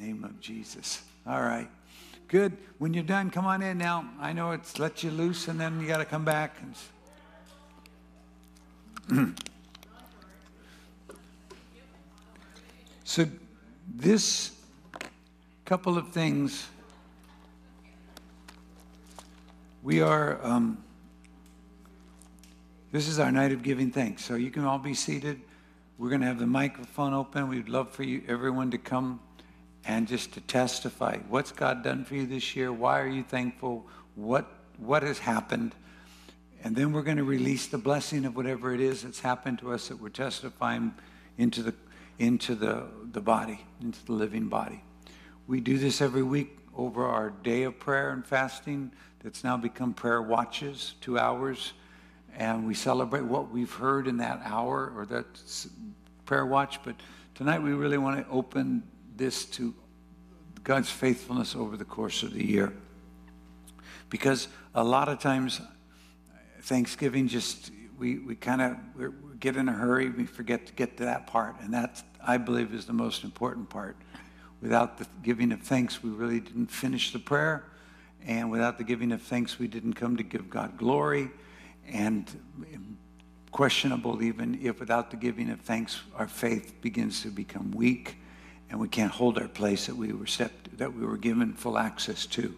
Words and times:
name 0.00 0.24
of 0.24 0.40
Jesus. 0.40 1.02
All 1.26 1.42
right. 1.42 1.68
Good. 2.26 2.56
When 2.78 2.94
you're 2.94 3.04
done, 3.04 3.28
come 3.28 3.44
on 3.44 3.60
in 3.60 3.76
now. 3.76 4.08
I 4.18 4.32
know 4.32 4.52
it's 4.52 4.78
let 4.78 5.02
you 5.02 5.10
loose 5.10 5.46
and 5.46 5.60
then 5.60 5.78
you 5.78 5.86
got 5.86 5.98
to 5.98 6.06
come 6.06 6.24
back. 6.24 6.56
so, 13.04 13.26
this 13.94 14.52
couple 15.66 15.98
of 15.98 16.12
things 16.12 16.66
we 19.82 20.00
are, 20.00 20.40
um, 20.42 20.82
this 22.90 23.06
is 23.06 23.18
our 23.18 23.30
night 23.30 23.52
of 23.52 23.62
giving 23.62 23.90
thanks. 23.90 24.24
So 24.24 24.36
you 24.36 24.50
can 24.50 24.64
all 24.64 24.78
be 24.78 24.94
seated. 24.94 25.42
We're 25.98 26.08
going 26.08 26.22
to 26.22 26.26
have 26.26 26.38
the 26.38 26.46
microphone 26.46 27.12
open. 27.12 27.48
We'd 27.48 27.68
love 27.68 27.90
for 27.90 28.02
you, 28.02 28.22
everyone, 28.26 28.70
to 28.70 28.78
come 28.78 29.20
and 29.84 30.06
just 30.06 30.32
to 30.32 30.40
testify. 30.40 31.18
What's 31.28 31.52
God 31.52 31.82
done 31.82 32.04
for 32.04 32.14
you 32.14 32.26
this 32.26 32.54
year? 32.54 32.72
Why 32.72 33.00
are 33.00 33.08
you 33.08 33.22
thankful? 33.22 33.86
What, 34.14 34.46
what 34.78 35.02
has 35.02 35.18
happened? 35.18 35.74
And 36.62 36.76
then 36.76 36.92
we're 36.92 37.02
going 37.02 37.16
to 37.16 37.24
release 37.24 37.66
the 37.66 37.78
blessing 37.78 38.24
of 38.24 38.36
whatever 38.36 38.74
it 38.74 38.80
is 38.80 39.02
that's 39.02 39.20
happened 39.20 39.60
to 39.60 39.72
us 39.72 39.88
that 39.88 40.00
we're 40.00 40.10
testifying 40.10 40.94
into 41.38 41.62
the, 41.62 41.74
into 42.18 42.54
the, 42.54 42.84
the 43.12 43.20
body, 43.20 43.60
into 43.80 44.04
the 44.04 44.12
living 44.12 44.48
body. 44.48 44.82
We 45.46 45.60
do 45.60 45.78
this 45.78 46.02
every 46.02 46.22
week 46.22 46.58
over 46.76 47.06
our 47.06 47.30
day 47.30 47.62
of 47.62 47.78
prayer 47.78 48.10
and 48.10 48.24
fasting 48.24 48.92
that's 49.22 49.42
now 49.42 49.56
become 49.56 49.94
prayer 49.94 50.20
watches, 50.22 50.94
two 51.00 51.18
hours. 51.18 51.72
And 52.36 52.66
we 52.66 52.74
celebrate 52.74 53.24
what 53.24 53.50
we've 53.50 53.72
heard 53.72 54.06
in 54.06 54.18
that 54.18 54.40
hour 54.44 54.92
or 54.94 55.06
that 55.06 55.26
prayer 56.26 56.46
watch. 56.46 56.82
But 56.84 56.94
tonight 57.34 57.62
we 57.62 57.72
really 57.72 57.98
want 57.98 58.24
to 58.24 58.30
open 58.30 58.82
this 59.20 59.44
to 59.44 59.74
God's 60.64 60.90
faithfulness 60.90 61.54
over 61.54 61.76
the 61.76 61.84
course 61.84 62.22
of 62.22 62.32
the 62.32 62.44
year. 62.44 62.72
Because 64.08 64.48
a 64.74 64.82
lot 64.82 65.08
of 65.08 65.20
times, 65.20 65.60
Thanksgiving 66.62 67.28
just, 67.28 67.70
we, 67.98 68.18
we 68.18 68.34
kind 68.34 68.62
of 68.62 69.38
get 69.38 69.56
in 69.56 69.68
a 69.68 69.72
hurry, 69.72 70.08
we 70.08 70.24
forget 70.24 70.66
to 70.66 70.72
get 70.72 70.96
to 70.96 71.04
that 71.04 71.26
part. 71.26 71.56
And 71.60 71.72
that, 71.74 72.02
I 72.26 72.38
believe, 72.38 72.74
is 72.74 72.86
the 72.86 72.94
most 72.94 73.22
important 73.22 73.68
part. 73.68 73.96
Without 74.62 74.98
the 74.98 75.06
giving 75.22 75.52
of 75.52 75.60
thanks, 75.60 76.02
we 76.02 76.10
really 76.10 76.40
didn't 76.40 76.70
finish 76.70 77.12
the 77.12 77.18
prayer. 77.18 77.64
And 78.26 78.50
without 78.50 78.78
the 78.78 78.84
giving 78.84 79.12
of 79.12 79.20
thanks, 79.20 79.58
we 79.58 79.68
didn't 79.68 79.94
come 79.94 80.16
to 80.16 80.22
give 80.22 80.48
God 80.48 80.78
glory. 80.78 81.30
And 81.86 82.26
questionable, 83.50 84.22
even 84.22 84.58
if 84.62 84.80
without 84.80 85.10
the 85.10 85.16
giving 85.18 85.50
of 85.50 85.60
thanks, 85.60 86.00
our 86.16 86.28
faith 86.28 86.80
begins 86.80 87.22
to 87.22 87.28
become 87.28 87.70
weak 87.72 88.16
and 88.70 88.78
we 88.78 88.88
can't 88.88 89.10
hold 89.10 89.38
our 89.38 89.48
place 89.48 89.86
that 89.86 89.96
we 89.96 90.12
were 90.12 90.26
that 90.76 90.94
we 90.94 91.04
were 91.04 91.16
given 91.16 91.52
full 91.52 91.76
access 91.76 92.24
to. 92.26 92.54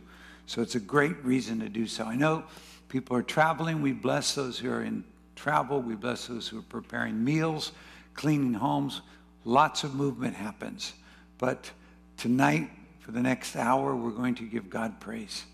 So 0.46 0.62
it's 0.62 0.74
a 0.74 0.80
great 0.80 1.16
reason 1.24 1.60
to 1.60 1.68
do 1.68 1.86
so. 1.86 2.04
I 2.04 2.14
know 2.14 2.44
people 2.88 3.16
are 3.16 3.22
traveling. 3.22 3.82
We 3.82 3.92
bless 3.92 4.34
those 4.34 4.58
who 4.58 4.70
are 4.70 4.82
in 4.82 5.04
travel. 5.34 5.80
We 5.80 5.94
bless 5.94 6.26
those 6.26 6.46
who 6.46 6.58
are 6.58 6.62
preparing 6.68 7.24
meals, 7.24 7.72
cleaning 8.14 8.54
homes. 8.54 9.00
Lots 9.44 9.82
of 9.82 9.94
movement 9.94 10.36
happens. 10.36 10.92
But 11.38 11.70
tonight, 12.16 12.70
for 13.00 13.10
the 13.12 13.20
next 13.20 13.56
hour, 13.56 13.96
we're 13.96 14.10
going 14.10 14.34
to 14.36 14.44
give 14.44 14.70
God 14.70 15.00
praise 15.00 15.44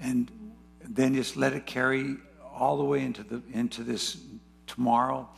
and 0.00 0.30
then 0.82 1.14
just 1.14 1.36
let 1.36 1.52
it 1.52 1.66
carry 1.66 2.16
all 2.52 2.76
the 2.76 2.84
way 2.84 3.02
into 3.02 3.22
the 3.22 3.42
into 3.52 3.82
this 3.82 4.18
tomorrow 4.66 5.28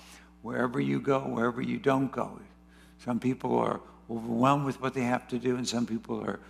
wherever 0.42 0.80
you 0.80 1.00
go 1.00 1.20
wherever 1.20 1.62
you 1.62 1.78
don't 1.78 2.10
go 2.10 2.38
some 3.04 3.20
people 3.20 3.56
are 3.56 3.80
overwhelmed 4.12 4.64
with 4.64 4.80
what 4.80 4.94
they 4.94 5.02
have 5.02 5.26
to 5.28 5.38
do 5.38 5.56
and 5.56 5.66
some 5.66 5.86
people 5.86 6.20
are, 6.20 6.40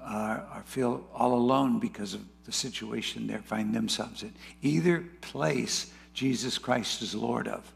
are, 0.00 0.46
are 0.52 0.62
feel 0.66 1.04
all 1.14 1.34
alone 1.34 1.78
because 1.78 2.14
of 2.14 2.22
the 2.44 2.52
situation 2.52 3.26
they 3.26 3.36
find 3.38 3.74
themselves 3.74 4.22
in. 4.22 4.32
Either 4.62 5.04
place 5.20 5.90
jesus 6.14 6.58
christ 6.58 7.02
is 7.02 7.14
lord 7.14 7.48
of. 7.48 7.72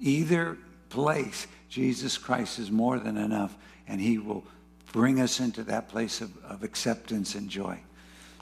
Either 0.00 0.58
place 0.88 1.46
jesus 1.68 2.18
christ 2.18 2.58
is 2.58 2.70
more 2.70 2.98
than 2.98 3.16
enough 3.16 3.56
and 3.86 4.00
he 4.00 4.18
will 4.18 4.44
bring 4.92 5.20
us 5.20 5.40
into 5.40 5.62
that 5.64 5.88
place 5.88 6.20
of, 6.20 6.32
of 6.44 6.62
acceptance 6.62 7.34
and 7.34 7.48
joy. 7.48 7.78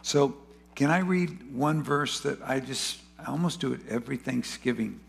So 0.03 0.37
can 0.75 0.91
I 0.91 0.99
read 0.99 1.53
one 1.53 1.83
verse 1.83 2.21
that 2.21 2.39
I 2.45 2.61
just, 2.61 2.99
I 3.19 3.31
almost 3.31 3.61
do 3.61 3.72
it 3.72 3.81
every 3.89 4.17
Thanksgiving 4.17 5.01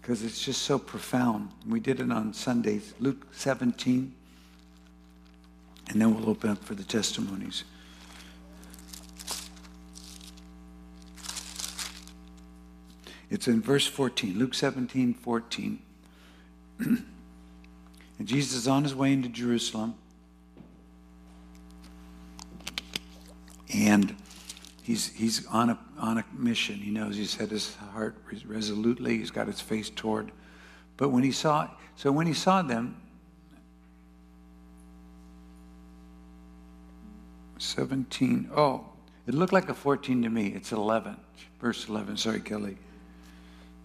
because 0.00 0.22
it's 0.22 0.44
just 0.44 0.62
so 0.62 0.78
profound. 0.78 1.50
We 1.66 1.80
did 1.80 2.00
it 2.00 2.12
on 2.12 2.34
Sundays, 2.34 2.92
Luke 3.00 3.26
17, 3.32 4.14
and 5.88 6.00
then 6.00 6.14
we'll 6.14 6.28
open 6.28 6.50
up 6.50 6.62
for 6.64 6.74
the 6.74 6.84
testimonies. 6.84 7.64
It's 13.30 13.48
in 13.48 13.60
verse 13.60 13.86
14, 13.86 14.38
Luke 14.38 14.54
17, 14.54 15.14
14. 15.14 15.82
and 16.78 17.04
Jesus 18.22 18.54
is 18.54 18.68
on 18.68 18.84
his 18.84 18.94
way 18.94 19.12
into 19.12 19.28
Jerusalem. 19.28 19.94
And 23.74 24.14
he's, 24.82 25.12
he's 25.14 25.46
on, 25.48 25.70
a, 25.70 25.78
on 25.98 26.18
a 26.18 26.24
mission. 26.32 26.76
He 26.76 26.90
knows 26.90 27.16
he's 27.16 27.30
set 27.30 27.50
his 27.50 27.74
heart 27.74 28.16
resolutely. 28.46 29.18
He's 29.18 29.32
got 29.32 29.48
his 29.48 29.60
face 29.60 29.90
toward. 29.90 30.30
But 30.96 31.08
when 31.08 31.24
he 31.24 31.32
saw, 31.32 31.68
so 31.96 32.12
when 32.12 32.28
he 32.28 32.34
saw 32.34 32.62
them, 32.62 33.00
17, 37.58 38.50
oh, 38.56 38.86
it 39.26 39.34
looked 39.34 39.52
like 39.52 39.68
a 39.68 39.74
14 39.74 40.22
to 40.22 40.28
me. 40.28 40.48
It's 40.48 40.72
11, 40.72 41.16
verse 41.60 41.88
11. 41.88 42.16
Sorry, 42.16 42.40
Kelly. 42.40 42.76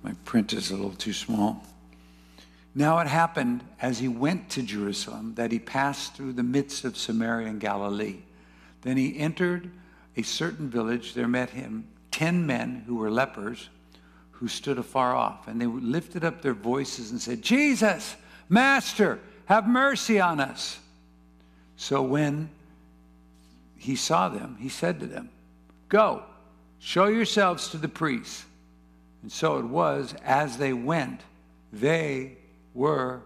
My 0.03 0.13
print 0.25 0.53
is 0.53 0.71
a 0.71 0.75
little 0.75 0.91
too 0.91 1.13
small. 1.13 1.63
Now 2.75 2.99
it 2.99 3.07
happened 3.07 3.63
as 3.81 3.99
he 3.99 4.07
went 4.07 4.49
to 4.51 4.61
Jerusalem 4.61 5.33
that 5.35 5.51
he 5.51 5.59
passed 5.59 6.15
through 6.15 6.33
the 6.33 6.43
midst 6.43 6.85
of 6.85 6.97
Samaria 6.97 7.47
and 7.47 7.59
Galilee. 7.59 8.19
Then 8.81 8.97
he 8.97 9.17
entered 9.17 9.71
a 10.15 10.21
certain 10.21 10.69
village, 10.69 11.13
there 11.13 11.27
met 11.27 11.49
him 11.49 11.87
ten 12.11 12.45
men 12.45 12.83
who 12.85 12.95
were 12.95 13.11
lepers 13.11 13.69
who 14.31 14.47
stood 14.47 14.77
afar 14.77 15.15
off. 15.15 15.47
And 15.47 15.59
they 15.59 15.65
lifted 15.65 16.23
up 16.23 16.41
their 16.41 16.53
voices 16.53 17.11
and 17.11 17.21
said, 17.21 17.41
Jesus, 17.41 18.15
Master, 18.47 19.19
have 19.45 19.67
mercy 19.67 20.19
on 20.19 20.39
us. 20.39 20.79
So 21.75 22.01
when 22.01 22.49
he 23.79 23.95
saw 23.95 24.29
them, 24.29 24.57
he 24.59 24.69
said 24.69 24.99
to 24.99 25.07
them, 25.07 25.29
Go, 25.87 26.23
show 26.79 27.07
yourselves 27.07 27.69
to 27.69 27.77
the 27.77 27.87
priests. 27.87 28.45
And 29.21 29.31
so 29.31 29.57
it 29.57 29.65
was, 29.65 30.13
as 30.23 30.57
they 30.57 30.73
went, 30.73 31.21
they 31.73 32.37
were 32.73 33.21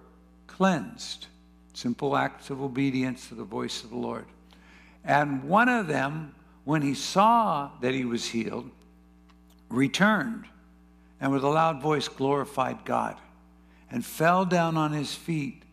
cleansed. 0.47 1.27
Simple 1.73 2.15
acts 2.15 2.49
of 2.49 2.61
obedience 2.61 3.27
to 3.29 3.35
the 3.35 3.43
voice 3.43 3.83
of 3.83 3.89
the 3.89 3.97
Lord. 3.97 4.25
And 5.03 5.43
one 5.43 5.69
of 5.69 5.87
them 5.87 6.33
when 6.65 6.81
he 6.81 6.93
saw 6.93 7.71
that 7.81 7.93
he 7.93 8.05
was 8.05 8.25
healed, 8.25 8.69
returned 9.69 10.45
and 11.19 11.31
with 11.31 11.43
a 11.43 11.49
loud 11.49 11.81
voice 11.81 12.07
glorified 12.07 12.85
God 12.85 13.17
and 13.91 14.05
fell 14.05 14.45
down 14.45 14.77
on 14.77 14.91
his 14.91 15.13
feet, 15.13 15.63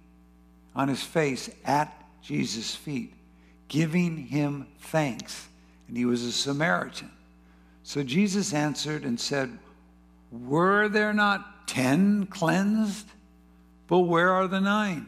on 0.75 0.89
his 0.89 1.03
face 1.03 1.51
at 1.65 1.93
Jesus' 2.23 2.75
feet, 2.75 3.13
giving 3.71 4.19
him 4.27 4.67
thanks. 4.81 5.49
And 5.89 5.97
he 5.97 6.05
was 6.05 6.23
a 6.25 6.33
Samaritan. 6.33 7.11
So 7.83 8.03
Jesus 8.03 8.53
answered 8.53 9.05
and 9.05 9.19
said, 9.19 9.59
Were 10.31 10.89
there 10.89 11.15
not 11.15 11.67
ten 11.67 12.27
cleansed? 12.27 13.07
But 13.87 14.01
where 14.01 14.31
are 14.31 14.47
the 14.47 14.61
nine? 14.61 15.07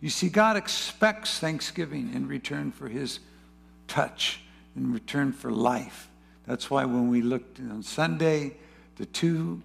You 0.00 0.08
see, 0.08 0.28
God 0.28 0.56
expects 0.56 1.40
thanksgiving 1.40 2.14
in 2.14 2.28
return 2.28 2.70
for 2.70 2.88
his 2.88 3.18
touch 3.88 4.40
in 4.76 4.92
return 4.92 5.32
for 5.32 5.50
life. 5.50 6.08
That's 6.46 6.70
why 6.70 6.84
when 6.84 7.08
we 7.08 7.22
looked 7.22 7.58
on 7.58 7.82
Sunday, 7.82 8.56
the 8.96 9.06
two 9.06 9.62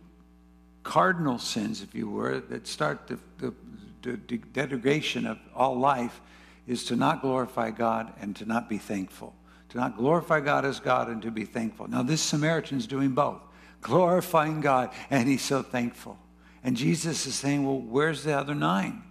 cardinal 0.83 1.37
sins, 1.37 1.81
if 1.81 1.93
you 1.95 2.09
were, 2.09 2.39
that 2.39 2.67
start 2.67 3.07
the, 3.07 3.19
the, 3.37 3.53
the 4.01 4.37
degradation 4.37 5.25
of 5.25 5.37
all 5.55 5.77
life 5.77 6.21
is 6.67 6.85
to 6.85 6.95
not 6.95 7.21
glorify 7.21 7.71
God 7.71 8.13
and 8.19 8.35
to 8.37 8.45
not 8.45 8.69
be 8.69 8.77
thankful. 8.77 9.35
To 9.69 9.77
not 9.77 9.97
glorify 9.97 10.39
God 10.39 10.65
as 10.65 10.79
God 10.79 11.09
and 11.09 11.21
to 11.21 11.31
be 11.31 11.45
thankful. 11.45 11.87
Now, 11.87 12.03
this 12.03 12.21
Samaritan's 12.21 12.87
doing 12.87 13.11
both, 13.11 13.41
glorifying 13.81 14.61
God, 14.61 14.91
and 15.09 15.27
he's 15.27 15.43
so 15.43 15.61
thankful. 15.61 16.17
And 16.63 16.75
Jesus 16.75 17.25
is 17.25 17.35
saying, 17.35 17.65
Well, 17.65 17.79
where's 17.79 18.23
the 18.23 18.37
other 18.37 18.55
nine? 18.55 19.03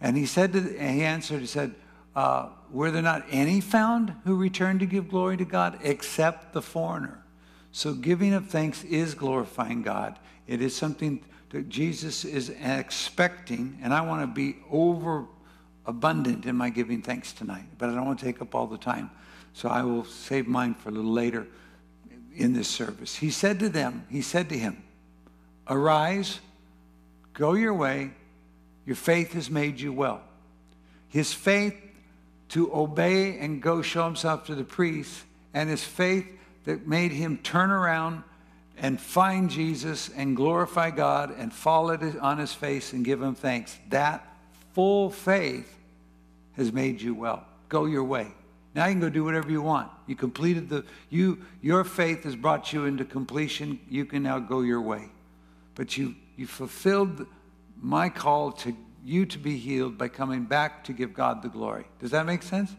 And 0.00 0.16
he 0.16 0.26
said 0.26 0.52
to, 0.52 0.58
and 0.78 0.96
he 0.96 1.04
answered, 1.04 1.40
he 1.40 1.46
said, 1.46 1.74
uh, 2.16 2.48
were 2.70 2.90
there 2.90 3.02
not 3.02 3.24
any 3.30 3.60
found 3.60 4.14
who 4.24 4.36
returned 4.36 4.80
to 4.80 4.86
give 4.86 5.08
glory 5.08 5.36
to 5.36 5.44
God 5.44 5.78
except 5.82 6.52
the 6.52 6.62
foreigner? 6.62 7.22
So 7.72 7.94
giving 7.94 8.32
of 8.34 8.48
thanks 8.48 8.82
is 8.84 9.14
glorifying 9.14 9.82
God. 9.82 10.18
It 10.46 10.60
is 10.60 10.74
something 10.74 11.24
that 11.50 11.68
Jesus 11.68 12.24
is 12.24 12.50
expecting, 12.62 13.78
and 13.82 13.94
I 13.94 14.00
want 14.00 14.22
to 14.22 14.26
be 14.26 14.58
over 14.70 15.26
abundant 15.90 16.46
in 16.46 16.56
my 16.56 16.70
giving 16.70 17.02
thanks 17.02 17.32
tonight, 17.32 17.64
but 17.76 17.90
I 17.90 17.94
don't 17.94 18.06
want 18.06 18.18
to 18.20 18.24
take 18.24 18.40
up 18.40 18.54
all 18.54 18.66
the 18.66 18.78
time. 18.78 19.10
So 19.52 19.68
I 19.68 19.82
will 19.82 20.04
save 20.04 20.46
mine 20.46 20.74
for 20.74 20.88
a 20.88 20.92
little 20.92 21.12
later 21.12 21.46
in 22.34 22.52
this 22.52 22.68
service. 22.68 23.16
He 23.16 23.30
said 23.30 23.58
to 23.58 23.68
them, 23.68 24.06
he 24.08 24.22
said 24.22 24.48
to 24.50 24.58
him, 24.58 24.82
Arise, 25.68 26.40
go 27.34 27.54
your 27.54 27.74
way, 27.74 28.12
your 28.86 28.96
faith 28.96 29.34
has 29.34 29.50
made 29.50 29.80
you 29.80 29.92
well. 29.92 30.22
His 31.08 31.32
faith 31.32 31.76
to 32.50 32.74
obey 32.74 33.38
and 33.38 33.60
go 33.60 33.82
show 33.82 34.04
himself 34.04 34.46
to 34.46 34.54
the 34.54 34.64
priest, 34.64 35.24
and 35.52 35.68
his 35.68 35.84
faith 35.84 36.26
that 36.64 36.86
made 36.86 37.12
him 37.12 37.38
turn 37.38 37.70
around 37.70 38.22
and 38.78 39.00
find 39.00 39.50
Jesus 39.50 40.08
and 40.16 40.36
glorify 40.36 40.90
God 40.90 41.34
and 41.36 41.52
fall 41.52 41.90
on 41.90 42.38
his 42.38 42.54
face 42.54 42.92
and 42.92 43.04
give 43.04 43.20
him 43.20 43.34
thanks. 43.34 43.76
That 43.90 44.26
full 44.72 45.10
faith 45.10 45.76
has 46.60 46.72
made 46.72 47.00
you 47.00 47.14
well. 47.14 47.44
Go 47.68 47.86
your 47.86 48.04
way. 48.04 48.28
Now 48.74 48.86
you 48.86 48.92
can 48.92 49.00
go 49.00 49.08
do 49.08 49.24
whatever 49.24 49.50
you 49.50 49.62
want. 49.62 49.90
You 50.06 50.14
completed 50.14 50.68
the 50.68 50.84
you 51.08 51.42
your 51.60 51.82
faith 51.82 52.24
has 52.24 52.36
brought 52.36 52.72
you 52.72 52.84
into 52.84 53.04
completion. 53.04 53.80
You 53.88 54.04
can 54.04 54.22
now 54.22 54.38
go 54.38 54.60
your 54.60 54.80
way. 54.80 55.10
But 55.74 55.96
you 55.96 56.14
you 56.36 56.46
fulfilled 56.46 57.26
my 57.80 58.08
call 58.08 58.52
to 58.52 58.76
you 59.04 59.26
to 59.26 59.38
be 59.38 59.56
healed 59.56 59.98
by 59.98 60.08
coming 60.08 60.44
back 60.44 60.84
to 60.84 60.92
give 60.92 61.14
God 61.14 61.42
the 61.42 61.48
glory. 61.48 61.86
Does 62.00 62.10
that 62.12 62.26
make 62.26 62.42
sense? 62.42 62.74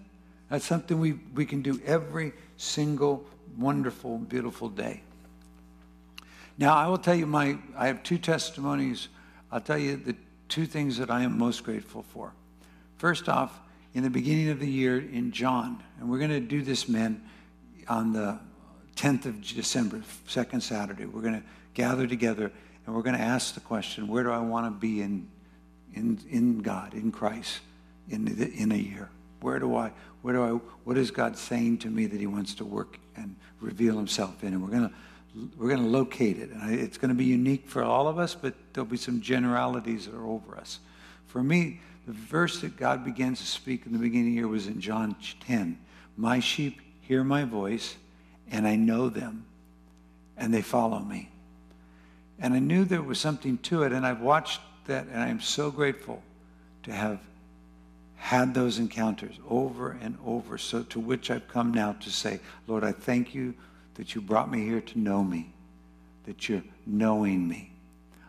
That's 0.49 0.65
something 0.65 0.99
we, 0.99 1.13
we 1.33 1.45
can 1.45 1.61
do 1.61 1.79
every 1.85 2.33
single 2.57 3.25
wonderful, 3.57 4.17
beautiful 4.17 4.69
day. 4.69 5.01
Now, 6.57 6.75
I 6.75 6.87
will 6.87 6.97
tell 6.97 7.15
you 7.15 7.25
my, 7.25 7.57
I 7.75 7.87
have 7.87 8.03
two 8.03 8.17
testimonies. 8.17 9.07
I'll 9.51 9.61
tell 9.61 9.77
you 9.77 9.95
the 9.95 10.15
two 10.49 10.65
things 10.65 10.97
that 10.97 11.09
I 11.09 11.23
am 11.23 11.37
most 11.37 11.63
grateful 11.63 12.03
for. 12.03 12.33
First 12.97 13.29
off, 13.29 13.59
in 13.93 14.03
the 14.03 14.09
beginning 14.09 14.49
of 14.49 14.59
the 14.59 14.69
year 14.69 14.97
in 14.97 15.31
John, 15.31 15.83
and 15.99 16.09
we're 16.09 16.19
going 16.19 16.31
to 16.31 16.39
do 16.39 16.61
this, 16.61 16.87
men, 16.87 17.23
on 17.87 18.13
the 18.13 18.39
10th 18.95 19.25
of 19.25 19.41
December, 19.41 20.01
second 20.27 20.61
Saturday. 20.61 21.05
We're 21.05 21.21
going 21.21 21.41
to 21.41 21.43
gather 21.73 22.07
together 22.07 22.51
and 22.85 22.95
we're 22.95 23.01
going 23.01 23.17
to 23.17 23.21
ask 23.21 23.53
the 23.53 23.59
question 23.59 24.07
where 24.07 24.23
do 24.23 24.31
I 24.31 24.39
want 24.39 24.65
to 24.67 24.71
be 24.71 25.01
in, 25.01 25.27
in, 25.93 26.19
in 26.29 26.59
God, 26.59 26.93
in 26.93 27.11
Christ, 27.11 27.59
in, 28.09 28.25
the, 28.25 28.51
in 28.51 28.71
a 28.71 28.75
year? 28.75 29.09
Where 29.41 29.59
do 29.59 29.75
I, 29.75 29.91
where 30.21 30.33
do 30.33 30.43
I, 30.43 30.49
what 30.83 30.97
is 30.97 31.11
God 31.11 31.37
saying 31.37 31.79
to 31.79 31.87
me 31.87 32.05
that 32.05 32.19
He 32.19 32.27
wants 32.27 32.53
to 32.55 32.65
work 32.65 32.99
and 33.15 33.35
reveal 33.59 33.97
Himself 33.97 34.43
in? 34.43 34.53
And 34.53 34.61
we're 34.61 34.69
going 34.69 34.89
to 34.89 34.95
we're 35.57 35.69
going 35.69 35.81
to 35.81 35.87
locate 35.87 36.37
it. 36.37 36.49
And 36.49 36.77
it's 36.77 36.97
going 36.97 37.07
to 37.07 37.15
be 37.15 37.23
unique 37.23 37.69
for 37.69 37.83
all 37.83 38.09
of 38.09 38.19
us, 38.19 38.35
but 38.35 38.53
there'll 38.73 38.89
be 38.89 38.97
some 38.97 39.21
generalities 39.21 40.05
that 40.05 40.13
are 40.13 40.25
over 40.25 40.57
us. 40.57 40.79
For 41.27 41.41
me, 41.41 41.79
the 42.05 42.13
verse 42.13 42.61
that 42.61 42.77
God 42.77 43.05
began 43.05 43.35
to 43.35 43.45
speak 43.45 43.85
in 43.85 43.93
the 43.93 43.99
beginning 43.99 44.33
here 44.33 44.47
was 44.47 44.67
in 44.67 44.81
John 44.81 45.15
10. 45.41 45.77
My 46.17 46.39
sheep 46.39 46.79
hear 47.01 47.23
my 47.23 47.43
voice, 47.43 47.95
and 48.51 48.67
I 48.67 48.75
know 48.75 49.09
them, 49.09 49.45
and 50.37 50.53
they 50.53 50.61
follow 50.61 50.99
me. 50.99 51.29
And 52.39 52.53
I 52.53 52.59
knew 52.59 52.85
there 52.85 53.01
was 53.01 53.19
something 53.19 53.57
to 53.59 53.83
it, 53.83 53.91
and 53.91 54.05
I've 54.05 54.21
watched 54.21 54.61
that, 54.87 55.07
and 55.07 55.21
I'm 55.21 55.41
so 55.41 55.69
grateful 55.69 56.23
to 56.83 56.91
have 56.91 57.19
had 58.15 58.53
those 58.53 58.79
encounters 58.79 59.35
over 59.49 59.97
and 60.01 60.17
over, 60.25 60.57
so 60.57 60.83
to 60.83 60.99
which 60.99 61.31
I've 61.31 61.47
come 61.47 61.73
now 61.73 61.93
to 61.93 62.09
say, 62.09 62.39
Lord, 62.67 62.83
I 62.83 62.91
thank 62.91 63.35
you 63.35 63.53
that 63.95 64.15
you 64.15 64.21
brought 64.21 64.51
me 64.51 64.63
here 64.63 64.81
to 64.81 64.99
know 64.99 65.23
me, 65.23 65.51
that 66.25 66.47
you're 66.47 66.63
knowing 66.85 67.47
me. 67.47 67.71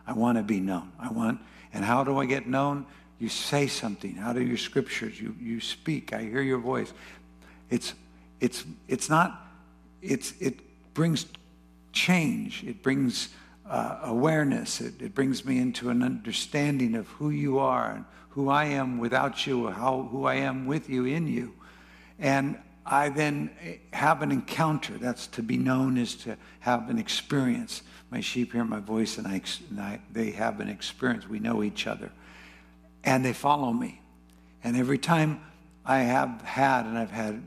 I 0.05 0.13
want 0.13 0.37
to 0.37 0.43
be 0.43 0.59
known. 0.59 0.91
I 0.99 1.11
want, 1.11 1.39
and 1.73 1.85
how 1.85 2.03
do 2.03 2.17
I 2.19 2.25
get 2.25 2.47
known? 2.47 2.85
You 3.19 3.29
say 3.29 3.67
something 3.67 4.17
out 4.19 4.37
of 4.37 4.47
your 4.47 4.57
scriptures. 4.57 5.19
You, 5.19 5.35
you 5.39 5.59
speak. 5.59 6.13
I 6.13 6.23
hear 6.23 6.41
your 6.41 6.57
voice. 6.57 6.93
It's, 7.69 7.93
it's, 8.39 8.65
it's 8.87 9.09
not, 9.09 9.47
it's, 10.01 10.33
it 10.39 10.59
brings 10.93 11.25
change. 11.93 12.63
It 12.63 12.83
brings 12.83 13.29
uh, 13.65 13.99
awareness. 14.03 14.81
It, 14.81 15.01
it 15.01 15.15
brings 15.15 15.45
me 15.45 15.59
into 15.59 15.89
an 15.89 16.03
understanding 16.03 16.95
of 16.95 17.07
who 17.07 17.29
you 17.29 17.59
are 17.59 17.91
and 17.91 18.05
who 18.29 18.49
I 18.49 18.65
am 18.65 18.97
without 18.97 19.45
you, 19.45 19.69
how, 19.69 20.09
who 20.11 20.25
I 20.25 20.35
am 20.35 20.65
with 20.65 20.89
you 20.89 21.05
in 21.05 21.27
you. 21.27 21.53
And 22.19 22.57
I 22.85 23.09
then 23.09 23.51
have 23.93 24.21
an 24.21 24.31
encounter. 24.31 24.97
That's 24.97 25.27
to 25.27 25.43
be 25.43 25.57
known 25.57 25.97
is 25.97 26.15
to 26.17 26.35
have 26.59 26.89
an 26.89 26.99
experience. 26.99 27.83
My 28.11 28.19
sheep 28.19 28.51
hear 28.51 28.65
my 28.65 28.79
voice 28.79 29.17
and, 29.17 29.27
I, 29.27 29.41
and 29.69 29.79
I, 29.79 29.99
they 30.11 30.31
have 30.31 30.59
an 30.59 30.67
experience. 30.67 31.27
We 31.29 31.39
know 31.39 31.63
each 31.63 31.87
other. 31.87 32.11
And 33.03 33.23
they 33.23 33.33
follow 33.33 33.73
me. 33.73 34.01
And 34.63 34.77
every 34.77 34.97
time 34.97 35.41
I 35.85 35.99
have 35.99 36.41
had, 36.41 36.85
and 36.85 36.97
I've 36.97 37.11
had, 37.11 37.41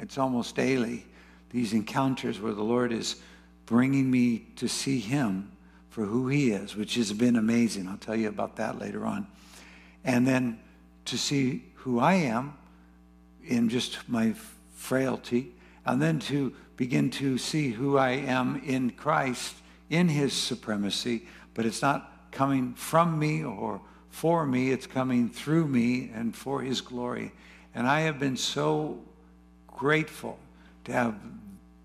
it's 0.00 0.18
almost 0.18 0.54
daily, 0.54 1.04
these 1.50 1.72
encounters 1.72 2.40
where 2.40 2.52
the 2.52 2.62
Lord 2.62 2.92
is 2.92 3.16
bringing 3.66 4.10
me 4.10 4.46
to 4.56 4.68
see 4.68 5.00
Him 5.00 5.50
for 5.88 6.04
who 6.04 6.28
He 6.28 6.52
is, 6.52 6.76
which 6.76 6.94
has 6.94 7.12
been 7.12 7.36
amazing. 7.36 7.88
I'll 7.88 7.96
tell 7.96 8.16
you 8.16 8.28
about 8.28 8.56
that 8.56 8.78
later 8.78 9.04
on. 9.04 9.26
And 10.04 10.26
then 10.26 10.60
to 11.06 11.18
see 11.18 11.64
who 11.74 11.98
I 11.98 12.14
am 12.14 12.56
in 13.44 13.68
just 13.68 14.08
my 14.08 14.34
frailty, 14.74 15.52
and 15.84 16.00
then 16.00 16.20
to 16.20 16.54
begin 16.76 17.10
to 17.10 17.36
see 17.36 17.70
who 17.70 17.98
I 17.98 18.10
am 18.10 18.62
in 18.64 18.90
Christ, 18.90 19.56
in 19.88 20.08
his 20.08 20.32
supremacy, 20.32 21.26
but 21.52 21.66
it's 21.66 21.82
not 21.82 22.30
coming 22.30 22.74
from 22.74 23.18
me 23.18 23.42
or 23.42 23.80
for 24.10 24.44
me, 24.44 24.70
it's 24.70 24.86
coming 24.86 25.28
through 25.28 25.66
me 25.66 26.10
and 26.14 26.34
for 26.34 26.60
his 26.62 26.80
glory. 26.80 27.32
And 27.74 27.86
I 27.86 28.00
have 28.00 28.18
been 28.18 28.36
so 28.36 28.98
grateful 29.66 30.38
to 30.84 30.92
have 30.92 31.14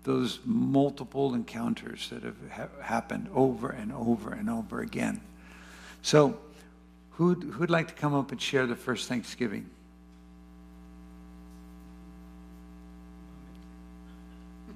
those 0.02 0.40
multiple 0.44 1.34
encounters 1.34 2.08
that 2.10 2.22
have 2.22 2.36
ha- 2.50 2.82
happened 2.82 3.28
over 3.34 3.70
and 3.70 3.92
over 3.92 4.32
and 4.32 4.48
over 4.50 4.80
again. 4.80 5.20
So, 6.02 6.38
who'd, 7.12 7.42
who'd 7.42 7.70
like 7.70 7.88
to 7.88 7.94
come 7.94 8.14
up 8.14 8.30
and 8.30 8.40
share 8.40 8.66
the 8.66 8.76
first 8.76 9.08
Thanksgiving? 9.08 9.68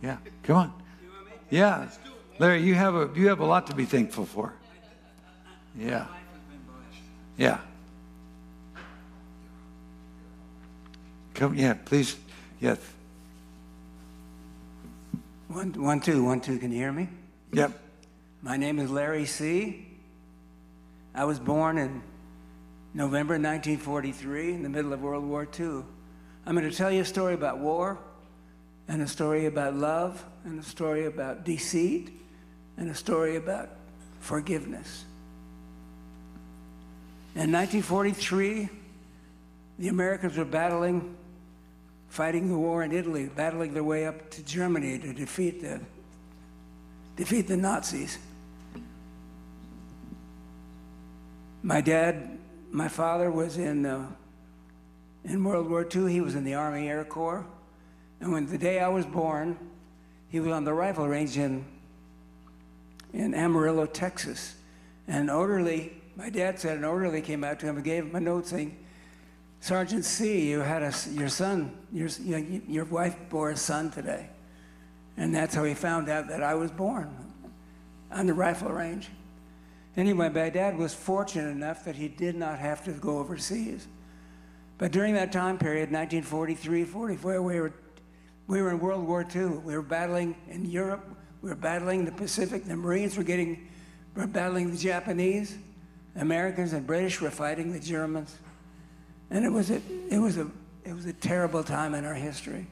Yeah, 0.03 0.17
come 0.43 0.57
on. 0.57 0.73
Yeah. 1.51 1.91
Larry, 2.39 2.63
you 2.63 2.75
have 2.75 2.95
a 2.95 3.11
you 3.15 3.29
have 3.29 3.41
a 3.41 3.45
lot 3.45 3.67
to 3.67 3.75
be 3.75 3.85
thankful 3.85 4.25
for. 4.25 4.55
Yeah. 5.77 6.07
Yeah. 7.41 7.59
Come, 11.33 11.55
yeah, 11.55 11.73
please. 11.73 12.19
Yes. 12.61 12.79
One, 15.49 15.73
one, 15.73 16.01
two, 16.01 16.23
one, 16.23 16.43
two. 16.43 16.59
Can 16.59 16.71
you 16.71 16.77
hear 16.77 16.93
me? 16.93 17.09
Yep. 17.55 17.81
My 18.43 18.59
name 18.59 18.79
is 18.79 18.91
Larry 18.91 19.25
C. 19.25 19.87
I 21.15 21.25
was 21.25 21.39
born 21.39 21.79
in 21.79 22.03
November 22.93 23.39
1943 23.39 24.53
in 24.53 24.63
the 24.63 24.69
middle 24.69 24.93
of 24.93 25.01
World 25.01 25.25
War 25.25 25.49
II. 25.59 25.83
I'm 26.45 26.55
going 26.55 26.71
to 26.71 26.77
tell 26.77 26.91
you 26.91 27.01
a 27.01 27.07
story 27.07 27.33
about 27.33 27.59
war 27.59 27.99
and 28.87 29.01
a 29.01 29.09
story 29.09 29.47
about 29.47 29.75
love, 29.75 30.23
and 30.45 30.61
a 30.61 30.63
story 30.63 31.07
about 31.07 31.47
deceit, 31.47 32.11
and 32.77 32.91
a 32.91 32.95
story 32.95 33.37
about 33.37 33.71
forgiveness. 34.19 35.07
In 37.37 37.53
1943, 37.53 38.69
the 39.79 39.87
Americans 39.87 40.37
were 40.37 40.45
battling, 40.45 41.15
fighting 42.09 42.49
the 42.49 42.59
war 42.59 42.83
in 42.83 42.91
Italy, 42.91 43.31
battling 43.35 43.73
their 43.73 43.85
way 43.85 44.05
up 44.05 44.31
to 44.31 44.43
Germany 44.43 44.99
to 44.99 45.13
defeat 45.13 45.63
the, 45.63 45.81
defeat 47.15 47.47
the 47.47 47.57
Nazis. 47.57 48.19
My 51.63 51.81
dad, 51.81 52.37
my 52.73 52.89
father 52.89 53.31
was 53.31 53.59
in, 53.59 53.87
uh, 53.87 54.07
in 55.25 55.45
World 55.45 55.71
War 55.71 55.87
II. 55.87 56.11
He 56.11 56.21
was 56.21 56.35
in 56.35 56.43
the 56.43 56.55
Army 56.55 56.89
Air 56.89 57.05
Corps. 57.05 57.47
And 58.21 58.33
when 58.33 58.47
the 58.47 58.59
day 58.59 58.81
I 58.81 58.89
was 58.89 59.07
born, 59.07 59.57
he 60.31 60.41
was 60.41 60.51
on 60.51 60.65
the 60.65 60.73
rifle 60.73 61.07
range 61.07 61.39
in, 61.39 61.65
in 63.13 63.35
Amarillo, 63.35 63.87
Texas. 63.87 64.57
And 65.07 65.29
an 65.29 65.31
orderly, 65.31 66.00
my 66.21 66.29
dad 66.29 66.59
said 66.61 66.77
an 66.77 66.85
orderly 66.85 67.23
came 67.23 67.43
out 67.43 67.59
to 67.59 67.67
him 67.67 67.77
and 67.77 67.85
gave 67.85 68.05
him 68.05 68.15
a 68.15 68.21
note 68.21 68.47
saying, 68.47 68.77
Sergeant 69.61 70.05
See, 70.05 70.51
you 70.51 70.61
had 70.61 70.83
a, 70.83 70.93
your 71.13 71.31
son, 71.31 71.75
your, 71.91 72.09
your 72.39 72.85
wife 72.85 73.17
bore 73.31 73.51
a 73.51 73.57
son 73.57 73.91
today. 73.91 74.29
And 75.17 75.35
that's 75.35 75.55
how 75.55 75.65
he 75.65 75.73
found 75.73 76.11
out 76.11 76.29
that 76.29 76.43
I 76.43 76.55
was 76.55 76.71
born 76.71 77.09
on 78.11 78.27
the 78.27 78.35
rifle 78.35 78.69
range. 78.69 79.09
Anyway, 79.97 80.29
my 80.29 80.51
dad 80.51 80.77
was 80.77 80.93
fortunate 80.93 81.49
enough 81.49 81.87
that 81.87 81.97
he 81.97 82.09
did 82.09 82.37
not 82.37 82.59
have 82.59 82.85
to 82.85 82.93
go 82.93 83.19
overseas. 83.19 83.89
But 84.77 84.93
during 84.93 85.15
that 85.15 85.33
time 85.33 85.57
period, 85.57 85.91
1943, 85.91 86.85
44, 86.85 87.41
we 87.41 87.61
were 87.61 87.73
we 88.47 88.61
were 88.61 88.73
in 88.73 88.81
World 88.81 89.07
War 89.07 89.27
II. 89.35 89.47
We 89.47 89.75
were 89.75 89.83
battling 89.83 90.35
in 90.51 90.67
Europe. 90.67 91.09
We 91.41 91.49
were 91.49 91.57
battling 91.57 92.05
the 92.05 92.13
Pacific. 92.13 92.65
The 92.65 92.77
Marines 92.77 93.17
were 93.17 93.23
getting, 93.23 93.69
were 94.15 94.27
battling 94.27 94.71
the 94.73 94.77
Japanese. 94.77 95.57
Americans 96.21 96.73
and 96.73 96.87
British 96.87 97.21
were 97.21 97.31
fighting 97.31 97.73
the 97.73 97.81
Germans. 97.81 98.37
And 99.31 99.45
it 99.45 99.49
was 99.51 99.71
a, 99.71 99.81
it 100.11 100.19
was 100.19 100.37
a, 100.37 100.47
it 100.85 100.93
was 100.93 101.07
a 101.07 101.13
terrible 101.13 101.65
time 101.65 101.95
in 101.95 102.05
our 102.05 102.15
history. 102.15 102.67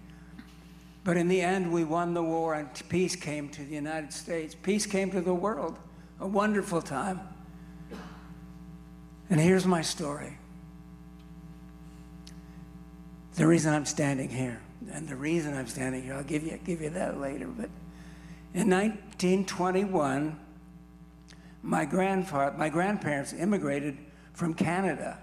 But 1.05 1.17
in 1.17 1.28
the 1.28 1.40
end, 1.40 1.73
we 1.73 1.85
won 1.85 2.12
the 2.12 2.23
war 2.23 2.55
and 2.55 2.69
peace 2.88 3.17
came 3.17 3.49
to 3.50 3.64
the 3.64 3.75
United 3.75 4.12
States. 4.12 4.55
Peace 4.55 4.85
came 4.85 5.11
to 5.12 5.21
the 5.21 5.33
world. 5.33 5.78
A 6.21 6.26
wonderful 6.26 6.83
time. 6.83 7.21
And 9.31 9.40
here's 9.40 9.67
my 9.67 9.83
story. 9.83 10.37
The 13.37 13.47
reason 13.47 13.73
I'm 13.73 13.87
standing 13.87 14.28
here, 14.28 14.61
and 14.93 15.09
the 15.09 15.14
reason 15.17 15.57
I'm 15.57 15.69
standing 15.69 16.02
here, 16.02 16.14
I'll 16.14 16.25
give 16.25 16.43
you, 16.43 16.59
give 16.64 16.81
you 16.81 16.90
that 16.90 17.21
later. 17.21 17.47
But 17.47 17.71
in 18.52 18.69
1921, 18.69 20.38
my 21.62 21.85
grandfather, 21.85 22.57
my 22.57 22.69
grandparents 22.69 23.33
immigrated 23.33 23.99
from 24.33 24.55
Canada, 24.55 25.19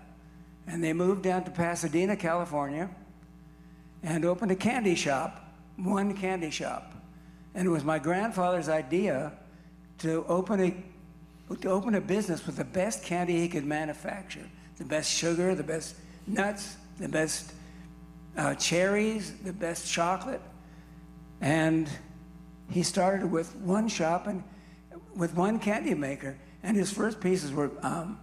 and 0.67 0.83
they 0.83 0.93
moved 0.93 1.23
down 1.23 1.43
to 1.43 1.51
Pasadena, 1.51 2.15
California, 2.15 2.89
and 4.03 4.25
opened 4.25 4.51
a 4.51 4.55
candy 4.55 4.95
shop, 4.95 5.53
one 5.77 6.15
candy 6.15 6.49
shop. 6.49 6.93
And 7.53 7.67
it 7.67 7.71
was 7.71 7.83
my 7.83 7.99
grandfather's 7.99 8.69
idea 8.69 9.31
to 9.99 10.25
open 10.27 10.59
a, 10.59 11.55
to 11.55 11.69
open 11.69 11.95
a 11.95 12.01
business 12.01 12.45
with 12.45 12.57
the 12.57 12.65
best 12.65 13.03
candy 13.03 13.39
he 13.39 13.47
could 13.47 13.65
manufacture 13.65 14.49
the 14.77 14.85
best 14.85 15.09
sugar, 15.09 15.55
the 15.55 15.63
best 15.63 15.95
nuts, 16.27 16.77
the 16.99 17.07
best 17.07 17.53
uh, 18.37 18.55
cherries, 18.55 19.33
the 19.43 19.53
best 19.53 19.91
chocolate. 19.91 20.41
And 21.41 21.89
he 22.69 22.83
started 22.83 23.31
with 23.31 23.55
one 23.57 23.87
shop 23.87 24.27
and 24.27 24.43
with 25.15 25.33
one 25.33 25.59
candy 25.59 25.93
maker. 25.93 26.37
And 26.63 26.75
his 26.75 26.91
first 26.91 27.19
pieces 27.19 27.51
were 27.51 27.71
um, 27.81 28.19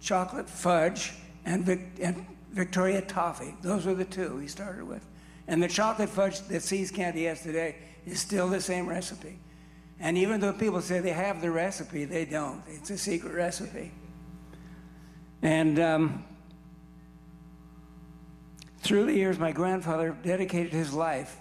chocolate 0.00 0.48
fudge 0.48 1.12
and, 1.44 1.64
Vic- 1.64 1.98
and 2.00 2.24
Victoria 2.52 3.02
toffee. 3.02 3.54
Those 3.62 3.86
were 3.86 3.94
the 3.94 4.04
two 4.04 4.38
he 4.38 4.48
started 4.48 4.86
with. 4.86 5.04
And 5.46 5.62
the 5.62 5.68
chocolate 5.68 6.10
fudge 6.10 6.40
that 6.48 6.62
See's 6.62 6.90
Candy 6.90 7.24
has 7.24 7.42
today 7.42 7.76
is 8.06 8.20
still 8.20 8.48
the 8.48 8.60
same 8.60 8.86
recipe. 8.86 9.38
And 10.00 10.16
even 10.16 10.40
though 10.40 10.52
people 10.52 10.80
say 10.80 11.00
they 11.00 11.12
have 11.12 11.40
the 11.40 11.50
recipe, 11.50 12.04
they 12.04 12.24
don't. 12.24 12.62
It's 12.68 12.90
a 12.90 12.98
secret 12.98 13.34
recipe. 13.34 13.90
And 15.42 15.78
um, 15.80 16.24
through 18.80 19.06
the 19.06 19.14
years, 19.14 19.38
my 19.38 19.52
grandfather 19.52 20.16
dedicated 20.22 20.72
his 20.72 20.92
life 20.92 21.36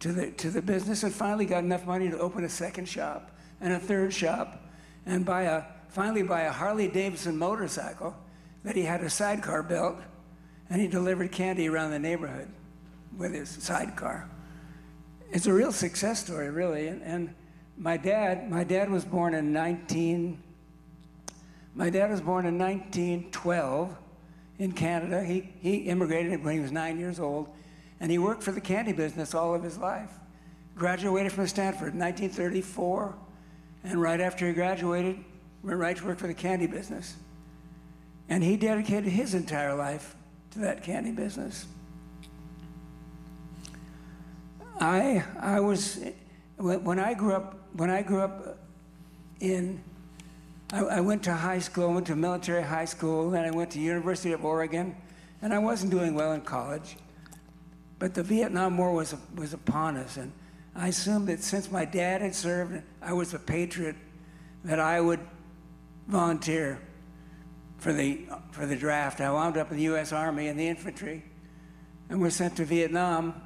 to 0.00 0.12
the, 0.12 0.30
to 0.32 0.50
the 0.50 0.62
business 0.62 1.02
and 1.02 1.14
finally 1.14 1.46
got 1.46 1.62
enough 1.62 1.86
money 1.86 2.10
to 2.10 2.18
open 2.18 2.44
a 2.44 2.48
second 2.48 2.88
shop 2.88 3.35
and 3.60 3.72
a 3.72 3.78
third 3.78 4.12
shop 4.12 4.62
and 5.06 5.24
buy 5.24 5.42
a, 5.42 5.64
finally 5.88 6.22
buy 6.22 6.42
a 6.42 6.52
Harley 6.52 6.88
Davidson 6.88 7.36
motorcycle 7.36 8.14
that 8.64 8.74
he 8.74 8.82
had 8.82 9.00
a 9.00 9.08
sidecar 9.08 9.62
built, 9.62 9.96
and 10.68 10.80
he 10.80 10.88
delivered 10.88 11.30
candy 11.30 11.68
around 11.68 11.92
the 11.92 11.98
neighborhood 11.98 12.48
with 13.16 13.32
his 13.32 13.48
sidecar. 13.48 14.28
It's 15.30 15.46
a 15.46 15.52
real 15.52 15.72
success 15.72 16.24
story, 16.24 16.50
really. 16.50 16.88
And, 16.88 17.02
and 17.02 17.34
my 17.78 17.96
dad, 17.96 18.50
my 18.50 18.64
dad 18.64 18.90
was 18.90 19.04
born 19.04 19.34
in 19.34 19.52
19, 19.52 20.42
my 21.74 21.90
dad 21.90 22.10
was 22.10 22.20
born 22.20 22.46
in 22.46 22.58
1912 22.58 23.96
in 24.58 24.72
Canada. 24.72 25.22
He, 25.22 25.52
he 25.60 25.76
immigrated 25.76 26.42
when 26.42 26.54
he 26.54 26.60
was 26.60 26.72
nine 26.72 26.98
years 26.98 27.20
old, 27.20 27.48
and 28.00 28.10
he 28.10 28.18
worked 28.18 28.42
for 28.42 28.52
the 28.52 28.60
candy 28.60 28.92
business 28.92 29.34
all 29.34 29.54
of 29.54 29.62
his 29.62 29.78
life. 29.78 30.10
Graduated 30.74 31.32
from 31.32 31.46
Stanford 31.46 31.94
in 31.94 32.00
1934, 32.00 33.14
and 33.86 34.00
right 34.00 34.20
after 34.20 34.46
he 34.48 34.52
graduated, 34.52 35.22
went 35.62 35.78
right 35.78 35.96
to 35.96 36.04
work 36.04 36.18
for 36.18 36.26
the 36.26 36.34
candy 36.34 36.66
business. 36.66 37.14
And 38.28 38.42
he 38.42 38.56
dedicated 38.56 39.12
his 39.12 39.34
entire 39.34 39.74
life 39.74 40.16
to 40.50 40.58
that 40.60 40.82
candy 40.82 41.12
business. 41.12 41.66
I, 44.80 45.22
I 45.38 45.60
was, 45.60 46.00
when 46.56 46.98
I 46.98 47.14
grew 47.14 47.34
up, 47.34 47.58
when 47.74 47.88
I 47.88 48.02
grew 48.02 48.20
up 48.20 48.58
in, 49.40 49.80
I, 50.72 50.80
I 50.80 51.00
went 51.00 51.22
to 51.24 51.32
high 51.32 51.60
school, 51.60 51.90
I 51.90 51.94
went 51.94 52.06
to 52.08 52.16
military 52.16 52.62
high 52.62 52.84
school, 52.84 53.30
then 53.30 53.44
I 53.44 53.52
went 53.52 53.70
to 53.70 53.80
University 53.80 54.32
of 54.32 54.44
Oregon, 54.44 54.96
and 55.42 55.54
I 55.54 55.58
wasn't 55.58 55.92
doing 55.92 56.14
well 56.14 56.32
in 56.32 56.40
college. 56.40 56.96
But 57.98 58.14
the 58.14 58.22
Vietnam 58.22 58.76
War 58.76 58.92
was, 58.92 59.14
was 59.36 59.54
upon 59.54 59.96
us, 59.96 60.16
and 60.16 60.32
I 60.76 60.88
assumed 60.88 61.28
that 61.28 61.42
since 61.42 61.70
my 61.70 61.86
dad 61.86 62.20
had 62.20 62.34
served, 62.34 62.82
I 63.00 63.14
was 63.14 63.32
a 63.32 63.38
patriot, 63.38 63.96
that 64.64 64.78
I 64.78 65.00
would 65.00 65.20
volunteer 66.06 66.78
for 67.78 67.94
the, 67.94 68.26
for 68.50 68.66
the 68.66 68.76
draft. 68.76 69.20
I 69.20 69.30
wound 69.30 69.56
up 69.56 69.70
in 69.70 69.78
the 69.78 69.84
U.S. 69.84 70.12
Army 70.12 70.48
in 70.48 70.56
the 70.56 70.68
infantry 70.68 71.24
and 72.10 72.20
was 72.20 72.36
sent 72.36 72.56
to 72.56 72.64
Vietnam 72.64 73.40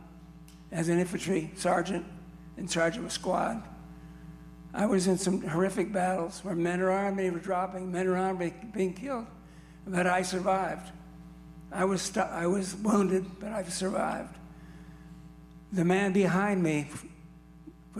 as 0.73 0.89
an 0.89 0.99
infantry 0.99 1.53
sergeant 1.55 2.05
in 2.57 2.67
charge 2.67 2.97
of 2.97 3.05
a 3.05 3.11
squad. 3.11 3.63
I 4.75 4.87
was 4.87 5.07
in 5.07 5.17
some 5.17 5.43
horrific 5.43 5.93
battles 5.93 6.41
where 6.45 6.57
men 6.57 6.81
around 6.81 7.17
me 7.17 7.31
were 7.31 7.39
dropping, 7.39 7.93
men 7.93 8.09
around 8.09 8.39
me 8.39 8.53
being 8.73 8.95
killed, 8.95 9.27
but 9.87 10.07
I 10.07 10.23
survived. 10.23 10.91
I 11.73 11.85
was, 11.85 12.17
I 12.17 12.47
was 12.47 12.75
wounded, 12.75 13.25
but 13.39 13.53
I 13.53 13.63
survived. 13.65 14.37
The 15.73 15.85
man 15.85 16.13
behind 16.13 16.63
me 16.63 16.89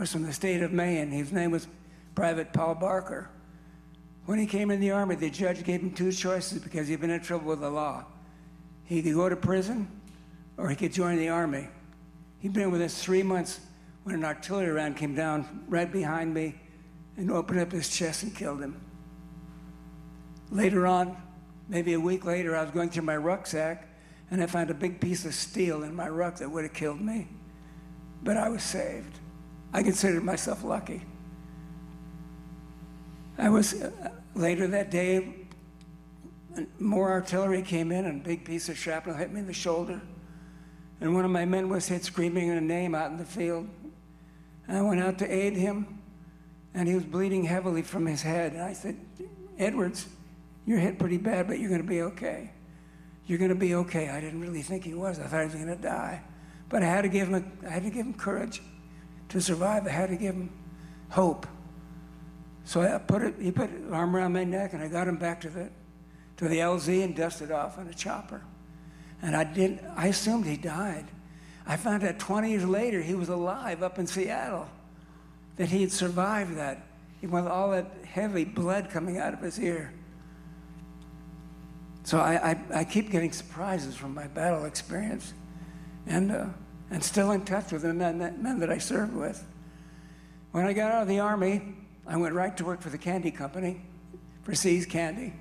was 0.01 0.11
from 0.11 0.23
the 0.23 0.33
state 0.33 0.63
of 0.63 0.73
Maine. 0.73 1.11
His 1.11 1.31
name 1.31 1.51
was 1.51 1.67
Private 2.15 2.51
Paul 2.51 2.73
Barker. 2.73 3.29
When 4.25 4.39
he 4.39 4.47
came 4.47 4.71
in 4.71 4.79
the 4.79 4.89
Army, 4.89 5.13
the 5.13 5.29
judge 5.29 5.63
gave 5.63 5.81
him 5.81 5.91
two 5.91 6.11
choices 6.11 6.57
because 6.57 6.87
he'd 6.87 6.99
been 6.99 7.11
in 7.11 7.21
trouble 7.21 7.49
with 7.49 7.61
the 7.61 7.69
law. 7.69 8.05
He 8.83 9.03
could 9.03 9.13
go 9.13 9.29
to 9.29 9.35
prison 9.35 9.87
or 10.57 10.69
he 10.69 10.75
could 10.75 10.91
join 10.91 11.17
the 11.17 11.29
Army. 11.29 11.67
He'd 12.39 12.51
been 12.51 12.71
with 12.71 12.81
us 12.81 12.99
three 13.03 13.21
months 13.21 13.59
when 14.01 14.15
an 14.15 14.25
artillery 14.25 14.71
round 14.71 14.97
came 14.97 15.13
down 15.13 15.65
right 15.67 15.91
behind 15.91 16.33
me 16.33 16.55
and 17.17 17.29
opened 17.29 17.59
up 17.59 17.71
his 17.71 17.87
chest 17.87 18.23
and 18.23 18.35
killed 18.35 18.59
him. 18.59 18.81
Later 20.49 20.87
on, 20.87 21.15
maybe 21.69 21.93
a 21.93 21.99
week 21.99 22.25
later, 22.25 22.55
I 22.55 22.63
was 22.63 22.71
going 22.71 22.89
through 22.89 23.03
my 23.03 23.17
rucksack 23.17 23.87
and 24.31 24.41
I 24.41 24.47
found 24.47 24.71
a 24.71 24.73
big 24.73 24.99
piece 24.99 25.25
of 25.25 25.35
steel 25.35 25.83
in 25.83 25.93
my 25.93 26.09
ruck 26.09 26.37
that 26.37 26.49
would 26.49 26.63
have 26.63 26.73
killed 26.73 27.01
me. 27.01 27.27
But 28.23 28.37
I 28.37 28.49
was 28.49 28.63
saved. 28.63 29.19
I 29.73 29.83
considered 29.83 30.23
myself 30.23 30.63
lucky. 30.63 31.01
I 33.37 33.49
was 33.49 33.81
uh, 33.81 34.09
later 34.35 34.67
that 34.67 34.91
day, 34.91 35.33
more 36.79 37.09
artillery 37.09 37.61
came 37.61 37.91
in 37.91 38.05
and 38.05 38.21
a 38.21 38.23
big 38.23 38.43
piece 38.43 38.69
of 38.69 38.77
shrapnel 38.77 39.15
hit 39.15 39.31
me 39.31 39.39
in 39.39 39.47
the 39.47 39.53
shoulder. 39.53 40.01
And 40.99 41.15
one 41.15 41.25
of 41.25 41.31
my 41.31 41.45
men 41.45 41.69
was 41.69 41.87
hit 41.87 42.03
screaming 42.03 42.51
a 42.51 42.61
name 42.61 42.93
out 42.93 43.11
in 43.11 43.17
the 43.17 43.25
field. 43.25 43.67
And 44.67 44.77
I 44.77 44.81
went 44.81 45.01
out 45.01 45.17
to 45.19 45.33
aid 45.33 45.53
him, 45.53 45.99
and 46.73 46.87
he 46.87 46.93
was 46.93 47.03
bleeding 47.03 47.43
heavily 47.43 47.81
from 47.81 48.05
his 48.05 48.21
head. 48.21 48.53
And 48.53 48.61
I 48.61 48.73
said, 48.73 48.97
Edwards, 49.57 50.07
you're 50.65 50.79
hit 50.79 50.99
pretty 50.99 51.17
bad, 51.17 51.47
but 51.47 51.59
you're 51.59 51.69
going 51.69 51.81
to 51.81 51.87
be 51.87 52.01
okay. 52.03 52.51
You're 53.25 53.39
going 53.39 53.49
to 53.49 53.55
be 53.55 53.73
okay. 53.75 54.09
I 54.09 54.21
didn't 54.21 54.41
really 54.41 54.61
think 54.61 54.83
he 54.83 54.93
was. 54.93 55.19
I 55.19 55.23
thought 55.23 55.39
he 55.39 55.45
was 55.45 55.55
going 55.55 55.67
to 55.67 55.75
die. 55.75 56.21
But 56.69 56.83
I 56.83 56.85
had 56.85 57.01
to 57.01 57.09
give 57.09 57.29
him, 57.29 57.35
a, 57.63 57.67
I 57.67 57.71
had 57.71 57.83
to 57.83 57.89
give 57.89 58.05
him 58.05 58.13
courage 58.13 58.61
to 59.31 59.41
survive. 59.41 59.87
I 59.87 59.89
had 59.89 60.09
to 60.09 60.15
give 60.15 60.35
him 60.35 60.51
hope. 61.09 61.47
So 62.65 62.81
I 62.81 62.97
put 62.99 63.21
it, 63.21 63.35
he 63.39 63.51
put 63.51 63.69
an 63.69 63.91
arm 63.91 64.15
around 64.15 64.33
my 64.33 64.43
neck, 64.43 64.73
and 64.73 64.83
I 64.83 64.87
got 64.87 65.07
him 65.07 65.17
back 65.17 65.41
to 65.41 65.49
the, 65.49 65.69
to 66.37 66.47
the 66.47 66.57
LZ 66.57 67.03
and 67.03 67.15
dusted 67.15 67.51
off 67.51 67.77
on 67.77 67.87
a 67.87 67.93
chopper. 67.93 68.41
And 69.21 69.35
I 69.35 69.43
didn't, 69.43 69.81
I 69.95 70.07
assumed 70.07 70.45
he 70.45 70.57
died. 70.57 71.05
I 71.65 71.77
found 71.77 72.03
out 72.03 72.19
20 72.19 72.49
years 72.49 72.65
later 72.65 73.01
he 73.01 73.15
was 73.15 73.29
alive 73.29 73.83
up 73.83 73.99
in 73.99 74.07
Seattle, 74.07 74.67
that 75.57 75.69
he 75.69 75.81
had 75.81 75.91
survived 75.91 76.57
that, 76.57 76.85
with 77.21 77.47
all 77.47 77.71
that 77.71 77.91
heavy 78.05 78.43
blood 78.43 78.89
coming 78.89 79.17
out 79.17 79.33
of 79.33 79.41
his 79.41 79.59
ear. 79.59 79.93
So 82.03 82.19
I, 82.19 82.51
I, 82.51 82.79
I 82.79 82.83
keep 82.83 83.11
getting 83.11 83.31
surprises 83.31 83.95
from 83.95 84.13
my 84.13 84.27
battle 84.27 84.65
experience 84.65 85.33
and, 86.07 86.31
uh, 86.31 86.45
and 86.91 87.01
still 87.01 87.31
in 87.31 87.43
touch 87.45 87.71
with 87.71 87.81
the 87.81 87.93
men 87.93 88.19
that, 88.19 88.39
men 88.39 88.59
that 88.59 88.69
I 88.69 88.77
served 88.77 89.15
with. 89.15 89.43
When 90.51 90.65
I 90.65 90.73
got 90.73 90.91
out 90.91 91.01
of 91.03 91.07
the 91.07 91.19
Army, 91.19 91.73
I 92.05 92.17
went 92.17 92.35
right 92.35 92.55
to 92.57 92.65
work 92.65 92.81
for 92.81 92.89
the 92.89 92.97
candy 92.97 93.31
company, 93.31 93.81
for 94.43 94.53
See's 94.53 94.85
Candy. 94.85 95.33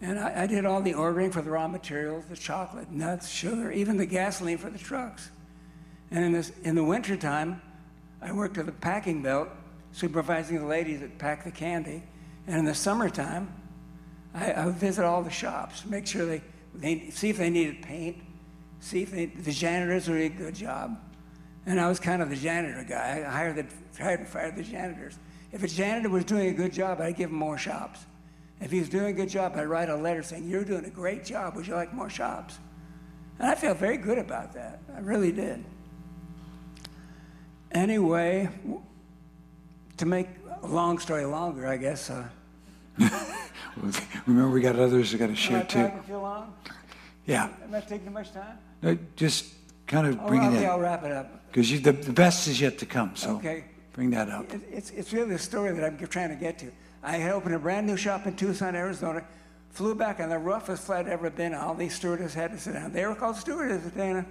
And 0.00 0.18
I, 0.18 0.44
I, 0.44 0.46
did 0.46 0.64
all 0.64 0.80
the 0.80 0.94
ordering 0.94 1.30
for 1.30 1.42
the 1.42 1.50
raw 1.50 1.68
materials, 1.68 2.24
the 2.24 2.36
chocolate, 2.36 2.90
nuts, 2.90 3.28
sugar, 3.28 3.70
even 3.70 3.98
the 3.98 4.06
gasoline 4.06 4.58
for 4.58 4.70
the 4.70 4.78
trucks. 4.78 5.30
And 6.10 6.24
in, 6.24 6.32
this, 6.32 6.50
in 6.64 6.74
the 6.74 6.82
wintertime, 6.82 7.60
I 8.20 8.32
worked 8.32 8.56
at 8.58 8.66
the 8.66 8.72
packing 8.72 9.22
belt, 9.22 9.48
supervising 9.92 10.58
the 10.58 10.66
ladies 10.66 11.00
that 11.00 11.18
pack 11.18 11.44
the 11.44 11.50
candy. 11.52 12.02
And 12.46 12.56
in 12.56 12.64
the 12.64 12.74
summertime, 12.74 13.52
I, 14.34 14.52
I 14.52 14.66
would 14.66 14.76
visit 14.76 15.04
all 15.04 15.22
the 15.22 15.30
shops, 15.30 15.84
make 15.84 16.06
sure 16.06 16.24
they, 16.24 16.42
they, 16.74 17.10
see 17.10 17.28
if 17.28 17.36
they 17.36 17.50
needed 17.50 17.82
paint, 17.82 18.16
see 18.82 19.04
the 19.04 19.52
janitors 19.52 20.06
doing 20.06 20.24
a 20.24 20.28
good 20.28 20.54
job. 20.54 20.98
And 21.66 21.80
I 21.80 21.88
was 21.88 22.00
kind 22.00 22.20
of 22.20 22.28
the 22.28 22.36
janitor 22.36 22.84
guy. 22.86 23.24
I 23.26 23.30
hired, 23.30 23.56
the, 23.56 24.02
hired 24.02 24.20
and 24.20 24.28
fired 24.28 24.56
the 24.56 24.64
janitors. 24.64 25.18
If 25.52 25.62
a 25.62 25.68
janitor 25.68 26.08
was 26.08 26.24
doing 26.24 26.48
a 26.48 26.52
good 26.52 26.72
job, 26.72 27.00
I'd 27.00 27.16
give 27.16 27.30
him 27.30 27.36
more 27.36 27.56
shops. 27.56 28.00
If 28.60 28.72
he 28.72 28.80
was 28.80 28.88
doing 28.88 29.06
a 29.06 29.12
good 29.12 29.28
job, 29.28 29.52
I'd 29.56 29.66
write 29.66 29.88
a 29.88 29.96
letter 29.96 30.22
saying, 30.22 30.48
You're 30.48 30.64
doing 30.64 30.84
a 30.84 30.90
great 30.90 31.24
job. 31.24 31.54
Would 31.54 31.66
you 31.66 31.74
like 31.74 31.92
more 31.94 32.10
shops? 32.10 32.58
And 33.38 33.48
I 33.48 33.54
felt 33.54 33.78
very 33.78 33.96
good 33.96 34.18
about 34.18 34.52
that. 34.54 34.80
I 34.94 35.00
really 35.00 35.32
did. 35.32 35.64
Anyway, 37.70 38.48
to 39.96 40.06
make 40.06 40.28
a 40.62 40.66
long 40.66 40.98
story 40.98 41.24
longer, 41.24 41.66
I 41.66 41.76
guess. 41.76 42.10
Uh, 42.10 42.24
Remember, 44.26 44.50
we 44.50 44.60
got 44.60 44.76
others 44.76 45.12
that 45.12 45.18
got 45.18 45.28
to 45.28 45.36
share 45.36 45.64
too. 45.64 45.82
talking 45.82 46.02
too 46.06 46.18
long? 46.18 46.54
Yeah, 47.26 47.48
Am 47.64 47.74
I 47.74 47.80
taking 47.80 48.06
too 48.06 48.10
much 48.10 48.32
time? 48.32 48.58
No, 48.82 48.98
just 49.16 49.54
kind 49.86 50.06
of 50.06 50.18
Oh, 50.20 50.26
bring 50.28 50.42
it 50.42 50.48
okay, 50.48 50.66
I'll 50.66 50.76
in. 50.76 50.80
wrap 50.82 51.04
it 51.04 51.12
up. 51.12 51.46
Because 51.48 51.70
the, 51.82 51.92
the 51.92 52.12
best 52.12 52.48
is 52.48 52.60
yet 52.60 52.78
to 52.78 52.86
come, 52.86 53.14
so 53.14 53.36
Okay. 53.36 53.64
bring 53.92 54.10
that 54.10 54.28
up. 54.28 54.52
It- 54.52 54.62
It's, 54.70 54.90
it's 54.90 55.12
really 55.12 55.30
the 55.30 55.38
story 55.38 55.72
that 55.72 55.84
I'm 55.84 55.96
trying 56.08 56.30
to 56.30 56.34
get 56.36 56.58
to. 56.60 56.70
I 57.02 57.16
had 57.16 57.32
opened 57.32 57.54
a 57.54 57.58
brand 57.58 57.86
new 57.86 57.96
shop 57.96 58.26
in 58.26 58.34
Tucson, 58.36 58.74
Arizona, 58.74 59.24
flew 59.70 59.94
back 59.94 60.20
on 60.20 60.28
the 60.28 60.38
roughest 60.38 60.84
flight 60.84 61.06
I'd 61.06 61.12
ever 61.12 61.30
been. 61.30 61.54
All 61.54 61.74
these 61.74 61.94
stewardesses 61.94 62.34
had 62.34 62.52
to 62.52 62.58
sit 62.58 62.74
down. 62.74 62.92
They 62.92 63.06
were 63.06 63.14
called 63.14 63.36
stewardesses, 63.36 63.90
Dana. 63.92 64.24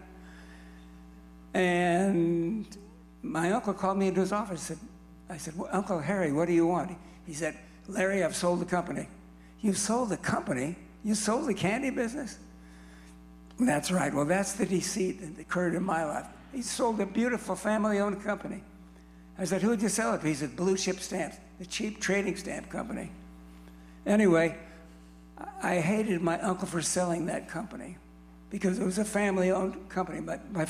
And 1.54 2.66
my 3.22 3.52
uncle 3.52 3.74
called 3.74 3.98
me 3.98 4.08
into 4.08 4.22
his 4.22 4.32
office. 4.32 4.62
Said, 4.62 4.78
I 5.30 5.38
said, 5.38 5.58
well, 5.58 5.70
Uncle 5.72 6.00
Harry, 6.00 6.32
what 6.32 6.48
do 6.48 6.54
you 6.54 6.66
want? 6.68 6.98
He 7.26 7.34
said, 7.34 7.58
Larry, 7.88 8.24
I've 8.24 8.36
sold 8.36 8.62
the 8.62 8.66
company. 8.66 9.08
You 9.62 9.74
sold 9.74 10.10
the 10.10 10.18
company? 10.18 10.76
You 11.04 11.16
sold 11.16 11.48
the 11.48 11.54
candy 11.54 11.90
business? 11.90 12.38
That's 13.66 13.92
right. 13.92 14.14
Well, 14.14 14.26
that's 14.26 14.54
the 14.54 14.66
deceit 14.66 15.22
that 15.22 15.42
occurred 15.42 15.76
in 15.76 15.84
my 15.84 16.04
life. 16.04 16.26
He 16.52 16.62
sold 16.62 17.00
a 17.00 17.06
beautiful 17.06 17.56
family-owned 17.56 18.24
company. 18.24 18.64
I 19.38 19.46
said, 19.46 19.62
who'd 19.62 19.82
you 19.82 19.90
sell 19.90 20.14
it 20.16 20.22
to? 20.22 20.28
He 20.28 20.34
said, 20.34 20.56
Blue 20.56 20.78
Chip 20.78 21.00
Stamps, 21.00 21.38
the 21.60 21.66
cheap 21.66 22.00
trading 22.00 22.36
stamp 22.36 22.70
company. 22.70 23.12
Anyway, 24.06 24.58
I 25.62 25.76
hated 25.80 26.22
my 26.22 26.40
uncle 26.42 26.68
for 26.68 26.82
selling 26.82 27.28
that 27.28 27.48
company 27.48 27.98
because 28.50 28.80
it 28.80 28.84
was 28.84 28.98
a 28.98 29.06
family-owned 29.06 29.90
company 29.90 30.20
but 30.20 30.52
my 30.52 30.66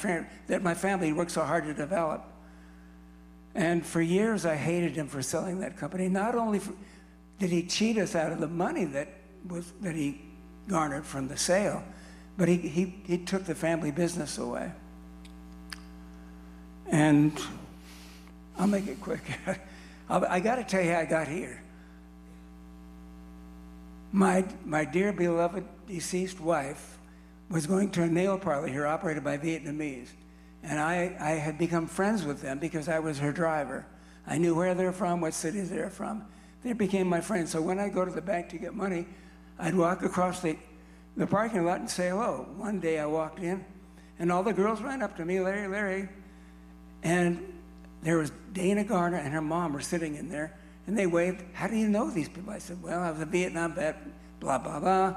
that 0.48 0.62
my 0.62 0.74
family 0.74 1.12
worked 1.14 1.32
so 1.32 1.44
hard 1.44 1.66
to 1.66 1.74
develop. 1.74 2.24
And 3.56 3.86
for 3.86 4.02
years, 4.02 4.46
I 4.46 4.56
hated 4.56 4.96
him 4.96 5.08
for 5.08 5.22
selling 5.22 5.60
that 5.62 5.78
company. 5.78 6.08
Not 6.08 6.36
only 6.36 6.60
for, 6.60 6.74
did 7.40 7.50
he 7.50 7.64
cheat 7.64 7.98
us 7.98 8.16
out 8.16 8.32
of 8.32 8.40
the 8.40 8.48
money 8.48 8.86
that, 8.86 9.10
was, 9.48 9.74
that 9.82 9.96
he 9.96 10.22
garnered 10.68 11.06
from 11.06 11.28
the 11.28 11.36
sale, 11.36 11.84
but 12.38 12.48
he, 12.48 12.58
he, 12.58 12.96
he 13.06 13.18
took 13.18 13.46
the 13.46 13.56
family 13.56 13.92
business 13.92 14.38
away. 14.38 14.72
And 16.88 17.40
I'll 18.58 18.68
make 18.68 18.88
it 18.88 19.00
quick. 19.00 19.22
I'll- 20.10 20.42
got 20.42 20.56
to 20.56 20.64
tell 20.64 20.84
you 20.84 20.92
how 20.92 21.00
I 21.00 21.06
got 21.06 21.28
here. 21.28 21.62
My, 24.12 24.46
my 24.66 24.84
dear 24.84 25.14
beloved 25.14 25.64
deceased 25.88 26.42
wife 26.42 26.98
was 27.50 27.66
going 27.66 27.92
to 27.92 28.04
a 28.04 28.08
nail 28.08 28.38
parlor 28.38 28.68
here 28.68 28.86
operated 28.86 29.24
by 29.24 29.38
Vietnamese. 29.38 30.10
And 30.64 30.80
I, 30.80 31.16
I 31.20 31.32
had 31.32 31.58
become 31.58 31.88
friends 31.88 32.24
with 32.24 32.42
them 32.42 32.60
because 32.60 32.88
I 32.88 33.00
was 33.00 33.20
her 33.20 33.32
driver. 33.32 33.86
I 34.28 34.38
knew 34.38 34.54
where 34.54 34.76
they're 34.76 34.92
from, 34.92 35.22
what 35.22 35.34
cities 35.34 35.70
they're 35.70 35.90
from. 35.90 36.26
They 36.64 36.74
became 36.74 37.08
my 37.08 37.22
friends. 37.22 37.52
So 37.52 37.62
when 37.62 37.80
I 37.80 37.90
go 37.90 38.06
to 38.06 38.12
the 38.12 38.22
bank 38.22 38.50
to 38.50 38.58
get 38.58 38.76
money, 38.76 39.08
I'd 39.58 39.76
walk 39.76 40.04
across 40.04 40.42
the, 40.42 40.58
the 41.16 41.28
parking 41.28 41.66
lot 41.66 41.80
and 41.80 41.90
say 41.90 42.10
hello. 42.10 42.48
One 42.58 42.80
day 42.80 43.00
I 43.00 43.06
walked 43.06 43.40
in, 43.40 43.64
and 44.20 44.32
all 44.32 44.44
the 44.44 44.54
girls 44.54 44.82
ran 44.82 45.02
up 45.02 45.18
to 45.18 45.26
me, 45.26 45.40
Larry, 45.40 45.68
Larry. 45.68 46.10
And 47.04 47.54
there 48.02 48.18
was 48.18 48.32
Dana 48.54 48.84
Garner 48.84 49.18
and 49.18 49.34
her 49.34 49.42
mom 49.42 49.74
were 49.74 49.82
sitting 49.82 50.16
in 50.16 50.30
there, 50.30 50.58
and 50.88 50.98
they 50.98 51.08
waved, 51.08 51.44
How 51.54 51.68
do 51.68 51.76
you 51.76 51.88
know 51.88 52.10
these 52.10 52.30
people? 52.30 52.52
I 52.52 52.60
said, 52.60 52.82
Well, 52.82 53.02
I 53.02 53.12
was 53.12 53.22
a 53.22 53.26
Vietnam 53.26 53.76
vet, 53.76 53.98
blah, 54.40 54.58
blah, 54.58 54.80
blah. 54.80 55.16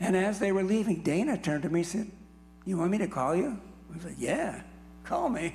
And 0.00 0.16
as 0.16 0.38
they 0.38 0.52
were 0.52 0.64
leaving, 0.64 1.02
Dana 1.02 1.38
turned 1.38 1.62
to 1.62 1.68
me 1.68 1.80
and 1.80 1.88
said, 1.88 2.10
You 2.64 2.78
want 2.78 2.90
me 2.90 2.98
to 2.98 3.08
call 3.08 3.34
you? 3.34 3.58
I 3.94 3.98
said, 4.00 4.16
Yeah, 4.18 4.62
call 5.04 5.28
me. 5.28 5.54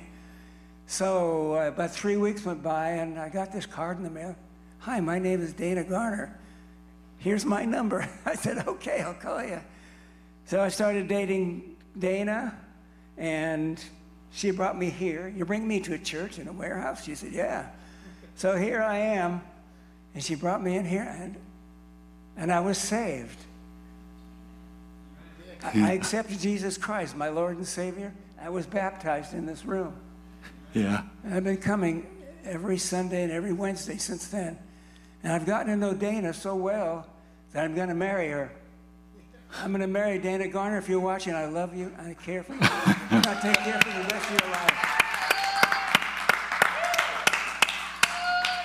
So 0.86 1.54
uh, 1.54 1.68
about 1.68 1.92
three 1.92 2.16
weeks 2.16 2.44
went 2.44 2.62
by, 2.62 2.90
and 2.90 3.18
I 3.18 3.28
got 3.28 3.52
this 3.52 3.66
card 3.66 3.98
in 3.98 4.02
the 4.02 4.10
mail. 4.10 4.34
Hi, 4.80 4.98
my 4.98 5.18
name 5.18 5.40
is 5.40 5.52
Dana 5.52 5.84
Garner. 5.84 6.39
Here's 7.20 7.44
my 7.44 7.64
number. 7.64 8.08
I 8.26 8.34
said, 8.34 8.66
Okay, 8.66 9.00
I'll 9.00 9.14
call 9.14 9.44
you. 9.44 9.60
So 10.46 10.60
I 10.60 10.68
started 10.68 11.06
dating 11.06 11.76
Dana, 11.96 12.56
and 13.16 13.82
she 14.32 14.50
brought 14.50 14.76
me 14.76 14.90
here. 14.90 15.32
You 15.34 15.44
bring 15.44 15.68
me 15.68 15.80
to 15.80 15.94
a 15.94 15.98
church 15.98 16.38
in 16.38 16.48
a 16.48 16.52
warehouse? 16.52 17.04
She 17.04 17.14
said, 17.14 17.32
Yeah. 17.32 17.68
So 18.36 18.56
here 18.56 18.82
I 18.82 18.96
am. 18.96 19.42
And 20.14 20.24
she 20.24 20.34
brought 20.34 20.62
me 20.62 20.76
in 20.76 20.84
here, 20.84 21.06
and, 21.08 21.36
and 22.36 22.50
I 22.50 22.60
was 22.60 22.78
saved. 22.78 23.38
I, 25.62 25.90
I 25.90 25.92
accepted 25.92 26.40
Jesus 26.40 26.78
Christ, 26.78 27.16
my 27.16 27.28
Lord 27.28 27.58
and 27.58 27.66
Savior. 27.66 28.12
I 28.42 28.48
was 28.48 28.66
baptized 28.66 29.34
in 29.34 29.44
this 29.44 29.64
room. 29.64 29.94
Yeah. 30.72 31.02
And 31.22 31.34
I've 31.34 31.44
been 31.44 31.58
coming 31.58 32.06
every 32.44 32.78
Sunday 32.78 33.22
and 33.22 33.30
every 33.30 33.52
Wednesday 33.52 33.98
since 33.98 34.28
then. 34.28 34.58
And 35.22 35.32
I've 35.32 35.44
gotten 35.44 35.66
to 35.66 35.76
know 35.76 35.92
Dana 35.92 36.32
so 36.32 36.56
well 36.56 37.06
that 37.52 37.64
I'm 37.64 37.74
going 37.74 37.88
to 37.88 37.94
marry 37.94 38.28
her. 38.28 38.52
I'm 39.56 39.70
going 39.70 39.80
to 39.80 39.86
marry 39.86 40.18
Dana 40.18 40.46
Garner. 40.48 40.78
If 40.78 40.88
you're 40.88 41.00
watching, 41.00 41.34
I 41.34 41.46
love 41.46 41.76
you. 41.76 41.92
I 41.98 42.14
care 42.14 42.42
for 42.42 42.54
you. 42.54 42.60
To 43.10 43.38
take 43.42 43.56
care 43.56 43.80
for 43.80 43.88
the 43.88 44.08
rest 44.08 44.30
of 44.30 44.40
your 44.40 44.50
life. 44.50 44.90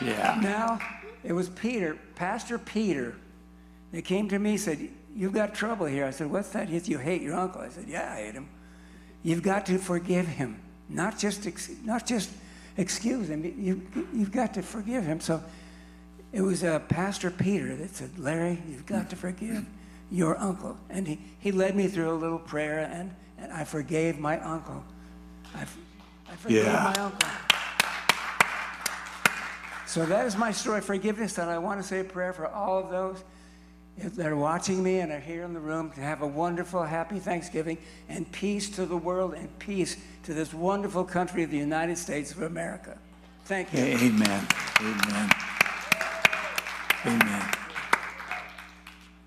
Yeah. 0.02 0.40
Now, 0.42 0.80
it 1.24 1.34
was 1.34 1.50
Peter, 1.50 1.98
Pastor 2.14 2.60
Peter, 2.60 3.16
that 3.92 4.04
came 4.06 4.30
to 4.30 4.38
me 4.38 4.52
and 4.52 4.60
said, 4.60 4.90
You've 5.16 5.34
got 5.34 5.56
trouble 5.56 5.88
here. 5.88 6.06
I 6.06 6.12
said, 6.12 6.30
What's 6.30 6.50
that? 6.50 6.70
He 6.70 6.78
said, 6.78 6.88
You 6.88 7.00
hate 7.00 7.24
your 7.24 7.36
uncle. 7.36 7.62
I 7.62 7.70
said, 7.70 7.86
Yeah, 7.88 8.14
I 8.14 8.18
hate 8.18 8.36
him. 8.36 8.48
You've 9.24 9.42
got 9.42 9.66
to 9.68 9.80
forgive 9.80 10.28
him, 10.28 10.60
not 10.90 11.18
just, 11.18 11.48
ex- 11.48 11.72
not 11.84 12.06
just 12.06 12.30
excuse 12.78 13.30
him. 13.30 13.44
You, 13.44 13.82
you've 14.14 14.32
got 14.32 14.54
to 14.54 14.62
forgive 14.62 15.06
him. 15.06 15.20
So 15.20 15.42
it 16.36 16.42
was 16.42 16.66
uh, 16.66 16.80
Pastor 16.80 17.32
Peter 17.32 17.78
that 17.78 17.96
said, 17.96 18.20
Larry, 18.20 18.62
you've 18.68 18.86
got 18.86 19.10
to 19.12 19.16
forgive 19.16 19.66
your 20.12 20.38
uncle. 20.38 20.78
And 20.90 21.08
he, 21.08 21.18
he 21.40 21.54
led 21.54 21.78
me 21.78 21.88
through 21.88 22.12
a 22.12 22.20
little 22.20 22.40
prayer, 22.40 22.80
and, 22.92 23.16
and 23.38 23.54
I 23.54 23.64
forgave 23.64 24.20
my 24.20 24.38
uncle. 24.42 24.84
I 25.56 25.64
forgave 26.36 26.66
Yeah. 26.66 26.94
my 26.94 27.02
uncle. 27.02 27.30
So 29.88 30.06
that 30.06 30.26
is 30.26 30.36
my 30.36 30.52
story 30.52 30.80
of 30.80 30.86
forgiveness, 30.86 31.38
and 31.38 31.50
I 31.50 31.58
want 31.58 31.82
to 31.82 31.88
say 31.88 32.02
a 32.02 32.04
prayer 32.04 32.34
for 32.34 32.48
all 32.50 32.80
of 32.84 32.90
those 32.90 33.24
that 33.98 34.28
are 34.28 34.36
watching 34.36 34.84
me 34.84 35.00
and 35.00 35.14
are 35.14 35.22
here 35.22 35.44
in 35.44 35.54
the 35.54 35.60
room 35.62 35.90
to 35.92 36.02
have 36.02 36.22
a 36.22 36.28
wonderful, 36.28 36.84
happy 36.84 37.18
Thanksgiving 37.20 37.78
and 38.10 38.30
peace 38.34 38.70
to 38.72 38.86
the 38.86 38.98
world 38.98 39.36
and 39.36 39.58
peace 39.58 39.96
to 40.24 40.34
this 40.34 40.54
wonderful 40.54 41.06
country 41.06 41.44
of 41.44 41.50
the 41.50 41.58
United 41.58 41.98
States 41.98 42.32
of 42.32 42.42
America. 42.42 42.98
Thank 43.46 43.72
you. 43.72 43.80
Amen. 43.80 44.46
Amen. 44.82 45.30
Amen. 47.06 47.46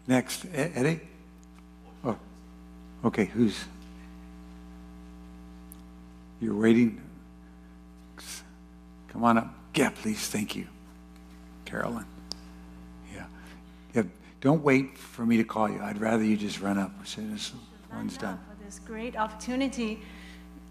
Next, 0.07 0.47
Eddie? 0.53 1.01
Oh, 2.05 2.17
okay, 3.05 3.27
who's? 3.27 3.65
You're 6.41 6.57
waiting? 6.57 7.01
Come 9.09 9.25
on 9.25 9.39
up. 9.39 9.55
Yeah, 9.75 9.91
please, 9.91 10.29
thank 10.29 10.57
you. 10.57 10.67
Carolyn. 11.65 12.05
Yeah. 13.15 13.27
Yeah, 13.95 14.03
don't 14.41 14.63
wait 14.63 14.99
for 14.99 15.25
me 15.25 15.37
to 15.37 15.45
call 15.45 15.69
you. 15.69 15.81
I'd 15.81 16.01
rather 16.01 16.25
you 16.25 16.37
just 16.37 16.61
run 16.61 16.79
up 16.79 16.91
as 17.03 17.11
soon 17.11 17.33
as 17.35 17.53
one's 17.93 18.17
done. 18.17 18.39
For 18.49 18.65
this 18.65 18.81
great 18.81 19.17
opportunity 19.17 20.01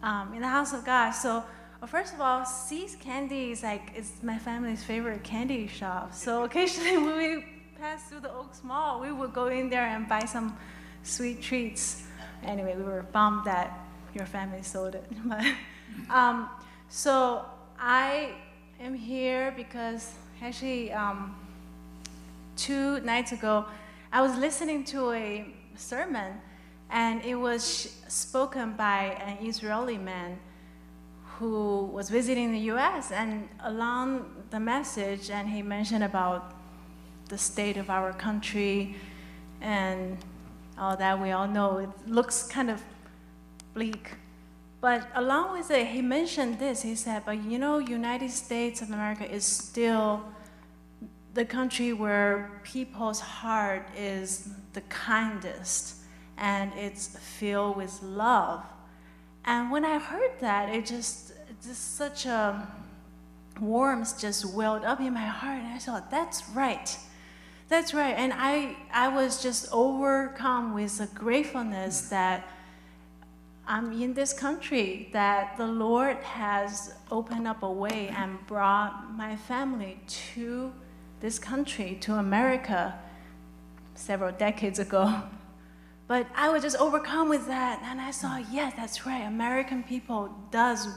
um, 0.03 0.33
in 0.33 0.41
the 0.41 0.47
house 0.47 0.73
of 0.73 0.83
God. 0.83 1.11
So, 1.11 1.43
uh, 1.81 1.85
first 1.85 2.13
of 2.13 2.21
all, 2.21 2.45
See's 2.45 2.95
Candy 2.95 3.51
is 3.51 3.63
like 3.63 3.91
it's 3.95 4.23
my 4.23 4.37
family's 4.37 4.83
favorite 4.83 5.23
candy 5.23 5.67
shop. 5.67 6.13
So 6.13 6.43
occasionally 6.47 6.97
when 6.97 7.17
we 7.17 7.45
pass 7.79 8.03
through 8.03 8.21
the 8.21 8.33
Oaks 8.33 8.63
Mall, 8.63 8.99
we 8.99 9.11
would 9.11 9.33
go 9.33 9.47
in 9.47 9.69
there 9.69 9.85
and 9.85 10.07
buy 10.07 10.25
some 10.25 10.57
sweet 11.03 11.41
treats. 11.41 12.03
Anyway, 12.43 12.75
we 12.75 12.83
were 12.83 13.03
bummed 13.11 13.45
that 13.45 13.79
your 14.13 14.25
family 14.25 14.63
sold 14.63 14.95
it. 14.95 15.05
But, 15.25 15.45
um, 16.09 16.49
so 16.89 17.45
I 17.79 18.33
am 18.79 18.93
here 18.93 19.53
because 19.55 20.13
actually. 20.41 20.91
Um, 20.91 21.35
two 22.57 22.99
nights 23.01 23.31
ago, 23.31 23.65
I 24.11 24.21
was 24.21 24.35
listening 24.35 24.83
to 24.85 25.11
a 25.11 25.45
sermon, 25.75 26.33
and 26.89 27.23
it 27.23 27.35
was 27.35 28.01
spoken 28.07 28.73
by 28.73 29.15
an 29.25 29.45
Israeli 29.45 29.97
man 29.97 30.39
who 31.39 31.85
was 31.85 32.09
visiting 32.09 32.51
the 32.51 32.59
U.S. 32.73 33.11
And 33.11 33.49
along 33.63 34.43
the 34.49 34.59
message, 34.59 35.29
and 35.29 35.49
he 35.49 35.61
mentioned 35.61 36.03
about 36.03 36.53
the 37.29 37.37
state 37.37 37.77
of 37.77 37.89
our 37.89 38.13
country 38.13 38.95
and 39.61 40.17
all 40.77 40.95
that 40.97 41.19
we 41.19 41.31
all 41.31 41.47
know. 41.47 41.77
It 41.77 41.89
looks 42.07 42.43
kind 42.43 42.69
of 42.69 42.81
bleak. 43.73 44.15
But 44.79 45.07
along 45.15 45.53
with 45.53 45.71
it, 45.71 45.87
he 45.87 46.01
mentioned 46.01 46.59
this. 46.59 46.83
He 46.83 46.95
said, 46.95 47.23
"But 47.25 47.43
you 47.43 47.57
know, 47.57 47.79
United 47.79 48.31
States 48.31 48.81
of 48.81 48.89
America 48.89 49.29
is 49.29 49.43
still 49.43 50.23
the 51.33 51.45
country 51.45 51.93
where 51.93 52.61
people's 52.63 53.19
heart 53.19 53.87
is 53.95 54.49
the 54.73 54.81
kindest 54.81 55.97
and 56.37 56.71
it's 56.73 57.17
filled 57.19 57.77
with 57.77 58.01
love. 58.01 58.63
And 59.45 59.71
when 59.71 59.85
I 59.85 59.99
heard 59.99 60.31
that, 60.39 60.69
it 60.69 60.85
just, 60.85 61.26
just 61.65 61.95
such 61.95 62.25
a 62.25 62.67
warmth 63.59 64.19
just 64.19 64.45
welled 64.45 64.83
up 64.83 64.99
in 64.99 65.13
my 65.13 65.25
heart. 65.25 65.59
And 65.59 65.73
I 65.73 65.77
thought, 65.77 66.11
that's 66.11 66.47
right. 66.49 66.97
That's 67.69 67.93
right. 67.93 68.15
And 68.17 68.31
I, 68.33 68.77
I 68.93 69.09
was 69.09 69.41
just 69.41 69.67
overcome 69.71 70.73
with 70.73 70.99
a 71.01 71.07
gratefulness 71.07 72.09
that 72.09 72.47
I'm 73.67 73.91
in 73.91 74.13
this 74.13 74.31
country, 74.31 75.09
that 75.11 75.57
the 75.57 75.67
Lord 75.67 76.17
has 76.17 76.93
opened 77.11 77.47
up 77.47 77.63
a 77.63 77.71
way 77.71 78.07
and 78.07 78.45
brought 78.47 79.13
my 79.17 79.35
family 79.35 79.99
to 80.33 80.71
this 81.19 81.37
country, 81.37 81.97
to 82.01 82.13
America, 82.13 82.97
several 83.95 84.31
decades 84.31 84.79
ago. 84.79 85.23
But 86.07 86.27
I 86.33 86.47
was 86.47 86.63
just 86.63 86.77
overcome 86.77 87.27
with 87.27 87.47
that, 87.47 87.81
and 87.83 87.99
I 87.99 88.11
saw, 88.11 88.37
yes, 88.37 88.73
that's 88.77 89.05
right. 89.05 89.23
American 89.23 89.83
people 89.83 90.33
does 90.51 90.87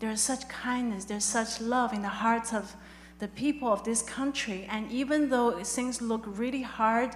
there's 0.00 0.20
such 0.20 0.48
kindness, 0.48 1.04
there's 1.04 1.24
such 1.24 1.60
love 1.60 1.92
in 1.92 2.02
the 2.02 2.08
hearts 2.08 2.52
of 2.52 2.74
the 3.18 3.28
people 3.28 3.70
of 3.70 3.84
this 3.84 4.02
country. 4.02 4.66
And 4.70 4.90
even 4.90 5.28
though 5.28 5.62
things 5.62 6.00
look 6.00 6.24
really 6.26 6.62
hard 6.62 7.10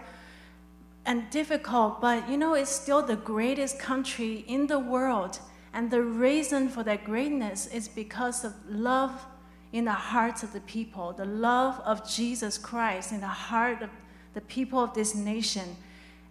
and 1.06 1.28
difficult, 1.30 2.00
but 2.00 2.28
you 2.28 2.36
know, 2.36 2.54
it's 2.54 2.70
still 2.70 3.02
the 3.02 3.16
greatest 3.16 3.78
country 3.78 4.44
in 4.46 4.66
the 4.66 4.78
world. 4.78 5.38
And 5.72 5.90
the 5.90 6.02
reason 6.02 6.68
for 6.68 6.84
that 6.84 7.04
greatness 7.04 7.66
is 7.66 7.88
because 7.88 8.44
of 8.44 8.54
love 8.68 9.26
in 9.72 9.86
the 9.86 9.92
hearts 9.92 10.42
of 10.42 10.52
the 10.52 10.60
people, 10.60 11.12
the 11.12 11.24
love 11.24 11.80
of 11.80 12.08
Jesus 12.08 12.58
Christ 12.58 13.12
in 13.12 13.20
the 13.20 13.26
heart 13.26 13.82
of 13.82 13.90
the 14.34 14.42
people 14.42 14.78
of 14.78 14.94
this 14.94 15.14
nation. 15.14 15.76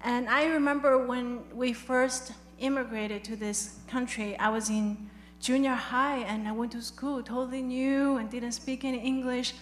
And 0.02 0.30
I 0.30 0.46
remember 0.46 1.06
when 1.06 1.42
we 1.54 1.74
first 1.74 2.32
immigrated 2.60 3.24
to 3.26 3.36
this 3.36 3.80
country, 3.88 4.38
I 4.38 4.50
was 4.50 4.70
in 4.70 5.10
junior 5.44 5.76
high 5.76 6.20
and 6.20 6.48
I 6.48 6.54
went 6.54 6.72
to 6.72 6.82
school 6.82 7.22
totally 7.22 7.62
new 7.62 8.16
and 8.16 8.30
didn't 8.30 8.54
speak 8.54 8.86
any 8.86 9.00
English. 9.00 9.54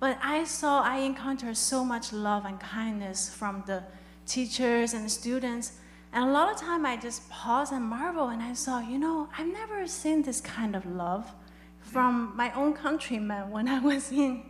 But 0.00 0.18
I 0.20 0.42
saw, 0.42 0.82
I 0.82 0.96
encountered 0.98 1.56
so 1.56 1.84
much 1.84 2.12
love 2.12 2.44
and 2.46 2.58
kindness 2.58 3.32
from 3.32 3.62
the 3.64 3.84
teachers 4.26 4.92
and 4.92 5.04
the 5.04 5.08
students. 5.08 5.74
And 6.12 6.24
a 6.24 6.32
lot 6.32 6.52
of 6.52 6.60
time 6.60 6.84
I 6.84 6.96
just 6.96 7.30
pause 7.30 7.70
and 7.70 7.84
marvel 7.84 8.30
and 8.30 8.42
I 8.42 8.54
saw, 8.54 8.80
you 8.80 8.98
know, 8.98 9.28
I've 9.38 9.46
never 9.46 9.86
seen 9.86 10.22
this 10.22 10.40
kind 10.40 10.74
of 10.74 10.84
love 10.84 11.32
from 11.78 12.32
my 12.36 12.52
own 12.54 12.72
countrymen 12.72 13.50
when 13.50 13.68
I 13.68 13.78
was 13.78 14.10
in 14.10 14.42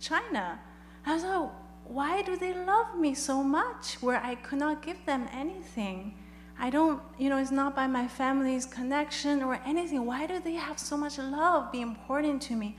China. 0.00 0.60
I 1.06 1.18
thought, 1.18 1.54
why 1.84 2.20
do 2.20 2.36
they 2.36 2.52
love 2.52 2.98
me 2.98 3.14
so 3.14 3.42
much 3.42 4.02
where 4.02 4.20
I 4.22 4.34
could 4.34 4.58
not 4.58 4.84
give 4.84 5.06
them 5.06 5.28
anything? 5.32 6.18
I 6.58 6.70
don't, 6.70 7.02
you 7.18 7.28
know, 7.28 7.36
it's 7.36 7.50
not 7.50 7.76
by 7.76 7.86
my 7.86 8.08
family's 8.08 8.64
connection 8.64 9.42
or 9.42 9.60
anything. 9.66 10.06
Why 10.06 10.26
do 10.26 10.40
they 10.40 10.54
have 10.54 10.78
so 10.78 10.96
much 10.96 11.18
love 11.18 11.70
be 11.70 11.82
important 11.82 12.40
to 12.42 12.56
me? 12.56 12.76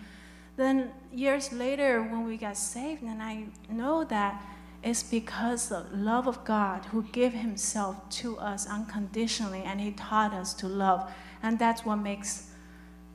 Then 0.55 0.91
years 1.13 1.53
later, 1.53 2.01
when 2.01 2.25
we 2.25 2.37
got 2.37 2.57
saved, 2.57 3.03
and 3.03 3.21
I 3.21 3.45
know 3.69 4.03
that 4.05 4.43
it's 4.83 5.03
because 5.03 5.71
of 5.71 5.91
love 5.93 6.27
of 6.27 6.43
God 6.43 6.85
who 6.85 7.03
gave 7.03 7.33
Himself 7.33 8.09
to 8.21 8.37
us 8.39 8.67
unconditionally, 8.67 9.61
and 9.63 9.79
He 9.79 9.91
taught 9.91 10.33
us 10.33 10.55
to 10.55 10.67
love, 10.67 11.11
and 11.43 11.59
that's 11.59 11.85
what 11.85 11.97
makes 11.97 12.49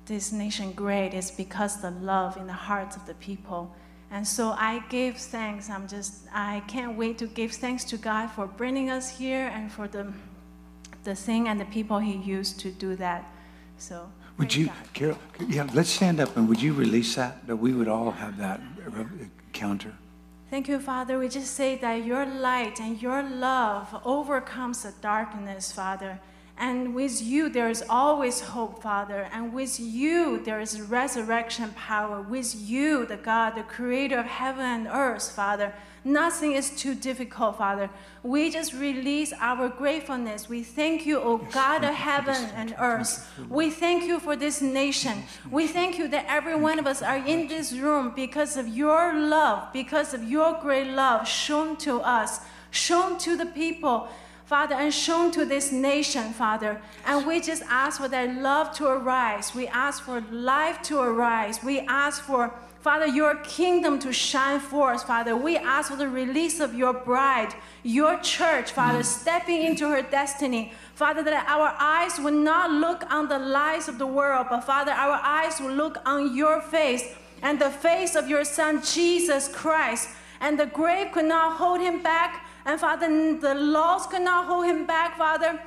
this 0.06 0.30
nation 0.30 0.72
great. 0.72 1.14
Is 1.14 1.32
because 1.32 1.80
the 1.80 1.90
love 1.90 2.36
in 2.36 2.46
the 2.46 2.52
hearts 2.52 2.94
of 2.94 3.06
the 3.06 3.14
people. 3.14 3.74
And 4.12 4.28
so 4.28 4.50
I 4.50 4.84
give 4.90 5.16
thanks. 5.16 5.70
I'm 5.70 5.88
just, 5.88 6.26
I 6.34 6.62
can't 6.68 6.98
wait 6.98 7.16
to 7.18 7.26
give 7.26 7.52
thanks 7.52 7.82
to 7.84 7.96
God 7.96 8.28
for 8.28 8.46
bringing 8.46 8.90
us 8.90 9.18
here 9.18 9.50
and 9.54 9.72
for 9.72 9.88
the 9.88 10.12
the 11.04 11.14
thing 11.14 11.48
and 11.48 11.60
the 11.60 11.64
people 11.66 11.98
he 11.98 12.16
used 12.16 12.60
to 12.60 12.70
do 12.70 12.96
that. 12.96 13.24
So, 13.78 14.08
would 14.38 14.54
you, 14.54 14.66
God. 14.66 14.74
Carol? 14.92 15.18
Yeah, 15.48 15.68
let's 15.74 15.90
stand 15.90 16.20
up 16.20 16.36
and 16.36 16.48
would 16.48 16.62
you 16.62 16.72
release 16.72 17.14
that? 17.16 17.46
That 17.46 17.56
we 17.56 17.72
would 17.72 17.88
all 17.88 18.10
have 18.12 18.38
that 18.38 18.60
encounter. 19.48 19.92
Thank 20.50 20.68
you, 20.68 20.78
Father. 20.78 21.18
We 21.18 21.28
just 21.28 21.54
say 21.54 21.76
that 21.76 22.04
your 22.04 22.26
light 22.26 22.80
and 22.80 23.00
your 23.00 23.22
love 23.22 24.00
overcomes 24.04 24.82
the 24.82 24.92
darkness, 25.00 25.72
Father. 25.72 26.20
And 26.62 26.94
with 26.94 27.20
you, 27.20 27.48
there 27.48 27.68
is 27.68 27.82
always 27.90 28.40
hope, 28.40 28.82
Father. 28.82 29.28
And 29.32 29.52
with 29.52 29.80
you, 29.80 30.40
there 30.44 30.60
is 30.60 30.80
resurrection 30.80 31.70
power. 31.70 32.22
With 32.22 32.54
you, 32.54 33.04
the 33.04 33.16
God, 33.16 33.56
the 33.56 33.64
creator 33.64 34.20
of 34.20 34.26
heaven 34.26 34.64
and 34.64 34.86
earth, 34.86 35.32
Father. 35.32 35.74
Nothing 36.04 36.52
is 36.52 36.70
too 36.70 36.94
difficult, 36.94 37.58
Father. 37.58 37.90
We 38.22 38.48
just 38.48 38.74
release 38.74 39.32
our 39.40 39.68
gratefulness. 39.70 40.48
We 40.48 40.62
thank 40.62 41.04
you, 41.04 41.18
O 41.18 41.38
God 41.38 41.82
of 41.82 41.94
heaven 41.94 42.48
and 42.54 42.76
earth. 42.78 43.28
We 43.48 43.68
thank 43.70 44.04
you 44.04 44.20
for 44.20 44.36
this 44.36 44.62
nation. 44.62 45.24
We 45.50 45.66
thank 45.66 45.98
you 45.98 46.06
that 46.08 46.26
every 46.28 46.54
one 46.54 46.78
of 46.78 46.86
us 46.86 47.02
are 47.02 47.18
in 47.26 47.48
this 47.48 47.72
room 47.72 48.12
because 48.14 48.56
of 48.56 48.68
your 48.68 49.12
love, 49.12 49.72
because 49.72 50.14
of 50.14 50.22
your 50.22 50.56
great 50.62 50.92
love 50.92 51.26
shown 51.26 51.76
to 51.78 52.00
us, 52.02 52.38
shown 52.70 53.18
to 53.18 53.36
the 53.36 53.46
people 53.46 54.08
Father, 54.52 54.74
and 54.74 54.92
shown 54.92 55.30
to 55.30 55.46
this 55.46 55.72
nation, 55.72 56.34
Father. 56.34 56.78
And 57.06 57.26
we 57.26 57.40
just 57.40 57.62
ask 57.70 57.98
for 57.98 58.08
that 58.08 58.36
love 58.42 58.70
to 58.74 58.86
arise. 58.86 59.54
We 59.54 59.66
ask 59.66 60.02
for 60.02 60.20
life 60.30 60.82
to 60.82 61.00
arise. 61.00 61.64
We 61.64 61.80
ask 61.88 62.22
for, 62.22 62.52
Father, 62.82 63.06
your 63.06 63.36
kingdom 63.36 63.98
to 64.00 64.12
shine 64.12 64.60
forth, 64.60 65.06
Father. 65.06 65.34
We 65.34 65.56
ask 65.56 65.90
for 65.90 65.96
the 65.96 66.06
release 66.06 66.60
of 66.60 66.74
your 66.74 66.92
bride, 66.92 67.54
your 67.82 68.20
church, 68.20 68.72
Father, 68.72 68.98
mm. 68.98 69.06
stepping 69.06 69.62
into 69.62 69.88
her 69.88 70.02
destiny. 70.02 70.74
Father, 70.96 71.22
that 71.22 71.46
our 71.48 71.74
eyes 71.80 72.18
will 72.18 72.38
not 72.52 72.70
look 72.72 73.10
on 73.10 73.30
the 73.30 73.38
lies 73.38 73.88
of 73.88 73.96
the 73.96 74.06
world, 74.06 74.48
but 74.50 74.60
Father, 74.64 74.92
our 74.92 75.18
eyes 75.22 75.60
will 75.60 75.72
look 75.72 75.96
on 76.04 76.36
your 76.36 76.60
face 76.60 77.04
and 77.40 77.58
the 77.58 77.70
face 77.70 78.14
of 78.14 78.28
your 78.28 78.44
Son, 78.44 78.82
Jesus 78.82 79.48
Christ. 79.48 80.10
And 80.42 80.60
the 80.60 80.66
grave 80.66 81.10
could 81.12 81.24
not 81.24 81.56
hold 81.56 81.80
him 81.80 82.02
back 82.02 82.44
and 82.64 82.80
Father, 82.80 83.08
the 83.38 83.54
laws 83.54 84.06
could 84.06 84.22
not 84.22 84.46
hold 84.46 84.66
him 84.66 84.86
back, 84.86 85.16
Father. 85.16 85.60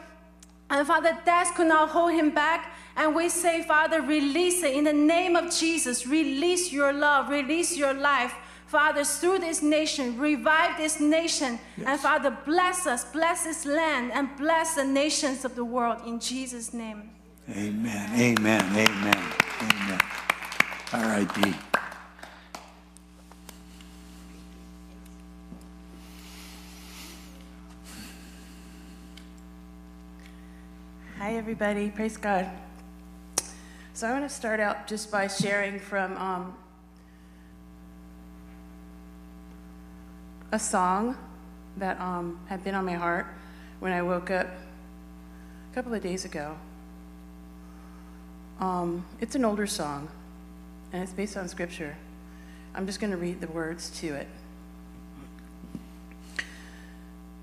And 0.70 0.88
Father, 0.88 1.18
death 1.26 1.54
could 1.56 1.68
not 1.68 1.90
hold 1.90 2.14
him 2.14 2.32
back. 2.32 2.74
And 2.96 3.14
we 3.14 3.30
say, 3.30 3.62
Father, 3.64 4.02
release 4.02 4.64
it 4.64 4.74
in 4.74 4.86
the 4.86 4.94
name 4.94 5.36
of 5.36 5.54
Jesus. 5.54 6.08
Release 6.08 6.72
your 6.72 6.94
love, 6.94 7.30
release 7.30 7.78
your 7.78 7.94
life. 7.94 8.34
Father, 8.68 9.04
through 9.04 9.40
this 9.40 9.62
nation, 9.62 10.18
revive 10.18 10.78
this 10.78 11.00
nation. 11.00 11.60
Yes. 11.78 11.88
And 11.88 12.00
Father, 12.00 12.38
bless 12.46 12.88
us, 12.88 13.06
bless 13.06 13.44
this 13.44 13.66
land, 13.66 14.12
and 14.12 14.30
bless 14.38 14.76
the 14.76 14.84
nations 14.84 15.46
of 15.46 15.56
the 15.56 15.64
world 15.64 16.02
in 16.06 16.20
Jesus' 16.20 16.74
name. 16.74 17.12
Amen, 17.50 18.20
amen, 18.20 18.66
amen, 18.72 19.34
amen. 19.62 20.00
All 20.94 21.04
right, 21.04 21.32
Dee. 21.36 21.75
Hi, 31.26 31.38
everybody. 31.38 31.90
Praise 31.90 32.18
God. 32.18 32.48
So, 33.96 34.06
I 34.08 34.12
want 34.12 34.30
to 34.30 34.30
start 34.30 34.60
out 34.60 34.86
just 34.86 35.10
by 35.10 35.26
sharing 35.26 35.80
from 35.80 36.16
um, 36.18 36.56
a 40.52 40.60
song 40.60 41.18
that 41.78 42.00
um, 42.00 42.40
had 42.46 42.64
been 42.64 42.76
on 42.76 42.86
my 42.86 42.94
heart 42.94 43.26
when 43.80 43.92
I 43.92 44.04
woke 44.04 44.30
up 44.30 44.46
a 45.72 45.74
couple 45.74 45.96
of 45.96 46.04
days 46.04 46.26
ago. 46.26 46.56
Um, 48.60 49.04
it's 49.20 49.34
an 49.34 49.46
older 49.46 49.66
song, 49.66 50.08
and 50.94 51.02
it's 51.02 51.12
based 51.12 51.38
on 51.38 51.48
scripture. 51.48 51.96
I'm 52.76 52.86
just 52.86 53.00
going 53.00 53.10
to 53.10 53.18
read 53.18 53.42
the 53.42 53.48
words 53.48 53.90
to 54.02 54.14
it. 54.14 54.28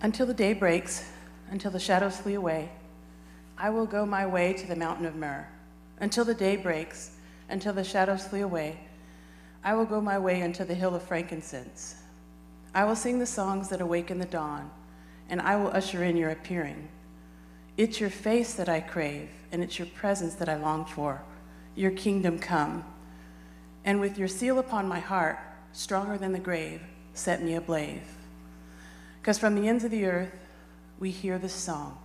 Until 0.01 0.27
the 0.27 0.35
day 0.35 0.53
breaks, 0.53 1.11
until 1.51 1.73
the 1.73 1.81
shadows 1.81 2.17
flee 2.17 2.35
away 2.35 2.71
I 3.59 3.71
will 3.71 3.87
go 3.87 4.05
my 4.05 4.27
way 4.27 4.53
to 4.55 4.67
the 4.67 4.77
mountain 4.77 5.07
of 5.07 5.17
myrrh 5.17 5.47
until 6.01 6.25
the 6.25 6.35
day 6.35 6.57
breaks, 6.57 7.13
until 7.49 7.73
the 7.73 7.85
shadows 7.85 8.27
flee 8.27 8.41
away. 8.41 8.79
I 9.63 9.75
will 9.75 9.85
go 9.85 10.01
my 10.01 10.19
way 10.19 10.43
unto 10.43 10.65
the 10.65 10.75
hill 10.75 10.95
of 10.95 11.03
frankincense. 11.03 11.97
I 12.75 12.85
will 12.85 12.97
sing 12.97 13.19
the 13.19 13.27
songs 13.27 13.69
that 13.69 13.81
awaken 13.81 14.19
the 14.19 14.25
dawn, 14.25 14.71
and 15.29 15.41
I 15.41 15.57
will 15.57 15.69
usher 15.69 16.03
in 16.03 16.17
your 16.17 16.31
appearing. 16.31 16.89
It's 17.77 18.01
your 18.01 18.11
face 18.11 18.55
that 18.55 18.69
I 18.69 18.81
crave, 18.81 19.29
and 19.53 19.63
it's 19.63 19.79
your 19.79 19.87
presence 19.89 20.35
that 20.37 20.49
I 20.49 20.57
long 20.57 20.85
for. 20.85 21.23
Your 21.77 21.93
kingdom 21.93 22.39
come. 22.39 22.85
And 23.85 24.01
with 24.01 24.19
your 24.19 24.29
seal 24.29 24.59
upon 24.59 24.89
my 24.89 25.01
heart, 25.01 25.39
stronger 25.73 26.19
than 26.19 26.33
the 26.33 26.39
grave, 26.39 26.83
set 27.15 27.43
me 27.43 27.55
ablaze. 27.55 28.03
Because 29.21 29.39
from 29.39 29.55
the 29.55 29.69
ends 29.69 29.85
of 29.85 29.91
the 29.91 30.05
earth, 30.05 30.35
we 30.99 31.11
hear 31.11 31.39
this 31.39 31.55
song 31.55 31.99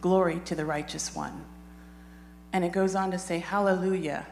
Glory 0.00 0.40
to 0.46 0.54
the 0.54 0.64
righteous 0.64 1.14
one. 1.14 1.44
And 2.52 2.64
it 2.64 2.72
goes 2.72 2.94
on 2.94 3.10
to 3.10 3.18
say, 3.18 3.38
Hallelujah. 3.38 4.26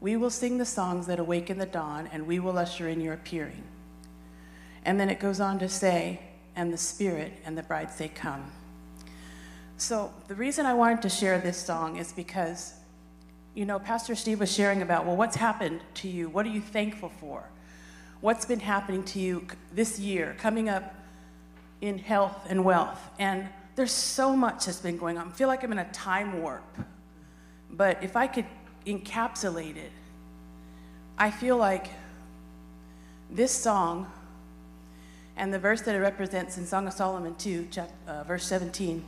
We 0.00 0.16
will 0.16 0.30
sing 0.30 0.58
the 0.58 0.66
songs 0.66 1.06
that 1.06 1.18
awaken 1.18 1.58
the 1.58 1.66
dawn, 1.66 2.08
and 2.12 2.26
we 2.26 2.38
will 2.38 2.58
usher 2.58 2.88
in 2.88 3.00
your 3.00 3.14
appearing. 3.14 3.64
And 4.84 5.00
then 5.00 5.08
it 5.08 5.18
goes 5.18 5.40
on 5.40 5.58
to 5.58 5.68
say, 5.68 6.20
and 6.54 6.72
the 6.72 6.78
Spirit 6.78 7.32
and 7.44 7.56
the 7.56 7.62
bride 7.62 7.90
say, 7.90 8.08
Come. 8.08 8.52
So 9.78 10.12
the 10.28 10.34
reason 10.34 10.64
I 10.64 10.74
wanted 10.74 11.02
to 11.02 11.08
share 11.08 11.38
this 11.38 11.58
song 11.58 11.96
is 11.96 12.12
because, 12.12 12.74
you 13.54 13.66
know, 13.66 13.78
Pastor 13.78 14.14
Steve 14.14 14.40
was 14.40 14.52
sharing 14.52 14.80
about, 14.80 15.04
well, 15.04 15.16
what's 15.16 15.36
happened 15.36 15.80
to 15.94 16.08
you? 16.08 16.30
What 16.30 16.46
are 16.46 16.50
you 16.50 16.62
thankful 16.62 17.10
for? 17.20 17.44
What's 18.22 18.46
been 18.46 18.60
happening 18.60 19.02
to 19.04 19.18
you 19.18 19.46
this 19.72 19.98
year, 19.98 20.34
coming 20.38 20.70
up 20.70 20.94
in 21.82 21.98
health 21.98 22.46
and 22.48 22.64
wealth? 22.64 23.00
And 23.18 23.48
there's 23.76 23.92
so 23.92 24.34
much 24.34 24.66
that's 24.66 24.80
been 24.80 24.96
going 24.96 25.18
on. 25.18 25.28
I 25.28 25.30
feel 25.32 25.48
like 25.48 25.62
I'm 25.62 25.70
in 25.72 25.78
a 25.78 25.92
time 25.92 26.42
warp. 26.42 26.64
But 27.70 28.02
if 28.02 28.16
I 28.16 28.26
could 28.26 28.46
encapsulate 28.86 29.76
it, 29.76 29.92
I 31.18 31.30
feel 31.30 31.56
like 31.56 31.88
this 33.30 33.52
song 33.52 34.10
and 35.36 35.52
the 35.52 35.58
verse 35.58 35.82
that 35.82 35.94
it 35.94 35.98
represents 35.98 36.56
in 36.56 36.66
Song 36.66 36.86
of 36.86 36.94
Solomon 36.94 37.34
2, 37.34 37.68
chapter, 37.70 37.94
uh, 38.08 38.24
verse 38.24 38.46
17, 38.46 39.04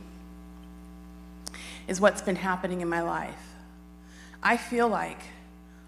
is 1.87 1.99
what's 1.99 2.21
been 2.21 2.35
happening 2.35 2.81
in 2.81 2.87
my 2.87 3.01
life. 3.01 3.55
I 4.43 4.55
feel 4.55 4.87
like 4.87 5.19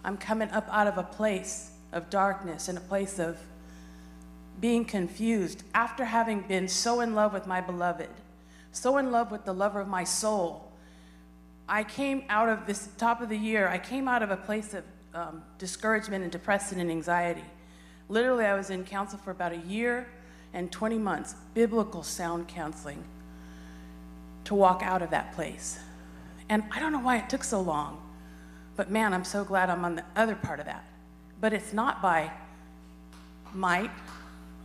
I'm 0.04 0.18
coming 0.18 0.50
up 0.50 0.68
out 0.72 0.88
of 0.88 0.98
a 0.98 1.04
place 1.04 1.72
of 1.92 2.10
darkness 2.10 2.68
and 2.68 2.78
a 2.78 2.82
place 2.82 3.20
of 3.20 3.38
being 4.60 4.86
confused 4.86 5.64
after 5.76 6.06
having 6.06 6.42
been 6.42 6.68
so 6.68 7.02
in 7.02 7.14
love 7.14 7.34
with 7.34 7.46
my 7.46 7.62
beloved, 7.62 8.10
so 8.72 8.98
in 8.98 9.12
love 9.12 9.32
with 9.32 9.46
the 9.46 9.54
lover 9.54 9.80
of 9.80 9.88
my 9.88 10.04
soul. 10.04 10.72
I 11.68 11.84
came 11.84 12.24
out 12.30 12.50
of 12.50 12.66
this 12.66 12.90
top 12.98 13.22
of 13.22 13.30
the 13.30 13.38
year, 13.38 13.68
I 13.68 13.78
came 13.78 14.08
out 14.08 14.24
of 14.24 14.32
a 14.32 14.38
place 14.38 14.74
of 14.74 14.84
um, 15.14 15.44
discouragement 15.58 16.24
and 16.24 16.32
depression 16.32 16.80
and 16.80 16.90
anxiety. 16.90 17.44
Literally, 18.10 18.46
I 18.46 18.56
was 18.56 18.70
in 18.70 18.84
counsel 18.84 19.20
for 19.20 19.32
about 19.32 19.52
a 19.52 19.58
year 19.58 20.08
and 20.54 20.72
20 20.72 20.98
months, 20.98 21.36
biblical 21.54 22.04
sound 22.04 22.48
counseling, 22.48 23.04
to 24.44 24.56
walk 24.56 24.82
out 24.84 25.02
of 25.02 25.12
that 25.12 25.34
place. 25.34 25.80
And 26.50 26.64
I 26.72 26.80
don't 26.80 26.92
know 26.92 27.00
why 27.00 27.18
it 27.18 27.30
took 27.30 27.44
so 27.44 27.62
long, 27.62 28.02
but 28.76 28.92
man, 28.92 29.14
I'm 29.14 29.24
so 29.24 29.46
glad 29.46 29.70
I'm 29.70 29.86
on 29.86 29.96
the 29.96 30.04
other 30.16 30.36
part 30.36 30.60
of 30.60 30.66
that. 30.66 30.84
But 31.40 31.54
it's 31.54 31.72
not 31.72 32.02
by 32.02 32.32
might 33.54 33.92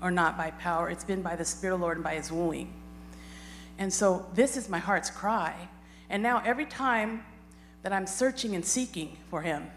or 0.02 0.10
not 0.10 0.36
by 0.36 0.50
power, 0.50 0.90
it's 0.90 1.04
been 1.04 1.22
by 1.22 1.36
the 1.36 1.44
Spirit 1.44 1.74
of 1.74 1.80
the 1.80 1.84
Lord 1.84 1.96
and 1.96 2.04
by 2.04 2.16
His 2.16 2.32
wooing. 2.32 2.72
And 3.78 3.92
so 3.92 4.26
this 4.34 4.56
is 4.56 4.68
my 4.68 4.78
heart's 4.78 5.10
cry. 5.10 5.54
And 6.08 6.22
now 6.22 6.42
every 6.44 6.66
time 6.66 7.24
that 7.82 7.92
I'm 7.92 8.06
searching 8.06 8.54
and 8.54 8.64
seeking 8.64 9.16
for 9.30 9.42
Him, 9.42 9.70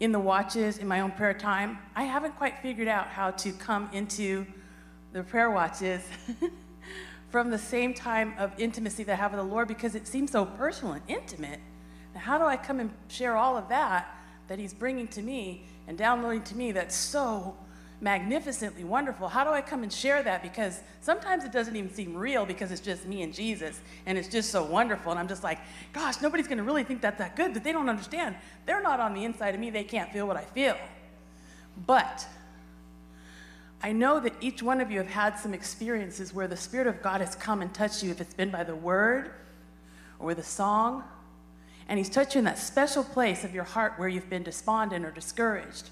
in 0.00 0.12
the 0.12 0.18
watches, 0.18 0.78
in 0.78 0.88
my 0.88 1.00
own 1.00 1.10
prayer 1.12 1.34
time, 1.34 1.78
I 1.94 2.04
haven't 2.04 2.36
quite 2.36 2.58
figured 2.60 2.88
out 2.88 3.08
how 3.08 3.30
to 3.32 3.52
come 3.52 3.90
into 3.92 4.46
the 5.12 5.22
prayer 5.22 5.50
watches 5.50 6.02
from 7.30 7.50
the 7.50 7.58
same 7.58 7.92
time 7.92 8.34
of 8.38 8.52
intimacy 8.58 9.04
that 9.04 9.12
I 9.12 9.16
have 9.16 9.32
with 9.32 9.40
the 9.40 9.46
Lord 9.46 9.68
because 9.68 9.94
it 9.94 10.06
seems 10.06 10.32
so 10.32 10.46
personal 10.46 10.94
and 10.94 11.02
intimate. 11.06 11.60
Now, 12.14 12.20
how 12.20 12.38
do 12.38 12.44
I 12.44 12.56
come 12.56 12.80
and 12.80 12.90
share 13.08 13.36
all 13.36 13.56
of 13.56 13.68
that 13.68 14.16
that 14.48 14.58
He's 14.58 14.72
bringing 14.72 15.06
to 15.08 15.22
me 15.22 15.64
and 15.86 15.98
downloading 15.98 16.42
to 16.42 16.56
me 16.56 16.72
that's 16.72 16.96
so 16.96 17.56
magnificently 18.00 18.84
wonderful? 18.84 19.28
How 19.28 19.44
do 19.44 19.50
I 19.50 19.60
come 19.60 19.82
and 19.82 19.92
share 19.92 20.22
that? 20.22 20.42
Because 20.42 20.80
sometimes 21.00 21.44
it 21.44 21.52
doesn't 21.52 21.76
even 21.76 21.92
seem 21.92 22.16
real 22.16 22.46
because 22.46 22.72
it's 22.72 22.80
just 22.80 23.06
me 23.06 23.22
and 23.22 23.32
Jesus 23.32 23.80
and 24.06 24.16
it's 24.16 24.28
just 24.28 24.50
so 24.50 24.64
wonderful. 24.64 25.10
And 25.10 25.18
I'm 25.18 25.28
just 25.28 25.44
like, 25.44 25.58
gosh, 25.92 26.20
nobody's 26.20 26.46
going 26.46 26.58
to 26.58 26.64
really 26.64 26.84
think 26.84 27.00
that's 27.00 27.18
that 27.18 27.36
good, 27.36 27.52
but 27.52 27.62
they 27.62 27.72
don't 27.72 27.88
understand. 27.88 28.36
They're 28.66 28.82
not 28.82 29.00
on 29.00 29.14
the 29.14 29.24
inside 29.24 29.54
of 29.54 29.60
me, 29.60 29.70
they 29.70 29.84
can't 29.84 30.12
feel 30.12 30.26
what 30.26 30.36
I 30.36 30.44
feel. 30.44 30.76
But 31.86 32.26
I 33.82 33.92
know 33.92 34.20
that 34.20 34.34
each 34.40 34.62
one 34.62 34.80
of 34.80 34.90
you 34.90 34.98
have 34.98 35.10
had 35.10 35.38
some 35.38 35.54
experiences 35.54 36.34
where 36.34 36.46
the 36.46 36.56
Spirit 36.56 36.86
of 36.86 37.02
God 37.02 37.20
has 37.20 37.34
come 37.34 37.62
and 37.62 37.72
touched 37.72 38.02
you, 38.02 38.10
if 38.10 38.20
it's 38.20 38.34
been 38.34 38.50
by 38.50 38.62
the 38.62 38.74
word 38.74 39.30
or 40.18 40.26
with 40.26 40.38
a 40.38 40.44
song, 40.44 41.02
and 41.88 41.98
He's 41.98 42.10
touched 42.10 42.34
you 42.34 42.40
in 42.40 42.44
that 42.44 42.58
special 42.58 43.02
place 43.02 43.42
of 43.42 43.54
your 43.54 43.64
heart 43.64 43.94
where 43.96 44.08
you've 44.08 44.28
been 44.28 44.42
despondent 44.42 45.04
or 45.04 45.10
discouraged, 45.10 45.88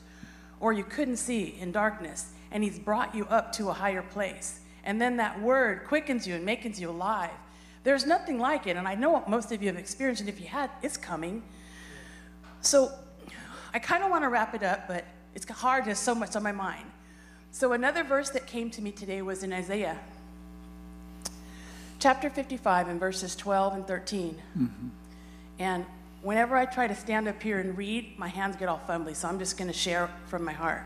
or 0.61 0.73
you 0.73 0.85
couldn't 0.85 1.17
see 1.17 1.57
in 1.61 1.73
darkness, 1.73 2.33
and 2.51 2.63
He's 2.63 2.79
brought 2.79 3.15
you 3.15 3.25
up 3.27 3.53
to 3.55 3.69
a 3.69 3.73
higher 3.73 4.03
place. 4.03 4.61
And 4.85 5.01
then 5.01 5.17
that 5.19 5.41
word 5.41 5.85
quickens 5.87 6.27
you 6.27 6.35
and 6.35 6.45
makes 6.45 6.81
you 6.81 6.91
alive. 6.91 7.31
There's 7.85 8.07
nothing 8.07 8.39
like 8.39 8.67
it, 8.67 8.77
and 8.77 8.89
I 8.89 8.95
know 8.95 9.11
what 9.11 9.29
most 9.29 9.53
of 9.53 9.63
you 9.63 9.69
have 9.69 9.79
experienced, 9.79 10.21
and 10.21 10.29
if 10.29 10.41
you 10.41 10.47
had, 10.47 10.71
it's 10.83 10.97
coming. 10.97 11.43
So 12.61 12.93
I 13.73 13.79
kind 13.79 14.03
of 14.03 14.11
want 14.11 14.25
to 14.25 14.29
wrap 14.29 14.55
it 14.55 14.63
up, 14.63 14.89
but 14.89 15.05
it's 15.35 15.49
hard, 15.49 15.85
there's 15.85 15.99
so 15.99 16.15
much 16.15 16.37
on 16.37 16.43
my 16.43 16.53
mind. 16.53 16.85
So, 17.51 17.73
another 17.73 18.05
verse 18.05 18.31
that 18.31 18.47
came 18.47 18.71
to 18.71 18.83
me 18.83 18.93
today 18.93 19.23
was 19.23 19.43
in 19.43 19.53
Isaiah 19.53 19.99
chapter 21.99 22.31
55 22.31 22.89
and 22.89 23.01
verses 23.01 23.35
12 23.37 23.75
and 23.75 23.87
13. 23.87 24.43
Mm-hmm. 24.59 24.89
And 25.59 25.87
whenever 26.23 26.57
I 26.57 26.65
try 26.67 26.87
to 26.87 26.95
stand 26.95 27.29
up 27.29 27.43
here 27.43 27.59
and 27.59 27.77
read, 27.77 28.19
my 28.19 28.29
hands 28.29 28.57
get 28.57 28.69
all 28.69 28.81
fumbly, 28.89 29.15
so 29.15 29.29
I'm 29.29 29.39
just 29.39 29.57
going 29.57 29.69
to 29.69 29.77
share 29.77 30.11
from 30.27 30.45
my 30.45 30.53
heart. 30.53 30.83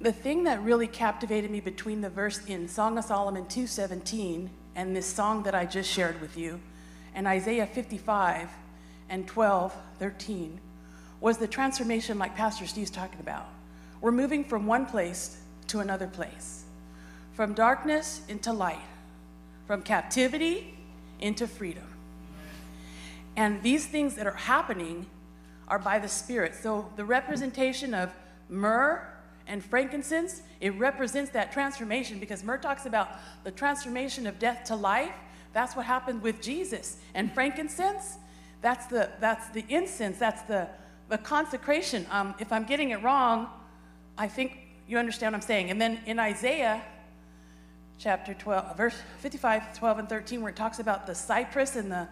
The 0.00 0.12
thing 0.12 0.44
that 0.44 0.62
really 0.62 0.86
captivated 0.86 1.50
me 1.50 1.60
between 1.60 2.00
the 2.00 2.08
verse 2.08 2.44
in 2.46 2.68
Song 2.68 2.96
of 2.96 3.04
Solomon 3.04 3.44
2:17 3.44 4.48
and 4.74 4.96
this 4.96 5.06
song 5.06 5.42
that 5.42 5.54
I 5.54 5.66
just 5.66 5.90
shared 5.90 6.20
with 6.20 6.36
you, 6.38 6.60
and 7.14 7.26
Isaiah 7.26 7.66
55 7.66 8.48
and 9.10 9.26
12, 9.26 9.74
13, 9.98 10.60
was 11.20 11.36
the 11.36 11.46
transformation 11.46 12.18
like 12.18 12.34
Pastor 12.34 12.66
Steve's 12.66 12.90
talking 12.90 13.20
about. 13.20 13.46
We're 14.00 14.12
moving 14.12 14.44
from 14.44 14.66
one 14.66 14.86
place 14.86 15.36
to 15.66 15.80
another 15.80 16.06
place, 16.06 16.64
from 17.34 17.52
darkness 17.52 18.22
into 18.28 18.52
light, 18.52 18.78
from 19.66 19.82
captivity 19.82 20.74
into 21.20 21.46
freedom. 21.46 21.89
And 23.40 23.62
these 23.62 23.86
things 23.86 24.16
that 24.16 24.26
are 24.26 24.32
happening 24.32 25.06
are 25.66 25.78
by 25.78 25.98
the 25.98 26.08
Spirit. 26.08 26.54
So 26.54 26.92
the 26.96 27.06
representation 27.06 27.94
of 27.94 28.14
myrrh 28.50 29.02
and 29.46 29.64
frankincense, 29.64 30.42
it 30.60 30.78
represents 30.78 31.30
that 31.30 31.50
transformation 31.50 32.18
because 32.18 32.44
myrrh 32.44 32.58
talks 32.58 32.84
about 32.84 33.16
the 33.42 33.50
transformation 33.50 34.26
of 34.26 34.38
death 34.38 34.64
to 34.64 34.76
life. 34.76 35.14
That's 35.54 35.74
what 35.74 35.86
happened 35.86 36.20
with 36.20 36.42
Jesus. 36.42 36.98
And 37.14 37.32
frankincense, 37.32 38.18
that's 38.60 38.84
the, 38.88 39.08
that's 39.20 39.48
the 39.48 39.64
incense, 39.70 40.18
that's 40.18 40.42
the, 40.42 40.68
the 41.08 41.16
consecration. 41.16 42.06
Um, 42.10 42.34
if 42.40 42.52
I'm 42.52 42.64
getting 42.64 42.90
it 42.90 43.02
wrong, 43.02 43.48
I 44.18 44.28
think 44.28 44.58
you 44.86 44.98
understand 44.98 45.32
what 45.32 45.42
I'm 45.42 45.46
saying. 45.46 45.70
And 45.70 45.80
then 45.80 46.02
in 46.04 46.18
Isaiah 46.18 46.82
chapter 47.96 48.34
12, 48.34 48.76
verse 48.76 49.00
55, 49.20 49.78
12, 49.78 49.98
and 50.00 50.08
13, 50.10 50.42
where 50.42 50.50
it 50.50 50.56
talks 50.56 50.78
about 50.78 51.06
the 51.06 51.14
cypress 51.14 51.76
and 51.76 51.90
the 51.90 52.06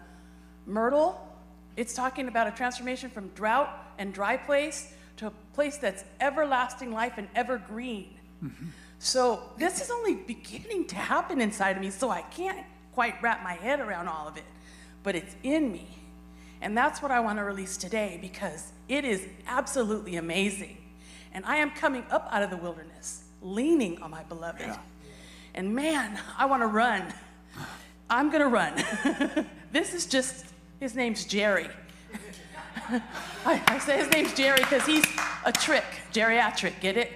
myrtle, 0.69 1.19
it's 1.75 1.93
talking 1.93 2.27
about 2.27 2.47
a 2.47 2.51
transformation 2.51 3.09
from 3.09 3.29
drought 3.29 3.69
and 3.97 4.13
dry 4.13 4.37
place 4.37 4.93
to 5.17 5.27
a 5.27 5.31
place 5.53 5.77
that's 5.77 6.03
everlasting 6.21 6.93
life 6.93 7.13
and 7.17 7.27
evergreen. 7.35 8.13
Mm-hmm. 8.43 8.67
So 8.99 9.43
this 9.57 9.81
is 9.81 9.89
only 9.89 10.15
beginning 10.15 10.87
to 10.87 10.95
happen 10.95 11.41
inside 11.41 11.75
of 11.75 11.81
me, 11.81 11.89
so 11.89 12.09
I 12.09 12.21
can't 12.21 12.65
quite 12.93 13.21
wrap 13.21 13.43
my 13.43 13.53
head 13.53 13.79
around 13.79 14.07
all 14.07 14.27
of 14.27 14.37
it, 14.37 14.43
but 15.03 15.15
it's 15.15 15.35
in 15.43 15.71
me. 15.71 15.87
And 16.61 16.77
that's 16.77 17.01
what 17.01 17.11
I 17.11 17.21
want 17.21 17.39
to 17.39 17.43
release 17.43 17.77
today 17.77 18.19
because 18.21 18.73
it 18.89 19.05
is 19.05 19.25
absolutely 19.47 20.17
amazing. 20.17 20.77
And 21.33 21.45
I 21.45 21.57
am 21.57 21.71
coming 21.71 22.03
up 22.11 22.27
out 22.31 22.43
of 22.43 22.49
the 22.49 22.57
wilderness, 22.57 23.23
leaning 23.41 24.01
on 24.01 24.11
my 24.11 24.23
beloved. 24.23 24.61
Yeah. 24.61 24.77
And 25.53 25.73
man, 25.73 26.19
I 26.37 26.45
want 26.45 26.61
to 26.63 26.67
run. 26.67 27.13
I'm 28.09 28.29
going 28.29 28.41
to 28.41 28.47
run. 28.47 29.45
this 29.71 29.93
is 29.93 30.05
just, 30.05 30.45
his 30.79 30.95
name's 30.95 31.25
Jerry. 31.25 31.67
I, 33.45 33.61
I, 33.67 33.79
say 33.79 33.97
his 33.97 34.09
name's 34.11 34.33
Jerry 34.33 34.59
because 34.59 34.85
he's 34.85 35.05
a 35.45 35.51
trick, 35.51 35.85
geriatric, 36.13 36.79
get 36.79 36.97
it? 36.97 37.11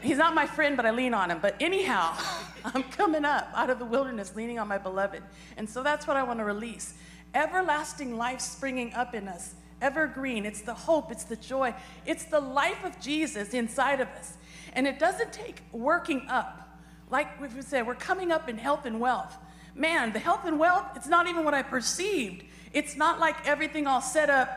He's 0.00 0.18
not 0.18 0.34
my 0.34 0.46
friend, 0.46 0.76
but 0.76 0.86
I 0.86 0.90
lean 0.90 1.14
on 1.14 1.30
him. 1.30 1.38
But 1.40 1.56
anyhow, 1.60 2.16
I'm 2.64 2.82
coming 2.84 3.24
up 3.24 3.50
out 3.54 3.70
of 3.70 3.78
the 3.78 3.84
wilderness, 3.84 4.34
leaning 4.34 4.58
on 4.58 4.68
my 4.68 4.78
beloved. 4.78 5.22
And 5.56 5.68
so 5.68 5.82
that's 5.82 6.06
what 6.06 6.16
I 6.16 6.22
want 6.22 6.38
to 6.38 6.44
release. 6.44 6.94
Everlasting 7.34 8.16
life 8.16 8.40
springing 8.40 8.94
up 8.94 9.14
in 9.14 9.28
us 9.28 9.54
evergreen. 9.80 10.44
It's 10.44 10.62
the 10.62 10.74
hope, 10.74 11.10
it's 11.10 11.24
the 11.24 11.36
joy, 11.36 11.74
it's 12.06 12.24
the 12.24 12.40
life 12.40 12.84
of 12.84 13.00
Jesus 13.00 13.54
inside 13.54 14.00
of 14.00 14.08
us. 14.08 14.34
And 14.72 14.86
it 14.86 14.98
doesn't 14.98 15.32
take 15.32 15.62
working 15.72 16.26
up. 16.28 16.78
Like 17.10 17.40
we 17.40 17.62
said, 17.62 17.86
we're 17.86 17.94
coming 17.94 18.30
up 18.30 18.48
in 18.48 18.58
health 18.58 18.84
and 18.84 19.00
wealth. 19.00 19.36
Man, 19.78 20.12
the 20.12 20.18
health 20.18 20.44
and 20.44 20.58
wealth, 20.58 20.86
it's 20.96 21.06
not 21.06 21.28
even 21.28 21.44
what 21.44 21.54
I 21.54 21.62
perceived. 21.62 22.44
It's 22.72 22.96
not 22.96 23.20
like 23.20 23.46
everything 23.46 23.86
all 23.86 24.00
set 24.00 24.28
up 24.28 24.48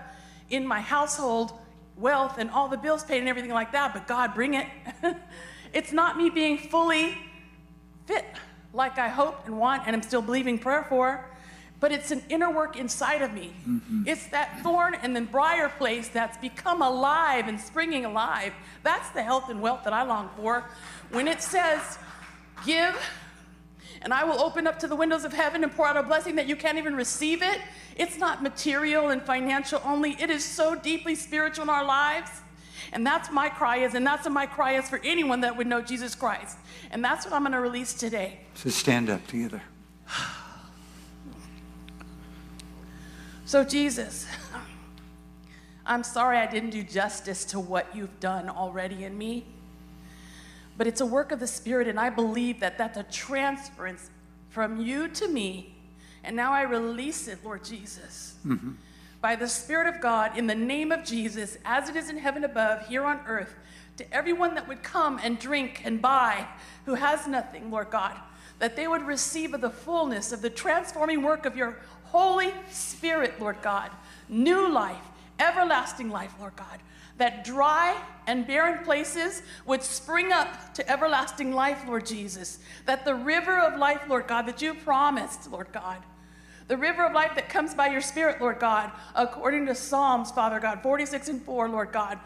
in 0.49 0.67
my 0.67 0.81
household, 0.81 1.53
wealth 1.95 2.37
and 2.39 2.49
all 2.49 2.67
the 2.67 2.77
bills 2.77 3.03
paid 3.03 3.19
and 3.19 3.29
everything 3.29 3.51
like 3.51 3.71
that, 3.71 3.93
but 3.93 4.07
God, 4.07 4.33
bring 4.33 4.55
it. 4.55 4.67
it's 5.73 5.93
not 5.93 6.17
me 6.17 6.29
being 6.29 6.57
fully 6.57 7.17
fit 8.07 8.25
like 8.73 8.97
I 8.97 9.09
hope 9.09 9.45
and 9.45 9.57
want 9.57 9.83
and 9.85 9.95
I'm 9.95 10.01
still 10.01 10.21
believing 10.21 10.57
prayer 10.57 10.85
for. 10.89 11.25
but 11.81 11.91
it's 11.91 12.11
an 12.11 12.21
inner 12.29 12.49
work 12.49 12.77
inside 12.77 13.23
of 13.23 13.33
me. 13.33 13.51
Mm-hmm. 13.67 14.03
It's 14.05 14.27
that 14.27 14.61
thorn 14.61 14.95
and 15.01 15.15
then 15.15 15.25
briar 15.25 15.67
place 15.67 16.07
that's 16.07 16.37
become 16.37 16.81
alive 16.81 17.47
and 17.47 17.59
springing 17.59 18.05
alive. 18.05 18.53
That's 18.83 19.09
the 19.09 19.23
health 19.23 19.49
and 19.49 19.61
wealth 19.61 19.83
that 19.85 19.91
I 19.91 20.03
long 20.03 20.29
for. 20.37 20.69
When 21.09 21.27
it 21.27 21.41
says, 21.41 21.97
give, 22.65 22.95
and 24.01 24.13
I 24.13 24.23
will 24.23 24.39
open 24.41 24.65
up 24.67 24.79
to 24.79 24.87
the 24.87 24.95
windows 24.95 25.23
of 25.23 25.33
heaven 25.33 25.63
and 25.63 25.71
pour 25.71 25.87
out 25.87 25.97
a 25.97 26.03
blessing 26.03 26.35
that 26.35 26.47
you 26.47 26.55
can't 26.55 26.77
even 26.77 26.95
receive 26.95 27.41
it. 27.41 27.59
It's 27.95 28.17
not 28.17 28.41
material 28.41 29.09
and 29.09 29.21
financial 29.21 29.81
only, 29.85 30.17
it 30.19 30.29
is 30.29 30.43
so 30.43 30.75
deeply 30.75 31.15
spiritual 31.15 31.63
in 31.63 31.69
our 31.69 31.85
lives. 31.85 32.31
And 32.93 33.05
that's 33.05 33.31
my 33.31 33.47
cry 33.47 33.77
is, 33.77 33.93
and 33.93 34.05
that's 34.05 34.25
what 34.25 34.33
my 34.33 34.45
cry 34.45 34.73
is 34.73 34.89
for 34.89 34.99
anyone 35.03 35.41
that 35.41 35.55
would 35.55 35.67
know 35.67 35.81
Jesus 35.81 36.15
Christ. 36.15 36.57
And 36.89 37.03
that's 37.03 37.25
what 37.25 37.33
I'm 37.33 37.43
going 37.43 37.53
to 37.53 37.59
release 37.59 37.93
today. 37.93 38.39
So 38.55 38.69
stand 38.69 39.09
up 39.09 39.25
together. 39.27 39.61
So, 43.45 43.65
Jesus, 43.65 44.25
I'm 45.85 46.03
sorry 46.03 46.37
I 46.37 46.49
didn't 46.49 46.69
do 46.69 46.83
justice 46.83 47.43
to 47.45 47.59
what 47.59 47.93
you've 47.93 48.17
done 48.21 48.47
already 48.47 49.03
in 49.03 49.17
me. 49.17 49.45
But 50.81 50.87
it's 50.87 51.01
a 51.01 51.05
work 51.05 51.31
of 51.31 51.39
the 51.39 51.45
Spirit, 51.45 51.87
and 51.87 51.99
I 51.99 52.09
believe 52.09 52.59
that 52.61 52.75
that's 52.75 52.97
a 52.97 53.03
transference 53.03 54.09
from 54.49 54.81
you 54.81 55.07
to 55.09 55.27
me. 55.27 55.75
And 56.23 56.35
now 56.35 56.53
I 56.53 56.63
release 56.63 57.27
it, 57.27 57.37
Lord 57.45 57.63
Jesus. 57.63 58.33
Mm-hmm. 58.43 58.71
By 59.21 59.35
the 59.35 59.47
Spirit 59.47 59.85
of 59.85 60.01
God, 60.01 60.35
in 60.35 60.47
the 60.47 60.55
name 60.55 60.91
of 60.91 61.03
Jesus, 61.03 61.59
as 61.65 61.87
it 61.87 61.95
is 61.95 62.09
in 62.09 62.17
heaven 62.17 62.43
above, 62.43 62.87
here 62.87 63.05
on 63.05 63.19
earth, 63.27 63.53
to 63.97 64.11
everyone 64.11 64.55
that 64.55 64.67
would 64.67 64.81
come 64.81 65.19
and 65.23 65.37
drink 65.37 65.83
and 65.85 66.01
buy 66.01 66.47
who 66.85 66.95
has 66.95 67.27
nothing, 67.27 67.69
Lord 67.69 67.91
God, 67.91 68.17
that 68.57 68.75
they 68.75 68.87
would 68.87 69.03
receive 69.03 69.53
of 69.53 69.61
the 69.61 69.69
fullness 69.69 70.31
of 70.31 70.41
the 70.41 70.49
transforming 70.49 71.21
work 71.21 71.45
of 71.45 71.55
your 71.55 71.77
Holy 72.05 72.55
Spirit, 72.71 73.39
Lord 73.39 73.61
God, 73.61 73.91
new 74.27 74.67
life, 74.67 74.97
everlasting 75.37 76.09
life, 76.09 76.33
Lord 76.39 76.55
God, 76.55 76.79
that 77.21 77.43
dry 77.43 77.95
and 78.25 78.47
barren 78.47 78.83
places 78.83 79.43
would 79.67 79.83
spring 79.83 80.31
up 80.31 80.73
to 80.73 80.91
everlasting 80.91 81.53
life, 81.53 81.83
Lord 81.87 82.03
Jesus, 82.03 82.57
that 82.87 83.05
the 83.05 83.13
river 83.13 83.59
of 83.59 83.77
life, 83.77 84.01
Lord 84.09 84.27
God, 84.27 84.47
that 84.47 84.59
you 84.59 84.73
promised, 84.73 85.51
Lord 85.51 85.67
God, 85.71 85.97
the 86.67 86.77
river 86.77 87.05
of 87.05 87.13
life 87.13 87.35
that 87.35 87.47
comes 87.47 87.75
by 87.75 87.89
your 87.89 88.01
Spirit, 88.01 88.41
Lord 88.41 88.57
God, 88.57 88.91
according 89.13 89.67
to 89.67 89.75
Psalms, 89.75 90.31
Father 90.31 90.59
God, 90.59 90.81
46 90.81 91.29
and 91.29 91.43
4, 91.43 91.69
Lord 91.69 91.91
God, 91.91 92.17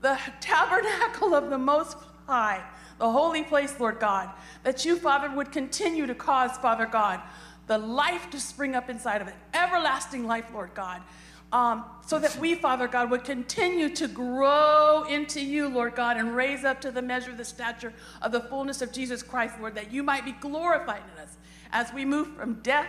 the 0.00 0.18
tabernacle 0.40 1.34
of 1.34 1.50
the 1.50 1.58
Most 1.58 1.98
High, 2.26 2.64
the 2.98 3.12
holy 3.12 3.42
place, 3.42 3.78
Lord 3.78 4.00
God, 4.00 4.30
that 4.62 4.86
you, 4.86 4.96
Father, 4.96 5.30
would 5.30 5.52
continue 5.52 6.06
to 6.06 6.14
cause, 6.14 6.56
Father 6.56 6.86
God, 6.86 7.20
the 7.66 7.76
life 7.76 8.30
to 8.30 8.40
spring 8.40 8.74
up 8.74 8.88
inside 8.88 9.20
of 9.20 9.28
it, 9.28 9.34
everlasting 9.52 10.26
life, 10.26 10.46
Lord 10.54 10.70
God. 10.72 11.02
Um, 11.52 11.84
so 12.06 12.18
that 12.18 12.34
we, 12.36 12.54
Father 12.54 12.88
God, 12.88 13.10
would 13.10 13.24
continue 13.24 13.90
to 13.90 14.08
grow 14.08 15.04
into 15.04 15.40
you, 15.40 15.68
Lord 15.68 15.94
God, 15.94 16.16
and 16.16 16.34
raise 16.34 16.64
up 16.64 16.80
to 16.80 16.90
the 16.90 17.02
measure 17.02 17.30
of 17.30 17.36
the 17.36 17.44
stature 17.44 17.92
of 18.22 18.32
the 18.32 18.40
fullness 18.40 18.80
of 18.80 18.90
Jesus 18.90 19.22
Christ, 19.22 19.56
Lord, 19.60 19.74
that 19.74 19.92
you 19.92 20.02
might 20.02 20.24
be 20.24 20.32
glorified 20.32 21.02
in 21.14 21.22
us 21.22 21.36
as 21.70 21.92
we 21.92 22.06
move 22.06 22.34
from 22.36 22.54
death 22.62 22.88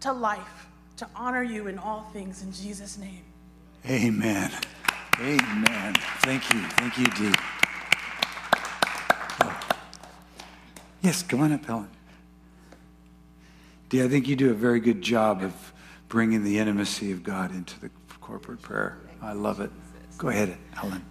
to 0.00 0.12
life, 0.12 0.66
to 0.96 1.08
honor 1.14 1.44
you 1.44 1.68
in 1.68 1.78
all 1.78 2.02
things 2.12 2.42
in 2.42 2.52
Jesus' 2.52 2.98
name. 2.98 3.22
Amen. 3.88 4.50
Amen. 5.20 5.94
Thank 6.22 6.52
you. 6.52 6.60
Thank 6.60 6.98
you, 6.98 7.06
Dee. 7.06 7.38
Oh. 9.42 9.60
Yes, 11.02 11.22
come 11.22 11.40
on 11.40 11.52
up, 11.52 11.64
Helen. 11.64 11.88
Dee, 13.88 14.02
I 14.02 14.08
think 14.08 14.26
you 14.26 14.36
do 14.36 14.50
a 14.50 14.54
very 14.54 14.80
good 14.80 15.02
job 15.02 15.42
of 15.42 15.72
bringing 16.12 16.44
the 16.44 16.58
intimacy 16.58 17.10
of 17.10 17.22
God 17.22 17.50
into 17.52 17.80
the 17.80 17.88
corporate 18.20 18.60
prayer. 18.60 18.98
I 19.22 19.32
love 19.32 19.60
it. 19.60 19.70
Go 20.18 20.28
ahead, 20.28 20.58
Helen. 20.72 21.02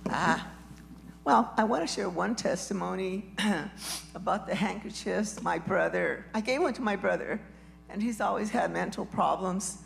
Well, 1.24 1.52
I 1.58 1.64
want 1.64 1.82
to 1.82 1.92
share 1.92 2.08
one 2.08 2.36
testimony 2.36 3.26
about 4.16 4.46
the 4.46 4.54
handkerchiefs. 4.54 5.42
My 5.42 5.58
brother, 5.58 6.28
I 6.36 6.42
gave 6.42 6.62
one 6.62 6.76
to 6.76 6.84
my 6.84 6.96
brother, 6.96 7.42
and 7.90 8.00
he's 8.00 8.22
always 8.22 8.52
had 8.52 8.72
mental 8.72 9.04
problems, 9.08 9.80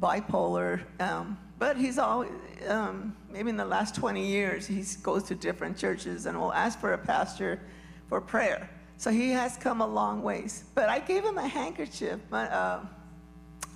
bipolar, 0.00 0.80
um, 1.00 1.36
but 1.58 1.76
he's 1.76 1.98
always, 1.98 2.30
um, 2.66 3.14
maybe 3.30 3.50
in 3.50 3.58
the 3.58 3.66
last 3.66 3.94
20 3.94 4.26
years, 4.26 4.66
he 4.66 4.82
goes 5.02 5.24
to 5.24 5.34
different 5.34 5.76
churches 5.76 6.24
and 6.24 6.40
will 6.40 6.52
ask 6.54 6.80
for 6.80 6.94
a 6.94 6.98
pastor 6.98 7.60
for 8.08 8.22
prayer. 8.22 8.70
So 8.96 9.10
he 9.10 9.32
has 9.32 9.58
come 9.58 9.82
a 9.82 9.86
long 9.86 10.22
ways. 10.22 10.64
But 10.74 10.88
I 10.88 10.98
gave 10.98 11.24
him 11.24 11.36
a 11.36 11.46
handkerchief 11.46 12.20
uh, 12.32 12.80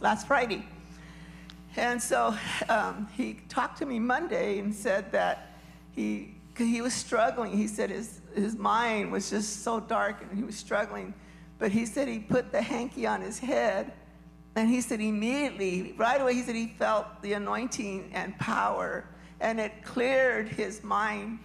last 0.00 0.26
Friday. 0.26 0.64
And 1.76 2.00
so 2.00 2.34
um, 2.68 3.08
he 3.16 3.34
talked 3.48 3.78
to 3.78 3.86
me 3.86 3.98
Monday 3.98 4.58
and 4.58 4.74
said 4.74 5.12
that 5.12 5.58
he, 5.92 6.34
he 6.56 6.80
was 6.80 6.94
struggling. 6.94 7.56
He 7.56 7.66
said 7.66 7.90
his, 7.90 8.20
his 8.34 8.56
mind 8.56 9.12
was 9.12 9.28
just 9.28 9.62
so 9.62 9.80
dark 9.80 10.22
and 10.22 10.36
he 10.36 10.42
was 10.42 10.56
struggling. 10.56 11.12
But 11.58 11.72
he 11.72 11.86
said 11.86 12.08
he 12.08 12.18
put 12.18 12.52
the 12.52 12.62
hanky 12.62 13.06
on 13.06 13.20
his 13.20 13.38
head 13.38 13.92
and 14.56 14.70
he 14.70 14.80
said 14.80 15.00
immediately, 15.00 15.94
right 15.98 16.20
away, 16.20 16.34
he 16.34 16.42
said 16.42 16.54
he 16.54 16.68
felt 16.78 17.20
the 17.22 17.34
anointing 17.34 18.10
and 18.14 18.36
power 18.38 19.04
and 19.40 19.60
it 19.60 19.84
cleared 19.84 20.48
his 20.48 20.82
mind. 20.82 21.38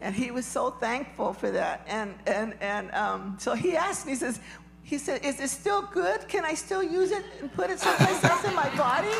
And 0.00 0.14
he 0.14 0.30
was 0.30 0.44
so 0.44 0.70
thankful 0.70 1.32
for 1.32 1.50
that. 1.52 1.86
And, 1.86 2.14
and, 2.26 2.54
and 2.60 2.90
um, 2.92 3.36
so 3.38 3.54
he 3.54 3.76
asked 3.76 4.04
me, 4.04 4.12
he 4.12 4.16
says, 4.16 4.40
he 4.86 4.98
said, 4.98 5.24
is 5.24 5.40
it 5.40 5.50
still 5.50 5.82
good? 5.82 6.28
Can 6.28 6.44
I 6.44 6.54
still 6.54 6.80
use 6.80 7.10
it 7.10 7.24
and 7.40 7.52
put 7.52 7.70
it 7.70 7.80
someplace 7.80 8.22
else 8.22 8.44
in 8.44 8.54
my 8.54 8.72
body? 8.76 9.10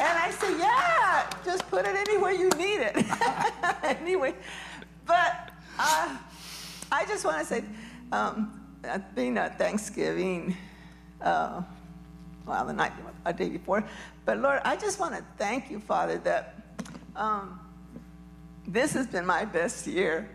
And 0.00 0.18
I 0.18 0.32
said, 0.32 0.58
yeah, 0.58 1.30
just 1.44 1.64
put 1.70 1.86
it 1.86 1.94
anywhere 1.94 2.32
you 2.32 2.48
need 2.50 2.80
it. 2.80 3.06
anyway, 4.00 4.34
but 5.06 5.50
uh, 5.78 6.16
I 6.90 7.04
just 7.06 7.24
want 7.24 7.38
to 7.38 7.44
say, 7.44 7.62
um, 8.10 8.60
uh, 8.82 8.98
being 9.14 9.38
at 9.38 9.56
Thanksgiving, 9.56 10.56
uh, 11.20 11.62
well, 12.44 12.66
the 12.66 12.72
night, 12.72 12.92
a 13.24 13.32
day 13.32 13.48
before, 13.48 13.84
but 14.24 14.38
Lord, 14.38 14.60
I 14.64 14.74
just 14.74 14.98
want 14.98 15.14
to 15.14 15.24
thank 15.38 15.70
you, 15.70 15.78
Father, 15.78 16.18
that 16.18 16.56
um, 17.14 17.60
this 18.66 18.92
has 18.94 19.06
been 19.06 19.24
my 19.24 19.44
best 19.44 19.86
year. 19.86 20.28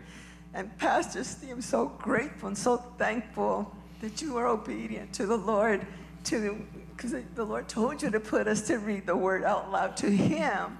And 0.54 0.76
Pastor 0.78 1.24
Steve, 1.24 1.50
I'm 1.50 1.60
so 1.60 1.88
grateful 1.88 2.48
and 2.48 2.56
so 2.56 2.78
thankful 2.96 3.70
that 4.02 4.20
you 4.20 4.36
are 4.36 4.48
obedient 4.48 5.12
to 5.14 5.26
the 5.26 5.36
Lord, 5.36 5.86
to 6.24 6.60
because 6.94 7.14
the 7.34 7.44
Lord 7.44 7.68
told 7.68 8.02
you 8.02 8.10
to 8.10 8.20
put 8.20 8.46
us 8.46 8.66
to 8.66 8.78
read 8.78 9.06
the 9.06 9.16
word 9.16 9.44
out 9.44 9.72
loud 9.72 9.96
to 9.98 10.10
Him. 10.10 10.76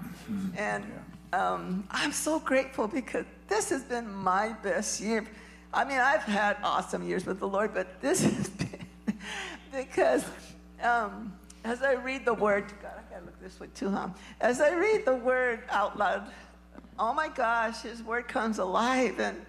And 0.57 0.85
um, 1.33 1.85
I'm 1.91 2.13
so 2.13 2.39
grateful 2.39 2.89
because 2.89 3.25
this 3.49 3.71
has 3.71 3.85
been 3.85 4.13
my 4.13 4.53
best 4.63 5.01
year. 5.01 5.25
I 5.73 5.85
mean, 5.85 5.99
I've 5.99 6.25
had 6.25 6.59
awesome 6.63 7.09
years 7.09 7.25
with 7.25 7.39
the 7.39 7.49
Lord, 7.49 7.73
but 7.73 8.01
this 8.03 8.23
has 8.37 8.49
been 8.51 9.17
because 9.75 10.25
um, 10.83 11.33
as 11.65 11.83
I 11.83 11.93
read 11.93 12.25
the 12.25 12.35
word, 12.35 12.65
God, 12.83 12.93
I 12.99 13.15
gotta 13.15 13.25
look 13.25 13.41
this 13.41 13.59
way 13.61 13.69
too, 13.75 13.89
huh? 13.89 14.09
As 14.41 14.61
I 14.61 14.75
read 14.75 15.05
the 15.05 15.15
word 15.15 15.61
out 15.71 15.97
loud, 15.97 16.25
oh 16.99 17.15
my 17.15 17.29
gosh, 17.29 17.83
His 17.83 18.03
word 18.03 18.27
comes 18.27 18.59
alive, 18.59 19.21
and 19.21 19.41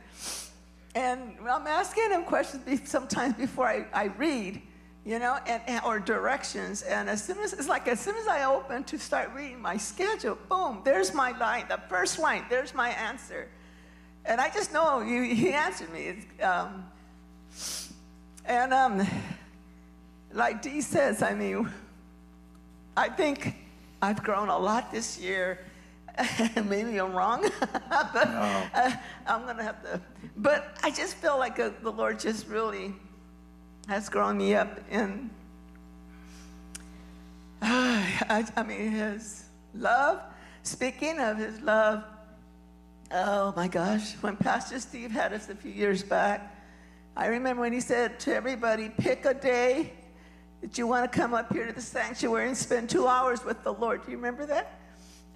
and 0.95 1.35
I'm 1.49 1.67
asking 1.67 2.11
Him 2.11 2.23
questions 2.23 2.89
sometimes 2.89 3.35
before 3.35 3.67
I, 3.67 3.85
I 3.93 4.05
read, 4.17 4.61
you 5.05 5.19
know, 5.19 5.37
and, 5.47 5.61
and 5.67 5.83
or 5.85 5.99
directions. 5.99 6.83
And 6.83 7.09
as 7.09 7.23
soon 7.23 7.39
as 7.39 7.53
it's 7.53 7.67
like 7.67 7.87
as 7.87 7.99
soon 7.99 8.15
as 8.15 8.27
I 8.27 8.45
open 8.45 8.83
to 8.85 8.99
start 8.99 9.31
reading 9.33 9.61
my 9.61 9.77
schedule, 9.77 10.37
boom, 10.49 10.81
there's 10.83 11.13
my 11.13 11.37
line, 11.37 11.65
the 11.67 11.79
first 11.89 12.19
line, 12.19 12.45
there's 12.49 12.73
my 12.73 12.89
answer, 12.89 13.47
and 14.25 14.39
I 14.39 14.49
just 14.49 14.73
know 14.73 15.01
you, 15.01 15.23
He 15.35 15.51
answered 15.51 15.91
me. 15.91 16.15
Um, 16.41 16.85
and 18.45 18.73
um, 18.73 19.07
like 20.33 20.61
Dee 20.61 20.81
says, 20.81 21.21
I 21.21 21.33
mean, 21.33 21.69
I 22.95 23.09
think 23.09 23.55
I've 24.01 24.23
grown 24.23 24.49
a 24.49 24.57
lot 24.57 24.91
this 24.91 25.19
year. 25.19 25.59
Maybe 26.65 26.99
I'm 26.99 27.13
wrong, 27.13 27.41
but 27.59 28.27
uh, 28.27 28.91
I'm 29.25 29.45
gonna 29.45 29.63
have 29.63 29.81
to. 29.83 29.99
But 30.37 30.77
I 30.83 30.91
just 30.91 31.15
feel 31.15 31.37
like 31.37 31.59
uh, 31.59 31.71
the 31.81 31.91
Lord 31.91 32.19
just 32.19 32.47
really 32.47 32.93
has 33.87 34.09
grown 34.09 34.37
me 34.37 34.53
up 34.53 34.79
in. 34.91 35.29
I, 37.61 38.45
I 38.55 38.63
mean, 38.63 38.91
His 38.91 39.45
love. 39.73 40.21
Speaking 40.61 41.19
of 41.19 41.37
His 41.37 41.59
love, 41.61 42.03
oh 43.11 43.53
my 43.55 43.67
gosh, 43.67 44.13
when 44.21 44.35
Pastor 44.35 44.79
Steve 44.79 45.11
had 45.11 45.33
us 45.33 45.49
a 45.49 45.55
few 45.55 45.71
years 45.71 46.03
back, 46.03 46.55
I 47.15 47.27
remember 47.27 47.61
when 47.61 47.73
he 47.73 47.79
said 47.79 48.19
to 48.21 48.35
everybody, 48.35 48.89
pick 48.89 49.25
a 49.25 49.33
day 49.33 49.93
that 50.61 50.77
you 50.77 50.87
want 50.87 51.11
to 51.11 51.19
come 51.19 51.33
up 51.33 51.51
here 51.53 51.67
to 51.67 51.73
the 51.73 51.81
sanctuary 51.81 52.47
and 52.47 52.57
spend 52.57 52.89
two 52.89 53.07
hours 53.07 53.43
with 53.43 53.63
the 53.63 53.73
Lord. 53.73 54.03
Do 54.05 54.11
you 54.11 54.17
remember 54.17 54.45
that? 54.47 54.79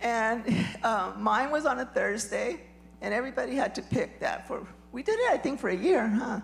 And 0.01 0.43
um, 0.83 1.13
mine 1.21 1.51
was 1.51 1.65
on 1.65 1.79
a 1.79 1.85
Thursday, 1.85 2.61
and 3.01 3.13
everybody 3.13 3.55
had 3.55 3.73
to 3.75 3.81
pick 3.81 4.19
that 4.19 4.47
for. 4.47 4.65
We 4.91 5.03
did 5.03 5.19
it, 5.19 5.29
I 5.31 5.37
think, 5.37 5.59
for 5.59 5.69
a 5.69 5.75
year, 5.75 6.07
huh? 6.07 6.39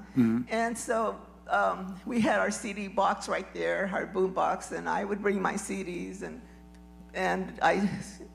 And 0.49 0.78
so 0.78 1.16
um, 1.49 1.99
we 2.06 2.20
had 2.20 2.39
our 2.39 2.51
CD 2.51 2.88
box 2.88 3.28
right 3.28 3.51
there, 3.54 3.89
our 3.93 4.06
boom 4.06 4.34
box, 4.34 4.72
and 4.72 4.88
I 4.88 5.04
would 5.06 5.22
bring 5.22 5.41
my 5.41 5.54
CDs, 5.54 6.24
and 6.24 6.41
and 7.16 7.60
I, 7.62 7.88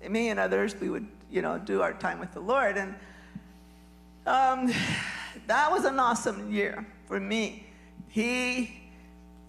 me 0.09 0.29
and 0.29 0.39
others, 0.39 0.77
we 0.81 0.89
would, 0.89 1.07
you 1.31 1.43
know, 1.43 1.59
do 1.59 1.83
our 1.83 1.93
time 1.93 2.21
with 2.21 2.33
the 2.33 2.41
Lord, 2.41 2.77
and 2.77 2.95
um, 4.27 4.73
that 5.47 5.71
was 5.71 5.85
an 5.85 5.99
awesome 5.99 6.53
year 6.53 6.87
for 7.07 7.19
me. 7.19 7.67
He 8.09 8.81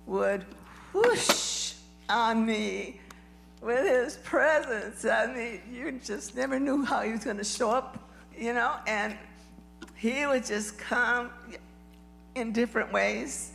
would 0.08 0.46
whoosh 0.94 1.74
on 2.10 2.46
me 2.46 3.00
with 3.62 3.86
his 3.86 4.18
presence. 4.18 5.06
I 5.06 5.28
mean, 5.28 5.62
you 5.72 6.00
just 6.04 6.36
never 6.36 6.60
knew 6.60 6.84
how 6.84 7.02
he 7.02 7.12
was 7.12 7.24
going 7.24 7.38
to 7.38 7.44
show 7.44 7.72
up, 7.72 8.10
you 8.38 8.54
know, 8.54 8.76
and 8.88 9.16
he 9.96 10.26
would 10.26 10.46
just 10.46 10.78
come 10.78 11.30
in 12.36 12.52
different 12.52 12.92
ways. 12.92 13.52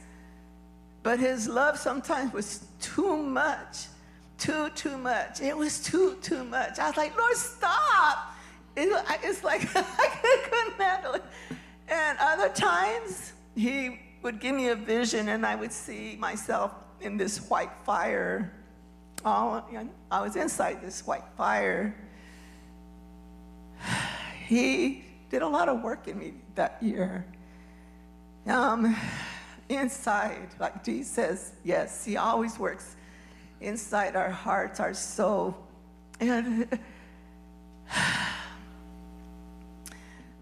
But 1.03 1.19
his 1.19 1.49
love 1.49 1.79
sometimes 1.79 2.33
was 2.33 2.65
too 2.81 3.17
much, 3.17 3.87
too, 4.39 4.71
too 4.71 4.97
much. 4.97 5.41
It 5.41 5.57
was 5.57 5.83
too, 5.83 6.17
too 6.23 6.45
much. 6.45 6.79
I 6.79 6.89
was 6.89 6.97
like, 6.97 7.17
Lord, 7.17 7.37
stop. 7.37 8.35
It, 8.77 8.89
it's 9.23 9.45
like 9.45 9.69
I 9.77 10.41
couldn't 10.51 10.81
handle 10.81 11.15
it. 11.15 11.25
And 11.89 12.19
other 12.21 12.49
times, 12.49 13.33
he 13.55 14.01
would 14.23 14.41
give 14.41 14.55
me 14.55 14.69
a 14.69 14.75
vision, 14.75 15.29
and 15.29 15.45
I 15.45 15.55
would 15.55 15.73
see 15.73 16.17
myself 16.19 16.73
in 17.01 17.17
this 17.17 17.39
white 17.51 17.71
fire. 17.85 18.51
Oh, 19.27 19.64
I 20.11 20.20
was 20.20 20.37
inside 20.37 20.83
this 20.83 21.07
white 21.07 21.25
fire. 21.37 21.95
He 24.47 25.03
did 25.31 25.41
a 25.41 25.49
lot 25.49 25.70
of 25.70 25.83
work 25.83 26.07
in 26.07 26.18
me 26.18 26.35
that 26.55 26.77
year. 26.83 27.25
Um, 28.47 28.95
inside, 29.70 30.49
like 30.61 30.85
Jesus 30.85 31.11
says, 31.11 31.53
yes, 31.64 32.05
He 32.05 32.18
always 32.18 32.59
works 32.59 32.97
inside 33.62 34.16
our 34.16 34.29
hearts, 34.29 34.81
our 34.81 34.93
soul. 34.93 35.57
And 36.20 36.68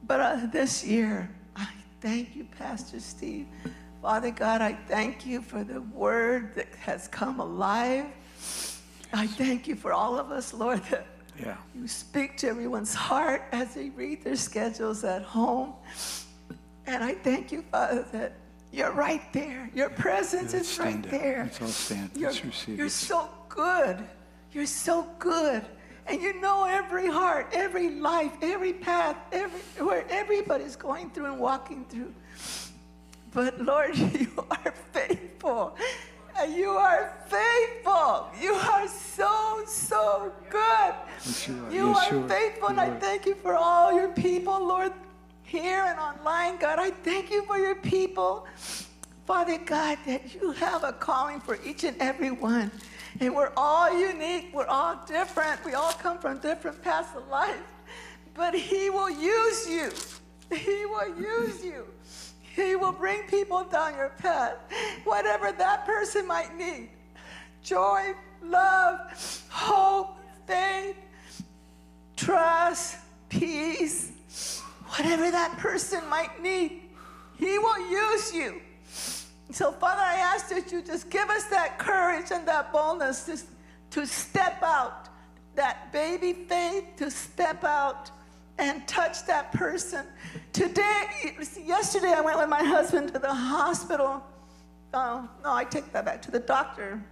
but 0.02 0.20
uh, 0.20 0.46
this 0.52 0.84
year, 0.84 1.30
I 1.54 1.68
thank 2.00 2.34
you, 2.34 2.44
Pastor 2.58 2.98
Steve. 2.98 3.46
Father 4.02 4.32
God, 4.32 4.60
I 4.60 4.72
thank 4.88 5.24
you 5.24 5.40
for 5.40 5.62
the 5.62 5.80
word 5.80 6.56
that 6.56 6.74
has 6.80 7.06
come 7.06 7.38
alive. 7.38 8.06
I 9.12 9.26
thank 9.26 9.68
you 9.68 9.76
for 9.76 9.92
all 9.92 10.18
of 10.18 10.30
us, 10.30 10.54
Lord, 10.54 10.82
that 10.90 11.06
Yeah. 11.38 11.56
you 11.74 11.86
speak 11.88 12.36
to 12.38 12.48
everyone's 12.48 12.94
heart 12.94 13.42
as 13.52 13.74
they 13.74 13.90
read 13.90 14.22
their 14.24 14.36
schedules 14.36 15.04
at 15.04 15.22
home. 15.22 15.74
And 16.86 17.02
I 17.04 17.14
thank 17.14 17.52
you, 17.52 17.62
Father, 17.70 18.02
that 18.12 18.32
you're 18.72 18.92
right 18.92 19.22
there. 19.32 19.70
Your 19.74 19.90
presence 19.90 20.52
Let's 20.54 20.72
is 20.72 20.78
right 20.78 20.96
up. 21.04 21.10
there. 21.10 21.42
Let's 21.44 21.60
all 21.62 21.68
stand. 21.68 22.10
You're, 22.14 22.30
Let's 22.30 22.44
receive 22.44 22.78
you're 22.78 22.86
it. 22.86 22.90
so 22.90 23.28
good. 23.48 24.04
You're 24.52 24.66
so 24.66 25.06
good. 25.18 25.62
And 26.06 26.20
you 26.20 26.40
know 26.40 26.64
every 26.64 27.06
heart, 27.08 27.48
every 27.52 27.90
life, 27.90 28.32
every 28.42 28.72
path, 28.72 29.16
every 29.30 29.60
where 29.84 30.04
everybody's 30.10 30.74
going 30.74 31.10
through 31.10 31.26
and 31.26 31.38
walking 31.38 31.84
through. 31.84 32.12
But 33.32 33.60
Lord, 33.60 33.96
you 34.20 34.30
are 34.50 34.74
faithful. 34.92 35.76
And 36.38 36.54
You 36.54 36.70
are 36.70 37.12
faithful. 37.26 38.30
You 38.40 38.54
are 38.54 38.88
so, 38.88 39.62
so 39.66 40.32
good. 40.50 40.94
You 41.46 41.64
are. 41.66 41.70
You 41.72 41.88
Yes, 41.88 42.10
are 42.10 42.14
you 42.14 42.24
are. 42.24 42.28
faithful, 42.28 42.68
and 42.68 42.80
I 42.80 42.90
thank 42.98 43.26
you 43.26 43.34
for 43.34 43.54
all 43.54 43.92
your 43.92 44.08
people, 44.12 44.66
Lord, 44.66 44.92
here 45.42 45.84
and 45.84 45.98
online. 45.98 46.58
God, 46.58 46.78
I 46.78 46.90
thank 46.90 47.30
you 47.30 47.44
for 47.44 47.58
your 47.58 47.76
people. 47.76 48.46
Father 49.26 49.58
God, 49.58 49.98
that 50.06 50.34
you 50.34 50.50
have 50.52 50.82
a 50.84 50.92
calling 50.92 51.40
for 51.40 51.58
each 51.64 51.84
and 51.84 51.96
every 52.00 52.30
one. 52.32 52.70
And 53.20 53.34
we're 53.36 53.52
all 53.56 53.92
unique, 53.96 54.50
we're 54.52 54.66
all 54.66 54.96
different, 55.06 55.64
we 55.64 55.74
all 55.74 55.92
come 55.92 56.18
from 56.18 56.38
different 56.38 56.82
paths 56.82 57.10
of 57.16 57.28
life. 57.28 57.60
But 58.34 58.54
He 58.54 58.90
will 58.90 59.10
use 59.10 59.68
you. 59.68 59.90
He 60.56 60.86
will 60.86 61.14
use 61.18 61.64
you. 61.64 61.86
He 62.54 62.76
will 62.76 62.92
bring 62.92 63.22
people 63.28 63.64
down 63.64 63.94
your 63.94 64.10
path, 64.18 64.56
whatever 65.04 65.52
that 65.52 65.86
person 65.86 66.26
might 66.26 66.56
need 66.56 66.90
joy, 67.62 68.12
love, 68.42 68.98
hope, 69.48 70.16
faith, 70.46 70.96
trust, 72.16 72.96
peace, 73.28 74.60
whatever 74.88 75.30
that 75.30 75.56
person 75.58 76.06
might 76.08 76.42
need, 76.42 76.82
He 77.38 77.58
will 77.58 77.88
use 77.88 78.34
you. 78.34 78.60
So, 79.50 79.70
Father, 79.70 80.02
I 80.02 80.16
ask 80.16 80.48
that 80.48 80.72
you 80.72 80.82
just 80.82 81.08
give 81.10 81.28
us 81.28 81.44
that 81.44 81.78
courage 81.78 82.32
and 82.32 82.46
that 82.48 82.72
boldness 82.72 83.24
to, 83.26 83.38
to 83.90 84.06
step 84.06 84.62
out, 84.62 85.08
that 85.54 85.92
baby 85.92 86.32
faith 86.32 86.84
to 86.96 87.10
step 87.10 87.62
out 87.62 88.10
and 88.62 88.86
touch 88.86 89.26
that 89.26 89.50
person. 89.50 90.06
Today, 90.52 91.34
yesterday, 91.64 92.12
I 92.16 92.20
went 92.20 92.38
with 92.38 92.48
my 92.48 92.62
husband 92.62 93.12
to 93.12 93.18
the 93.18 93.34
hospital. 93.34 94.22
Oh, 94.94 95.28
no, 95.42 95.52
I 95.52 95.64
take 95.64 95.92
that 95.92 96.04
back 96.04 96.22
to 96.22 96.30
the 96.30 96.38
doctor. 96.38 97.02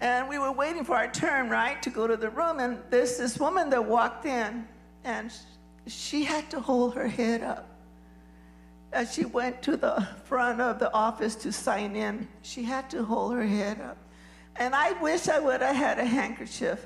And 0.00 0.28
we 0.28 0.40
were 0.40 0.50
waiting 0.50 0.84
for 0.84 0.96
our 0.96 1.08
turn, 1.08 1.48
right, 1.48 1.80
to 1.84 1.90
go 1.90 2.08
to 2.08 2.16
the 2.16 2.28
room. 2.30 2.58
And 2.58 2.78
there's 2.90 3.18
this 3.18 3.38
woman 3.38 3.70
that 3.70 3.84
walked 3.84 4.26
in, 4.26 4.66
and 5.04 5.32
she 5.86 6.24
had 6.24 6.50
to 6.50 6.58
hold 6.58 6.96
her 6.96 7.06
head 7.06 7.44
up. 7.44 7.68
As 8.92 9.14
she 9.14 9.24
went 9.24 9.62
to 9.62 9.76
the 9.76 10.08
front 10.24 10.60
of 10.60 10.80
the 10.80 10.92
office 10.92 11.36
to 11.36 11.52
sign 11.52 11.94
in, 11.94 12.26
she 12.42 12.64
had 12.64 12.90
to 12.90 13.04
hold 13.04 13.34
her 13.34 13.46
head 13.46 13.80
up. 13.80 13.98
And 14.56 14.74
I 14.74 14.90
wish 15.00 15.28
I 15.28 15.38
would 15.38 15.62
have 15.62 15.76
had 15.76 16.00
a 16.00 16.04
handkerchief. 16.04 16.84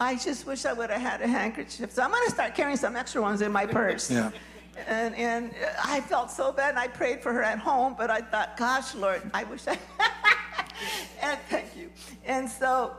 I 0.00 0.16
just 0.16 0.46
wish 0.46 0.64
I 0.64 0.72
would 0.72 0.88
have 0.88 1.02
had 1.02 1.20
a 1.20 1.28
handkerchief. 1.28 1.92
So 1.92 2.02
I'm 2.02 2.10
going 2.10 2.24
to 2.24 2.30
start 2.30 2.54
carrying 2.54 2.78
some 2.78 2.96
extra 2.96 3.20
ones 3.20 3.42
in 3.42 3.52
my 3.52 3.66
purse. 3.66 4.10
Yeah. 4.10 4.30
And, 4.88 5.14
and 5.14 5.54
I 5.84 6.00
felt 6.00 6.30
so 6.30 6.52
bad, 6.52 6.70
and 6.70 6.78
I 6.78 6.88
prayed 6.88 7.22
for 7.22 7.34
her 7.34 7.42
at 7.42 7.58
home, 7.58 7.94
but 7.98 8.10
I 8.10 8.22
thought, 8.22 8.56
gosh, 8.56 8.94
Lord, 8.94 9.20
I 9.34 9.44
wish 9.44 9.68
I. 9.68 9.78
and 11.22 11.38
thank 11.50 11.76
you. 11.76 11.90
And 12.24 12.48
so 12.48 12.96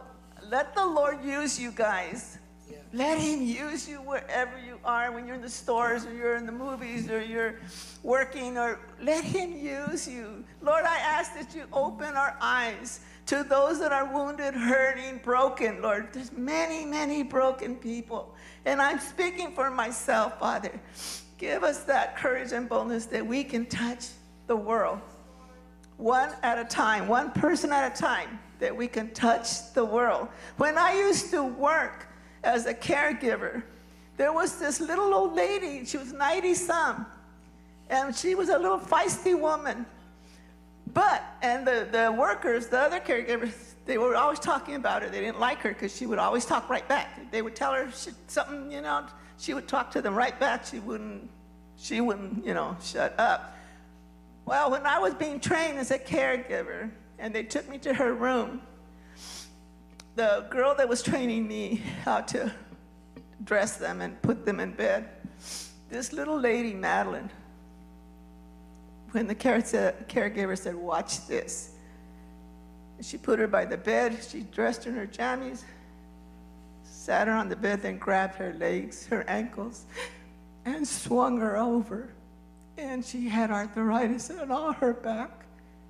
let 0.48 0.76
the 0.76 0.86
Lord 0.86 1.24
use 1.26 1.60
you 1.60 1.72
guys. 1.72 2.38
Yeah. 2.70 2.78
Let 2.94 3.18
Him 3.18 3.42
use 3.42 3.90
you 3.90 3.98
wherever 3.98 4.60
you 4.60 4.78
are, 4.86 5.12
when 5.12 5.26
you're 5.26 5.38
in 5.38 5.42
the 5.42 5.50
stores 5.50 6.06
or 6.06 6.14
you're 6.14 6.36
in 6.36 6.46
the 6.46 6.52
movies 6.52 7.10
or 7.10 7.20
you're 7.24 7.56
working, 8.04 8.60
or 8.60 8.80
let 9.02 9.24
Him 9.24 9.58
use 9.58 10.08
you. 10.08 10.44
Lord, 10.62 10.84
I 10.86 11.00
ask 11.00 11.34
that 11.34 11.56
you 11.56 11.64
open 11.74 12.16
our 12.16 12.38
eyes 12.40 13.00
to 13.32 13.46
those 13.46 13.80
that 13.80 13.94
are 13.94 14.14
wounded, 14.14 14.54
hurting, 14.54 15.18
broken. 15.24 15.82
Lord, 15.82 16.10
there's 16.12 16.34
many, 16.34 16.84
many 16.84 17.24
broken 17.24 17.78
people. 17.78 18.36
And 18.66 18.82
I'm 18.82 19.00
speaking 19.00 19.54
for 19.54 19.72
myself, 19.72 20.38
Father. 20.38 20.78
Give 21.38 21.64
us 21.64 21.86
that 21.86 22.18
courage 22.18 22.52
and 22.52 22.68
boldness 22.68 23.06
that 23.06 23.26
we 23.26 23.46
can 23.46 23.68
touch 23.68 24.08
the 24.48 24.56
world 24.58 25.00
one 25.96 26.34
at 26.44 26.60
a 26.60 26.66
time, 26.66 27.08
one 27.08 27.32
person 27.32 27.72
at 27.72 27.98
a 27.98 28.02
time, 28.02 28.38
that 28.60 28.76
we 28.76 28.86
can 28.86 29.10
touch 29.12 29.72
the 29.76 29.86
world. 29.86 30.28
When 30.58 30.78
I 30.78 30.96
used 30.96 31.32
to 31.32 31.42
work 31.42 32.08
as 32.44 32.66
a 32.66 32.74
caregiver, 32.74 33.64
there 34.18 34.34
was 34.34 34.60
this 34.60 34.82
little 34.82 35.14
old 35.14 35.36
lady, 35.36 35.86
she 35.86 35.98
was 35.98 36.12
90 36.12 36.54
some, 36.56 37.06
and 37.90 38.14
she 38.14 38.36
was 38.36 38.50
a 38.50 38.60
little 38.60 38.80
feisty 38.80 39.40
woman. 39.40 39.86
But, 40.94 41.24
and 41.42 41.66
the, 41.66 41.88
the 41.92 42.12
workers, 42.12 42.68
the 42.68 42.80
other 42.80 43.00
caregivers, 43.00 43.54
they 43.86 43.98
were 43.98 44.16
always 44.16 44.40
talking 44.40 44.76
about 44.76 45.04
her. 45.04 45.10
They 45.10 45.22
didn't 45.22 45.40
like 45.40 45.60
her 45.60 45.70
because 45.70 45.96
she 45.96 46.06
would 46.06 46.20
always 46.20 46.46
talk 46.46 46.70
right 46.70 46.88
back. 46.88 47.32
They 47.32 47.42
would 47.42 47.56
tell 47.56 47.74
her 47.74 47.90
she, 47.92 48.12
something, 48.28 48.72
you 48.72 48.82
know, 48.82 49.06
she 49.38 49.54
would 49.54 49.68
talk 49.68 49.92
to 49.92 50.02
them 50.02 50.16
right 50.16 50.38
back. 50.40 50.66
She 50.66 50.80
wouldn't, 50.80 51.30
she 51.78 52.02
wouldn't, 52.02 52.46
you 52.46 52.54
know, 52.54 52.76
shut 52.82 53.18
up. 53.20 53.56
Well, 54.46 54.72
when 54.72 54.86
I 54.86 55.00
was 55.00 55.14
being 55.14 55.40
trained 55.40 55.78
as 55.80 55.92
a 55.92 56.00
caregiver 56.00 56.90
and 57.20 57.34
they 57.34 57.44
took 57.44 57.70
me 57.70 57.78
to 57.80 57.94
her 57.94 58.14
room, 58.14 58.62
the 60.16 60.46
girl 60.50 60.76
that 60.76 60.90
was 60.90 61.02
training 61.02 61.48
me 61.48 61.82
how 62.04 62.22
to 62.22 62.54
dress 63.44 63.78
them 63.78 64.02
and 64.02 64.22
put 64.22 64.46
them 64.46 64.60
in 64.60 64.72
bed, 64.74 65.10
this 65.90 66.12
little 66.12 66.40
lady, 66.40 66.74
Madeline, 66.74 67.30
when 69.12 69.28
the 69.28 69.36
caregiver 69.36 70.58
said, 70.58 70.76
Watch 70.76 71.28
this, 71.28 71.72
she 73.02 73.18
put 73.18 73.40
her 73.40 73.48
by 73.48 73.66
the 73.66 73.78
bed, 73.78 74.20
she 74.24 74.42
dressed 74.42 74.88
in 74.88 74.94
her 74.96 75.08
jammies, 75.08 75.64
sat 76.84 77.28
her 77.28 77.34
on 77.34 77.50
the 77.50 77.56
bed, 77.56 77.82
then 77.82 77.98
grabbed 77.98 78.36
her 78.36 78.54
legs, 78.54 79.08
her 79.08 79.24
ankles, 79.28 79.86
and 80.66 80.88
swung 80.88 81.40
her 81.40 81.58
over 81.58 82.10
and 82.78 83.06
she 83.06 83.30
had 83.30 83.52
arthritis 83.52 84.30
in 84.30 84.52
all 84.52 84.74
her 84.74 84.94
back, 84.94 85.30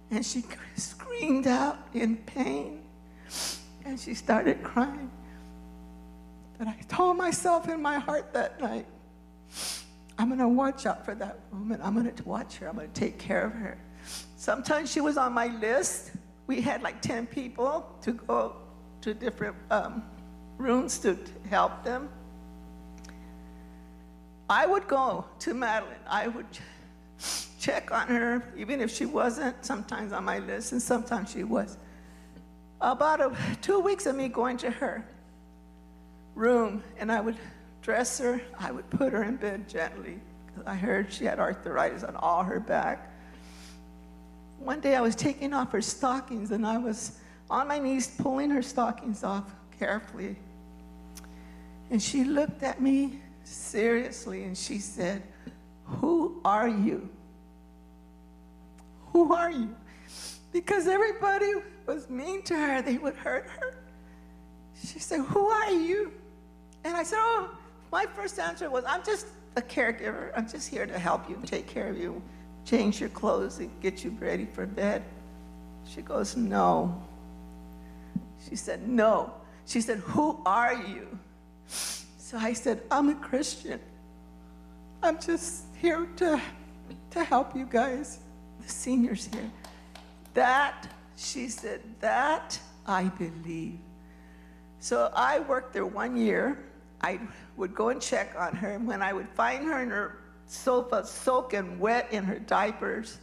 and 0.09 0.25
she 0.25 0.43
screamed 0.75 1.47
out 1.47 1.77
in 1.93 2.17
pain, 2.17 2.81
and 3.85 3.99
she 3.99 4.13
started 4.13 4.61
crying. 4.63 5.09
But 6.57 6.67
I 6.67 6.77
told 6.87 7.17
myself 7.17 7.69
in 7.69 7.81
my 7.81 7.97
heart 7.97 8.33
that 8.33 8.59
night, 8.61 8.85
I'm 10.21 10.27
going 10.27 10.37
to 10.37 10.47
watch 10.47 10.85
out 10.85 11.03
for 11.03 11.15
that 11.15 11.39
woman. 11.51 11.79
I'm 11.81 11.95
going 11.95 12.13
to 12.13 12.23
watch 12.25 12.57
her. 12.57 12.69
I'm 12.69 12.75
going 12.75 12.91
to 12.91 12.93
take 12.93 13.17
care 13.17 13.43
of 13.43 13.53
her. 13.53 13.75
Sometimes 14.37 14.91
she 14.91 15.01
was 15.01 15.17
on 15.17 15.33
my 15.33 15.47
list. 15.47 16.11
We 16.45 16.61
had 16.61 16.83
like 16.83 17.01
10 17.01 17.25
people 17.25 17.95
to 18.03 18.11
go 18.11 18.55
to 19.01 19.15
different 19.15 19.55
um, 19.71 20.03
rooms 20.59 20.99
to 20.99 21.17
help 21.49 21.83
them. 21.83 22.07
I 24.47 24.67
would 24.67 24.87
go 24.87 25.25
to 25.39 25.55
Madeline. 25.55 25.95
I 26.07 26.27
would 26.27 26.45
check 27.59 27.91
on 27.91 28.07
her, 28.09 28.43
even 28.55 28.79
if 28.79 28.91
she 28.91 29.07
wasn't 29.07 29.65
sometimes 29.65 30.13
on 30.13 30.23
my 30.23 30.37
list, 30.37 30.71
and 30.71 30.79
sometimes 30.79 31.31
she 31.31 31.43
was. 31.43 31.79
About 32.79 33.21
a, 33.21 33.35
two 33.63 33.79
weeks 33.79 34.05
of 34.05 34.15
me 34.15 34.27
going 34.27 34.57
to 34.57 34.69
her 34.69 35.03
room, 36.35 36.83
and 36.99 37.11
I 37.11 37.21
would 37.21 37.37
dress 37.81 38.19
her, 38.19 38.41
I 38.59 38.71
would 38.71 38.89
put 38.89 39.13
her 39.13 39.23
in 39.23 39.37
bed 39.37 39.67
gently. 39.67 40.19
I 40.65 40.75
heard 40.75 41.11
she 41.11 41.25
had 41.25 41.39
arthritis 41.39 42.03
on 42.03 42.15
all 42.15 42.43
her 42.43 42.59
back. 42.59 43.11
One 44.59 44.79
day 44.79 44.95
I 44.95 45.01
was 45.01 45.15
taking 45.15 45.53
off 45.53 45.71
her 45.71 45.81
stockings, 45.81 46.51
and 46.51 46.65
I 46.65 46.77
was 46.77 47.19
on 47.49 47.67
my 47.67 47.79
knees 47.79 48.07
pulling 48.07 48.49
her 48.49 48.61
stockings 48.61 49.23
off 49.23 49.51
carefully. 49.77 50.35
And 51.89 52.01
she 52.01 52.23
looked 52.23 52.63
at 52.63 52.81
me 52.81 53.19
seriously 53.43 54.43
and 54.43 54.57
she 54.57 54.77
said, 54.77 55.21
Who 55.85 56.39
are 56.45 56.69
you? 56.69 57.09
Who 59.11 59.33
are 59.33 59.51
you? 59.51 59.75
Because 60.53 60.87
everybody 60.87 61.51
was 61.85 62.09
mean 62.09 62.43
to 62.43 62.55
her, 62.55 62.81
they 62.81 62.97
would 62.97 63.15
hurt 63.15 63.49
her. 63.59 63.73
She 64.85 64.99
said, 64.99 65.21
Who 65.21 65.47
are 65.47 65.71
you? 65.71 66.13
And 66.83 66.95
I 66.95 67.03
said, 67.03 67.19
Oh, 67.19 67.49
my 67.91 68.05
first 68.15 68.39
answer 68.39 68.69
was, 68.69 68.83
I'm 68.87 69.03
just 69.03 69.27
a 69.55 69.61
caregiver. 69.61 70.31
I'm 70.35 70.47
just 70.47 70.69
here 70.69 70.85
to 70.85 70.97
help 70.97 71.29
you, 71.29 71.39
take 71.45 71.67
care 71.67 71.89
of 71.89 71.97
you, 71.97 72.21
change 72.65 72.99
your 72.99 73.09
clothes, 73.09 73.59
and 73.59 73.69
get 73.81 74.03
you 74.03 74.11
ready 74.19 74.45
for 74.45 74.65
bed. 74.65 75.03
She 75.85 76.01
goes, 76.01 76.37
No. 76.37 77.03
She 78.49 78.55
said, 78.55 78.87
No. 78.87 79.33
She 79.65 79.81
said, 79.81 79.99
Who 79.99 80.41
are 80.45 80.73
you? 80.73 81.19
So 81.67 82.37
I 82.37 82.53
said, 82.53 82.81
I'm 82.89 83.09
a 83.09 83.15
Christian. 83.15 83.79
I'm 85.03 85.19
just 85.19 85.65
here 85.81 86.07
to, 86.17 86.41
to 87.11 87.23
help 87.23 87.55
you 87.55 87.65
guys, 87.65 88.19
the 88.61 88.69
seniors 88.69 89.27
here. 89.33 89.49
That, 90.33 90.87
she 91.17 91.49
said, 91.49 91.81
that 91.99 92.57
I 92.85 93.05
believe. 93.05 93.79
So 94.79 95.11
I 95.13 95.39
worked 95.39 95.73
there 95.73 95.85
one 95.85 96.15
year. 96.15 96.57
I 97.01 97.19
would 97.57 97.73
go 97.73 97.89
and 97.89 98.01
check 98.01 98.35
on 98.37 98.55
her. 98.55 98.71
And 98.71 98.87
when 98.87 99.01
I 99.01 99.13
would 99.13 99.29
find 99.29 99.65
her 99.65 99.81
in 99.81 99.89
her 99.89 100.19
sofa 100.45 101.05
soaking 101.05 101.79
wet 101.79 102.07
in 102.11 102.23
her 102.23 102.39
diapers, 102.39 103.17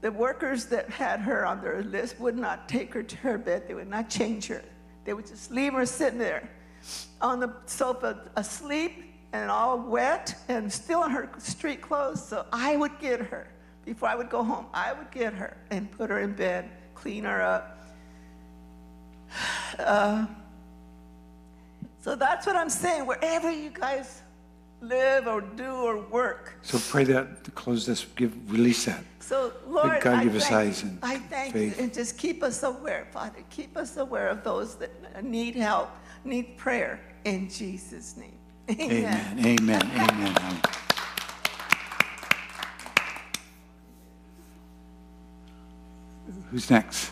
the 0.00 0.12
workers 0.12 0.66
that 0.66 0.88
had 0.90 1.20
her 1.20 1.44
on 1.44 1.60
their 1.60 1.82
list 1.82 2.20
would 2.20 2.36
not 2.36 2.68
take 2.68 2.94
her 2.94 3.02
to 3.02 3.16
her 3.18 3.38
bed. 3.38 3.66
They 3.66 3.74
would 3.74 3.88
not 3.88 4.08
change 4.08 4.46
her. 4.46 4.62
They 5.04 5.12
would 5.12 5.26
just 5.26 5.50
leave 5.50 5.72
her 5.72 5.86
sitting 5.86 6.18
there 6.18 6.48
on 7.20 7.40
the 7.40 7.52
sofa 7.66 8.30
asleep 8.36 9.04
and 9.32 9.50
all 9.50 9.78
wet 9.78 10.34
and 10.48 10.72
still 10.72 11.04
in 11.04 11.10
her 11.10 11.28
street 11.38 11.82
clothes. 11.82 12.26
So 12.26 12.46
I 12.52 12.76
would 12.76 12.98
get 13.00 13.20
her 13.20 13.48
before 13.84 14.08
I 14.08 14.14
would 14.14 14.30
go 14.30 14.44
home. 14.44 14.66
I 14.72 14.92
would 14.92 15.10
get 15.10 15.34
her 15.34 15.56
and 15.70 15.90
put 15.90 16.10
her 16.10 16.20
in 16.20 16.34
bed, 16.34 16.70
clean 16.94 17.24
her 17.24 17.42
up. 17.42 17.74
Uh, 19.78 20.26
so 22.00 22.14
that's 22.16 22.46
what 22.46 22.56
I'm 22.56 22.70
saying. 22.70 23.06
Wherever 23.06 23.50
you 23.50 23.70
guys 23.70 24.22
live 24.80 25.26
or 25.26 25.40
do 25.40 25.70
or 25.70 26.00
work. 26.00 26.58
So 26.62 26.78
pray 26.78 27.04
that, 27.04 27.44
to 27.44 27.50
close 27.50 27.84
this, 27.86 28.04
give, 28.16 28.32
release 28.50 28.84
that. 28.84 29.02
So 29.20 29.52
Lord, 29.66 30.00
God 30.00 30.20
I 30.20 30.24
give 30.24 30.36
us 30.36 30.44
thank 30.44 30.54
eyes 30.54 30.82
and 30.82 30.98
I 31.02 31.18
thank 31.18 31.52
faith. 31.52 31.76
you, 31.76 31.84
and 31.84 31.92
just 31.92 32.16
keep 32.16 32.42
us 32.42 32.62
aware, 32.62 33.06
Father. 33.10 33.40
Keep 33.50 33.76
us 33.76 33.96
aware 33.96 34.28
of 34.28 34.42
those 34.44 34.76
that 34.76 35.24
need 35.24 35.54
help, 35.54 35.90
need 36.24 36.56
prayer. 36.56 37.00
In 37.24 37.50
Jesus' 37.50 38.16
name, 38.16 38.38
Amen. 38.70 39.38
Amen, 39.38 39.82
amen, 39.82 40.36
amen. 40.38 40.60
Who's 46.50 46.70
next? 46.70 47.10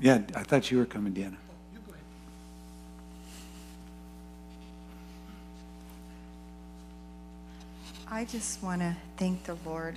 Yeah, 0.00 0.22
I 0.34 0.42
thought 0.42 0.70
you 0.70 0.78
were 0.78 0.86
coming, 0.86 1.12
Deanna. 1.12 1.36
I 8.12 8.26
just 8.26 8.62
want 8.62 8.82
to 8.82 8.94
thank 9.16 9.44
the 9.44 9.56
Lord. 9.64 9.96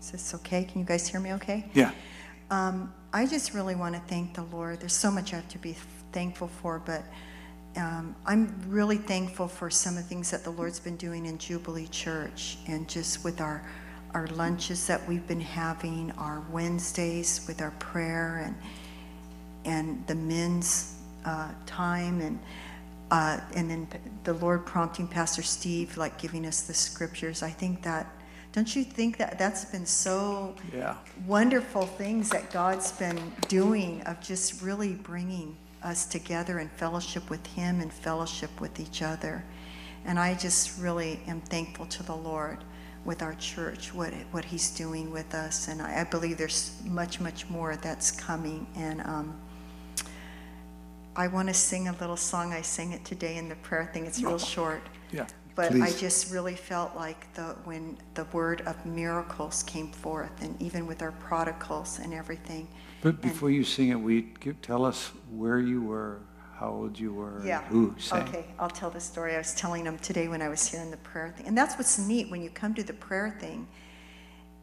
Is 0.00 0.10
this 0.10 0.34
okay? 0.34 0.64
Can 0.64 0.80
you 0.80 0.84
guys 0.84 1.06
hear 1.06 1.20
me 1.20 1.32
okay? 1.34 1.64
Yeah, 1.72 1.92
Um, 2.50 2.92
I 3.12 3.26
just 3.26 3.54
really 3.54 3.76
want 3.76 3.94
to 3.94 4.00
thank 4.08 4.34
the 4.34 4.42
Lord. 4.42 4.80
There's 4.80 4.92
so 4.92 5.08
much 5.08 5.32
I 5.32 5.36
have 5.36 5.48
to 5.50 5.58
be 5.58 5.76
thankful 6.10 6.48
for, 6.48 6.82
but 6.84 7.04
um, 7.76 8.16
I'm 8.26 8.52
really 8.66 8.96
thankful 8.96 9.46
for 9.46 9.70
some 9.70 9.96
of 9.96 10.02
the 10.02 10.08
things 10.08 10.32
that 10.32 10.42
the 10.42 10.50
Lord's 10.50 10.80
been 10.80 10.96
doing 10.96 11.26
in 11.26 11.38
Jubilee 11.38 11.86
Church 11.92 12.58
and 12.66 12.88
just 12.88 13.22
with 13.22 13.40
our 13.40 13.62
our 14.12 14.26
lunches 14.26 14.88
that 14.88 15.06
we've 15.08 15.28
been 15.28 15.40
having, 15.40 16.10
our 16.18 16.42
Wednesdays 16.50 17.44
with 17.46 17.62
our 17.62 17.70
prayer 17.78 18.42
and 18.44 18.56
and 19.64 20.04
the 20.08 20.16
men's 20.16 20.96
uh, 21.24 21.50
time 21.66 22.20
and 22.20 22.40
uh, 23.10 23.40
and 23.54 23.70
then 23.70 23.88
the 24.24 24.34
Lord 24.34 24.66
prompting 24.66 25.08
Pastor 25.08 25.42
Steve 25.42 25.96
like 25.96 26.18
giving 26.18 26.46
us 26.46 26.62
the 26.62 26.74
scriptures. 26.74 27.42
I 27.42 27.50
think 27.50 27.82
that 27.82 28.06
don't 28.52 28.74
you 28.74 28.82
think 28.82 29.16
that 29.18 29.38
that's 29.38 29.64
been 29.64 29.86
so 29.86 30.56
yeah. 30.74 30.96
wonderful 31.24 31.86
things 31.86 32.30
that 32.30 32.50
God's 32.50 32.90
been 32.92 33.32
doing 33.46 34.02
of 34.02 34.20
just 34.20 34.60
really 34.60 34.94
bringing 34.94 35.56
us 35.84 36.04
together 36.04 36.58
in 36.58 36.68
fellowship 36.68 37.30
with 37.30 37.46
Him 37.48 37.80
and 37.80 37.92
fellowship 37.92 38.60
with 38.60 38.80
each 38.80 39.02
other. 39.02 39.44
And 40.04 40.18
I 40.18 40.34
just 40.34 40.80
really 40.80 41.20
am 41.28 41.40
thankful 41.42 41.86
to 41.86 42.02
the 42.02 42.14
Lord 42.14 42.58
with 43.04 43.22
our 43.22 43.34
church, 43.34 43.94
what, 43.94 44.12
what 44.32 44.44
He's 44.44 44.70
doing 44.70 45.12
with 45.12 45.32
us. 45.32 45.68
And 45.68 45.80
I, 45.80 46.00
I 46.00 46.04
believe 46.04 46.36
there's 46.36 46.80
much, 46.84 47.20
much 47.20 47.48
more 47.48 47.76
that's 47.76 48.10
coming. 48.10 48.66
And 48.74 49.00
um, 49.02 49.40
I 51.16 51.26
want 51.26 51.48
to 51.48 51.54
sing 51.54 51.88
a 51.88 51.92
little 51.92 52.16
song. 52.16 52.52
I 52.52 52.62
sang 52.62 52.92
it 52.92 53.04
today 53.04 53.36
in 53.36 53.48
the 53.48 53.56
prayer 53.56 53.90
thing. 53.92 54.06
It's 54.06 54.22
real 54.22 54.34
oh. 54.34 54.38
short. 54.38 54.82
Yeah, 55.12 55.26
But 55.56 55.74
I 55.74 55.90
just 55.92 56.32
really 56.32 56.54
felt 56.54 56.94
like 56.94 57.32
the, 57.34 57.56
when 57.64 57.98
the 58.14 58.24
word 58.26 58.62
of 58.62 58.86
miracles 58.86 59.64
came 59.64 59.90
forth, 59.90 60.30
and 60.40 60.60
even 60.62 60.86
with 60.86 61.02
our 61.02 61.12
prodigals 61.12 61.98
and 61.98 62.14
everything. 62.14 62.68
But 63.02 63.20
before 63.20 63.50
you 63.50 63.64
sing 63.64 63.88
it, 63.88 63.96
we 63.96 64.22
give, 64.40 64.60
tell 64.62 64.84
us 64.84 65.10
where 65.30 65.58
you 65.58 65.82
were, 65.82 66.20
how 66.54 66.68
old 66.70 66.98
you 66.98 67.12
were, 67.12 67.42
Yeah. 67.44 67.62
who 67.62 67.94
sang. 67.98 68.28
Okay, 68.28 68.44
I'll 68.58 68.70
tell 68.70 68.90
the 68.90 69.00
story. 69.00 69.34
I 69.34 69.38
was 69.38 69.54
telling 69.54 69.82
them 69.82 69.98
today 69.98 70.28
when 70.28 70.42
I 70.42 70.48
was 70.48 70.66
here 70.68 70.80
in 70.80 70.90
the 70.90 70.98
prayer 70.98 71.34
thing. 71.36 71.46
And 71.46 71.58
that's 71.58 71.76
what's 71.76 71.98
neat 71.98 72.30
when 72.30 72.42
you 72.42 72.50
come 72.50 72.74
to 72.74 72.84
the 72.84 72.92
prayer 72.92 73.36
thing. 73.40 73.66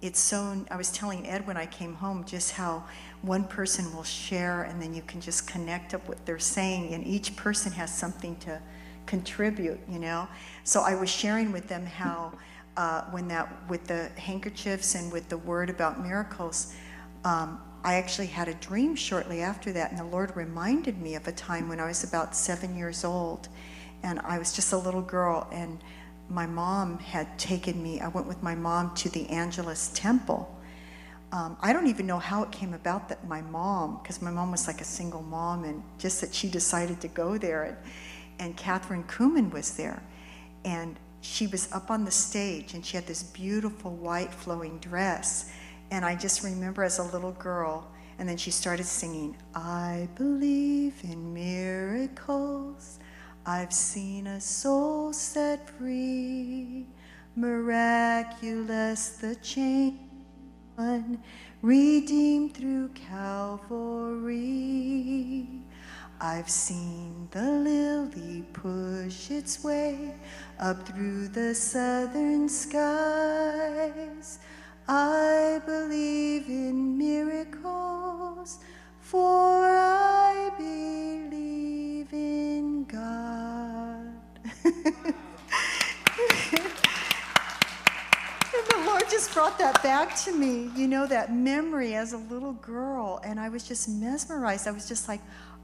It's 0.02 0.20
so, 0.20 0.64
I 0.70 0.78
was 0.78 0.92
telling 0.92 1.28
Ed 1.28 1.48
when 1.48 1.58
I 1.58 1.66
came 1.66 1.96
home 1.96 2.24
just 2.24 2.52
how 2.52 2.86
one 3.24 3.44
person 3.46 3.94
will 3.96 4.04
share 4.04 4.64
and 4.64 4.80
then 4.82 4.94
you 4.94 5.02
can 5.02 5.20
just 5.20 5.48
connect 5.48 5.96
up 5.96 6.08
what 6.08 6.24
they're 6.26 6.38
saying, 6.38 6.94
and 6.94 7.06
each 7.06 7.36
person 7.36 7.72
has 7.72 7.94
something 7.96 8.36
to 8.38 8.62
contribute, 9.08 9.80
you 9.90 9.98
know? 9.98 10.28
So 10.64 10.82
I 10.82 10.94
was 10.94 11.10
sharing 11.10 11.52
with 11.52 11.68
them 11.68 11.86
how 11.86 12.34
uh, 12.76 13.06
when 13.06 13.28
that, 13.30 13.52
with 13.70 13.88
the 13.88 14.10
handkerchiefs 14.18 14.94
and 14.94 15.12
with 15.12 15.30
the 15.30 15.38
word 15.38 15.70
about 15.72 16.04
miracles, 16.04 16.76
um, 17.24 17.60
I 17.84 17.96
actually 17.96 18.28
had 18.28 18.48
a 18.48 18.54
dream 18.56 18.96
shortly 18.96 19.42
after 19.42 19.72
that, 19.72 19.90
and 19.90 20.00
the 20.00 20.04
Lord 20.04 20.36
reminded 20.36 21.02
me 21.02 21.16
of 21.16 21.28
a 21.28 21.32
time 21.32 21.70
when 21.70 21.80
I 21.80 21.88
was 21.88 22.04
about 22.04 22.36
seven 22.36 22.78
years 22.78 23.04
old, 23.04 23.48
and 24.04 24.20
I 24.20 24.38
was 24.38 24.54
just 24.54 24.74
a 24.74 24.78
little 24.78 25.02
girl, 25.02 25.48
and 25.52 25.80
my 26.30 26.46
mom 26.46 27.00
had 27.00 27.38
taken 27.40 27.82
me. 27.82 28.00
I 28.00 28.08
went 28.10 28.28
with 28.28 28.42
my 28.44 28.56
mom 28.56 28.94
to 28.96 29.10
the 29.10 29.30
Angelus 29.30 29.92
Temple. 29.94 30.54
Um, 31.32 31.58
I 31.62 31.74
don't 31.74 31.88
even 31.88 32.08
know 32.08 32.20
how 32.20 32.44
it 32.44 32.52
came 32.52 32.74
about 32.74 33.10
that 33.10 33.28
my 33.28 33.42
mom, 33.42 34.00
because 34.02 34.22
my 34.22 34.32
mom 34.32 34.52
was 34.52 34.68
like 34.68 34.82
a 34.82 34.86
single 34.86 35.22
mom, 35.22 35.64
and 35.64 35.84
just 35.98 36.22
that 36.22 36.34
she 36.34 36.50
decided 36.50 37.02
to 37.02 37.08
go 37.10 37.38
there, 37.38 37.64
and, 37.64 37.78
and 38.40 38.58
Kathryn 38.58 39.06
Kuhlman 39.08 39.52
was 39.52 39.76
there, 39.76 40.02
and 40.64 40.98
she 41.22 41.48
was 41.48 41.72
up 41.74 41.92
on 41.92 42.06
the 42.06 42.12
stage, 42.12 42.74
and 42.74 42.86
she 42.86 42.96
had 42.96 43.06
this 43.08 43.24
beautiful 43.24 43.92
white 43.96 44.34
flowing 44.34 44.80
dress. 44.80 45.52
And 45.92 46.06
I 46.06 46.16
just 46.16 46.44
remember 46.44 46.84
as 46.84 47.00
a 47.00 47.04
little 47.04 47.34
girl, 47.34 47.90
and 48.20 48.28
then 48.28 48.38
she 48.38 48.52
started 48.52 48.86
singing, 48.86 49.38
I 49.56 50.08
believe 50.16 50.96
in 51.04 51.34
miracles. 51.34 53.00
I've 53.50 53.72
seen 53.72 54.28
a 54.28 54.42
soul 54.42 55.14
set 55.14 55.70
free, 55.70 56.86
miraculous 57.38 59.08
the 59.08 59.36
chain 59.36 59.98
redeemed 61.62 62.54
through 62.54 62.90
Calvary. 62.90 64.28
I've 66.20 66.50
seen 66.50 67.30
the 67.32 67.50
lily 67.50 68.44
push 68.52 69.32
its 69.32 69.64
way 69.64 70.14
up 70.60 70.86
through 70.86 71.30
the 71.30 71.56
southern 71.56 72.50
skies. 72.50 74.40
I 74.90 75.62
believe 75.66 76.50
in 76.50 76.98
miracles, 76.98 78.60
for 79.00 79.64
I 79.64 80.52
believe 80.58 81.87
in 82.12 82.86
God. 82.86 84.14
And 88.58 88.66
the 88.70 88.90
Lord 88.90 89.04
just 89.10 89.34
brought 89.34 89.60
that 89.60 89.84
back 89.84 90.16
to 90.24 90.32
me, 90.34 90.72
you 90.76 90.88
know, 90.88 91.06
that 91.06 91.34
memory 91.34 91.94
as 91.94 92.14
a 92.14 92.18
little 92.18 92.54
girl. 92.54 93.22
And 93.24 93.40
I 93.40 93.50
was 93.50 93.64
just 93.68 93.88
mesmerized. 93.88 94.68
I 94.68 94.72
was 94.72 94.88
just 94.88 95.08
like, 95.08 95.22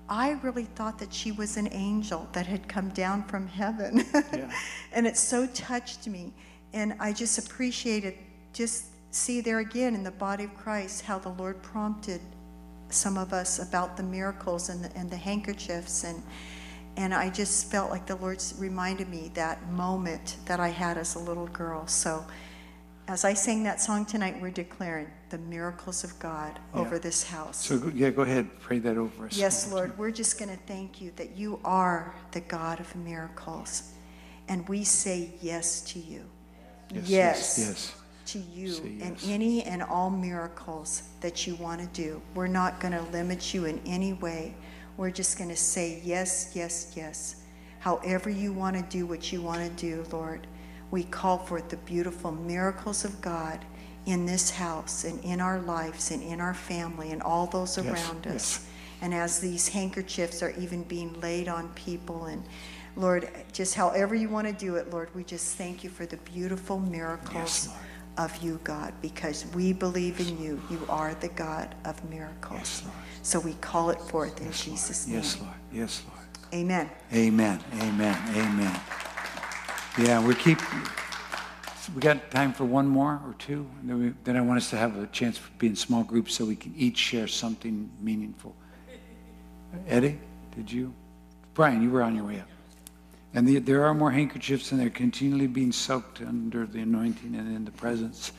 I 0.09 0.31
really 0.43 0.65
thought 0.65 0.99
that 0.99 1.13
she 1.13 1.31
was 1.31 1.57
an 1.57 1.69
angel 1.71 2.27
that 2.33 2.45
had 2.45 2.67
come 2.67 2.89
down 2.89 3.23
from 3.23 3.47
heaven. 3.47 4.05
and 4.93 5.07
it 5.07 5.17
so 5.17 5.47
touched 5.47 6.07
me. 6.07 6.33
And 6.73 6.93
I 6.99 7.13
just 7.13 7.39
appreciated, 7.39 8.15
just 8.51 8.85
see 9.11 9.41
there 9.41 9.59
again 9.59 9.95
in 9.95 10.03
the 10.03 10.11
body 10.11 10.43
of 10.43 10.55
Christ, 10.55 11.03
how 11.03 11.17
the 11.17 11.29
Lord 11.29 11.61
prompted 11.63 12.21
some 12.93 13.17
of 13.17 13.33
us 13.33 13.59
about 13.59 13.97
the 13.97 14.03
miracles 14.03 14.69
and 14.69 14.83
the, 14.83 14.95
and 14.97 15.09
the 15.09 15.17
handkerchiefs. 15.17 16.03
And, 16.03 16.21
and 16.97 17.13
I 17.13 17.29
just 17.29 17.71
felt 17.71 17.89
like 17.89 18.05
the 18.05 18.15
Lord 18.15 18.41
reminded 18.57 19.09
me 19.09 19.31
that 19.33 19.67
moment 19.71 20.37
that 20.45 20.59
I 20.59 20.69
had 20.69 20.97
as 20.97 21.15
a 21.15 21.19
little 21.19 21.47
girl. 21.47 21.87
So, 21.87 22.25
as 23.09 23.25
I 23.25 23.33
sang 23.33 23.63
that 23.63 23.81
song 23.81 24.05
tonight, 24.05 24.37
we're 24.41 24.49
declaring 24.49 25.07
the 25.29 25.37
miracles 25.37 26.05
of 26.05 26.17
God 26.19 26.57
over 26.73 26.97
this 26.97 27.21
house. 27.23 27.65
So, 27.65 27.91
yeah, 27.93 28.11
go 28.11 28.21
ahead, 28.21 28.47
pray 28.61 28.79
that 28.79 28.97
over 28.97 29.25
us. 29.25 29.35
Yes, 29.35 29.69
Lord, 29.69 29.97
we're 29.97 30.11
just 30.11 30.39
going 30.39 30.49
to 30.49 30.63
thank 30.67 31.01
you 31.01 31.11
that 31.17 31.35
you 31.35 31.59
are 31.65 32.15
the 32.31 32.39
God 32.39 32.79
of 32.79 32.95
miracles. 32.95 33.91
And 34.47 34.67
we 34.69 34.85
say 34.85 35.31
yes 35.41 35.81
to 35.81 35.99
you. 35.99 36.23
Yes, 36.93 37.09
Yes. 37.09 37.09
yes, 37.09 37.59
yes. 37.59 38.02
To 38.27 38.39
you 38.39 38.71
Say 38.71 38.83
and 39.01 39.17
yes. 39.21 39.27
any 39.27 39.63
and 39.63 39.83
all 39.83 40.09
miracles 40.09 41.03
that 41.21 41.45
you 41.45 41.55
want 41.55 41.81
to 41.81 41.87
do. 41.87 42.21
We're 42.35 42.47
not 42.47 42.79
going 42.79 42.93
to 42.93 43.01
limit 43.11 43.53
you 43.53 43.65
in 43.65 43.81
any 43.85 44.13
way. 44.13 44.55
We're 44.97 45.11
just 45.11 45.37
going 45.37 45.49
to 45.49 45.55
say 45.55 46.01
yes, 46.03 46.51
yes, 46.55 46.93
yes. 46.95 47.37
However 47.79 48.29
you 48.29 48.53
want 48.53 48.77
to 48.77 48.81
do 48.83 49.05
what 49.05 49.31
you 49.33 49.41
want 49.41 49.59
to 49.61 49.69
do, 49.81 50.05
Lord. 50.11 50.47
We 50.89 51.03
call 51.03 51.37
forth 51.39 51.69
the 51.69 51.77
beautiful 51.77 52.31
miracles 52.31 53.03
of 53.03 53.19
God 53.19 53.65
in 54.05 54.25
this 54.25 54.49
house 54.51 55.03
and 55.03 55.21
in 55.23 55.41
our 55.41 55.59
lives 55.61 56.11
and 56.11 56.21
in 56.23 56.39
our 56.39 56.53
family 56.53 57.11
and 57.11 57.21
all 57.23 57.47
those 57.47 57.77
Yes, 57.77 57.85
around 57.87 58.27
us. 58.27 58.33
yes. 58.33 58.65
And 59.01 59.13
as 59.13 59.39
these 59.39 59.67
handkerchiefs 59.67 60.41
are 60.41 60.51
even 60.51 60.83
being 60.83 61.19
laid 61.19 61.49
on 61.49 61.67
people, 61.69 62.25
and 62.25 62.43
Lord, 62.95 63.29
just 63.51 63.75
however 63.75 64.15
you 64.15 64.29
want 64.29 64.47
to 64.47 64.53
do 64.53 64.75
it, 64.75 64.91
Lord, 64.91 65.13
we 65.13 65.23
just 65.25 65.55
thank 65.57 65.83
you 65.83 65.89
for 65.89 66.05
the 66.05 66.17
beautiful 66.17 66.79
miracles 66.79 67.67
Yes. 67.67 67.69
Of 68.17 68.35
you, 68.43 68.59
God, 68.63 68.93
because 69.01 69.45
we 69.55 69.73
believe 69.73 70.19
in 70.19 70.41
you. 70.41 70.61
You 70.69 70.85
are 70.89 71.13
the 71.15 71.29
God 71.29 71.75
of 71.85 72.03
miracles. 72.09 72.59
Yes, 72.59 72.83
Lord. 72.83 72.97
So 73.23 73.39
we 73.39 73.53
call 73.55 73.89
it 73.89 73.99
forth 74.01 74.39
in 74.39 74.47
Yes, 74.47 74.67
Lord. 74.67 74.77
Jesus' 74.77 75.07
name. 75.07 75.15
Yes, 75.17 75.41
Lord, 75.41 75.53
yes, 75.71 76.03
Lord. 76.07 76.27
Amen. 76.53 76.89
Amen, 77.13 77.59
amen, 77.81 78.17
amen. 78.35 78.79
Yeah, 79.97 80.25
we 80.25 80.35
keep, 80.35 80.59
we 81.95 82.01
got 82.01 82.29
time 82.31 82.53
for 82.53 82.65
one 82.65 82.87
more 82.87 83.19
or 83.25 83.35
two? 83.39 83.67
And 83.81 83.89
Then, 83.89 83.99
we, 83.99 84.13
then 84.23 84.37
I 84.37 84.41
want 84.41 84.57
us 84.57 84.69
to 84.71 84.77
have 84.77 84.97
a 84.97 85.07
chance 85.07 85.37
to 85.37 85.43
be 85.57 85.67
in 85.67 85.75
small 85.75 86.03
groups 86.03 86.35
so 86.35 86.45
we 86.45 86.55
can 86.55 86.73
each 86.77 86.97
share 86.97 87.27
something 87.27 87.89
meaningful. 88.01 88.55
Eddie, 89.87 90.19
did 90.55 90.71
you? 90.71 90.93
Brian, 91.55 91.81
you 91.81 91.89
were 91.89 92.03
on 92.03 92.15
your 92.15 92.25
way 92.25 92.39
up. 92.39 92.47
And 93.33 93.47
the, 93.47 93.59
there 93.59 93.83
are 93.85 93.93
more 93.93 94.11
handkerchiefs 94.11 94.71
and 94.71 94.79
they're 94.79 94.89
continually 94.89 95.47
being 95.47 95.71
soaked 95.71 96.21
under 96.21 96.65
the 96.65 96.81
anointing 96.81 97.35
and 97.35 97.55
in 97.55 97.65
the 97.65 97.71
presence. 97.71 98.31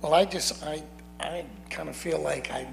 Well, 0.00 0.14
I 0.14 0.24
just, 0.24 0.62
I, 0.62 0.82
I 1.18 1.44
kind 1.70 1.88
of 1.88 1.96
feel 1.96 2.20
like 2.20 2.52
I, 2.52 2.68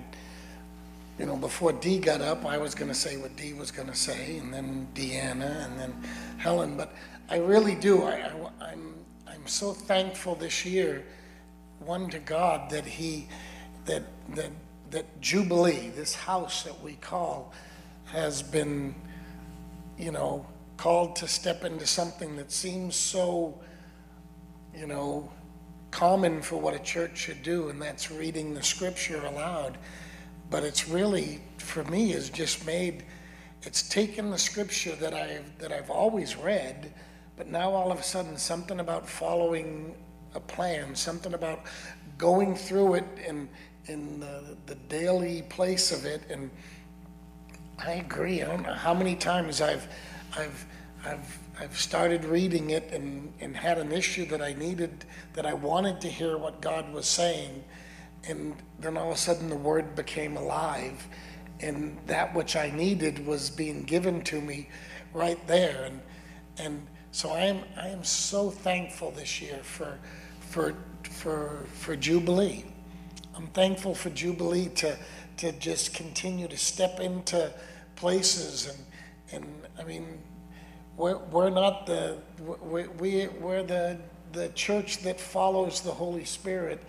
you 1.17 1.25
know, 1.25 1.35
before 1.35 1.73
Dee 1.73 1.97
got 1.97 2.21
up, 2.21 2.45
I 2.45 2.57
was 2.57 2.75
going 2.75 2.89
to 2.89 2.95
say 2.95 3.17
what 3.17 3.35
Dee 3.35 3.53
was 3.53 3.71
going 3.71 3.87
to 3.87 3.95
say, 3.95 4.37
and 4.37 4.53
then 4.53 4.87
Deanna, 4.93 5.65
and 5.65 5.79
then 5.79 5.93
Helen. 6.37 6.77
But 6.77 6.93
I 7.29 7.37
really 7.37 7.73
do. 7.73 8.03
I, 8.03 8.31
I, 8.61 8.73
am 8.73 8.93
I'm 9.27 9.47
so 9.47 9.73
thankful 9.73 10.35
this 10.35 10.65
year, 10.65 11.03
one 11.79 12.09
to 12.09 12.19
God 12.19 12.69
that 12.69 12.85
He, 12.85 13.27
that 13.85 14.03
that 14.35 14.51
that 14.91 15.21
Jubilee, 15.21 15.89
this 15.95 16.13
house 16.15 16.63
that 16.63 16.81
we 16.81 16.93
call, 16.93 17.53
has 18.05 18.41
been, 18.41 18.95
you 19.97 20.11
know, 20.11 20.45
called 20.77 21.15
to 21.17 21.27
step 21.27 21.63
into 21.63 21.85
something 21.85 22.35
that 22.35 22.51
seems 22.51 22.95
so, 22.95 23.59
you 24.75 24.87
know, 24.87 25.31
common 25.91 26.41
for 26.41 26.57
what 26.57 26.73
a 26.73 26.79
church 26.79 27.17
should 27.17 27.41
do, 27.41 27.69
and 27.69 27.81
that's 27.81 28.11
reading 28.11 28.53
the 28.53 28.63
scripture 28.63 29.23
aloud. 29.25 29.77
But 30.49 30.63
it's 30.63 30.89
really, 30.89 31.41
for 31.57 31.83
me, 31.85 32.11
is 32.11 32.29
just 32.29 32.65
made, 32.65 33.05
it's 33.63 33.87
taken 33.87 34.29
the 34.29 34.37
scripture 34.37 34.95
that 34.95 35.13
I've, 35.13 35.57
that 35.59 35.71
I've 35.71 35.89
always 35.89 36.35
read, 36.35 36.93
but 37.37 37.47
now 37.47 37.71
all 37.71 37.91
of 37.91 37.99
a 37.99 38.03
sudden, 38.03 38.37
something 38.37 38.79
about 38.79 39.07
following 39.09 39.95
a 40.33 40.39
plan, 40.39 40.95
something 40.95 41.33
about 41.33 41.63
going 42.17 42.55
through 42.55 42.95
it 42.95 43.05
in, 43.25 43.47
in 43.87 44.19
the, 44.19 44.57
the 44.65 44.75
daily 44.75 45.43
place 45.43 45.91
of 45.91 46.05
it, 46.05 46.23
and 46.29 46.51
I 47.79 47.93
agree. 47.93 48.41
I 48.41 48.47
don't 48.47 48.63
know 48.63 48.73
how 48.73 48.93
many 48.93 49.15
times 49.15 49.61
I've, 49.61 49.87
I've, 50.37 50.65
I've, 51.05 51.39
I've 51.59 51.77
started 51.77 52.23
reading 52.25 52.69
it 52.69 52.91
and, 52.91 53.33
and 53.39 53.55
had 53.55 53.77
an 53.77 53.91
issue 53.91 54.25
that 54.27 54.41
I 54.41 54.53
needed, 54.53 55.05
that 55.33 55.45
I 55.45 55.53
wanted 55.53 56.01
to 56.01 56.07
hear 56.07 56.37
what 56.37 56.61
God 56.61 56.91
was 56.93 57.05
saying. 57.07 57.63
And 58.27 58.55
then 58.79 58.97
all 58.97 59.11
of 59.11 59.15
a 59.15 59.19
sudden 59.19 59.49
the 59.49 59.55
word 59.55 59.95
became 59.95 60.37
alive. 60.37 61.07
And 61.59 61.97
that 62.07 62.33
which 62.33 62.55
I 62.55 62.71
needed 62.71 63.25
was 63.25 63.49
being 63.49 63.83
given 63.83 64.21
to 64.23 64.41
me 64.41 64.69
right 65.13 65.45
there. 65.47 65.85
And, 65.85 66.01
and 66.57 66.87
so 67.11 67.31
I 67.31 67.41
am, 67.41 67.63
I 67.77 67.89
am 67.89 68.03
so 68.03 68.49
thankful 68.49 69.11
this 69.11 69.41
year 69.41 69.59
for, 69.63 69.99
for, 70.39 70.75
for, 71.03 71.65
for 71.73 71.95
Jubilee. 71.95 72.65
I'm 73.35 73.47
thankful 73.47 73.95
for 73.95 74.09
Jubilee 74.09 74.69
to, 74.75 74.97
to 75.37 75.51
just 75.53 75.93
continue 75.93 76.47
to 76.47 76.57
step 76.57 76.99
into 76.99 77.51
places 77.95 78.67
and, 78.67 78.77
and 79.31 79.45
I 79.79 79.83
mean, 79.83 80.19
we're, 80.97 81.17
we're 81.17 81.49
not 81.49 81.85
the, 81.85 82.17
we, 82.61 82.87
we, 82.87 83.27
we're 83.27 83.63
the, 83.63 83.97
the 84.31 84.49
church 84.49 84.99
that 84.99 85.19
follows 85.19 85.81
the 85.81 85.91
Holy 85.91 86.25
Spirit 86.25 86.81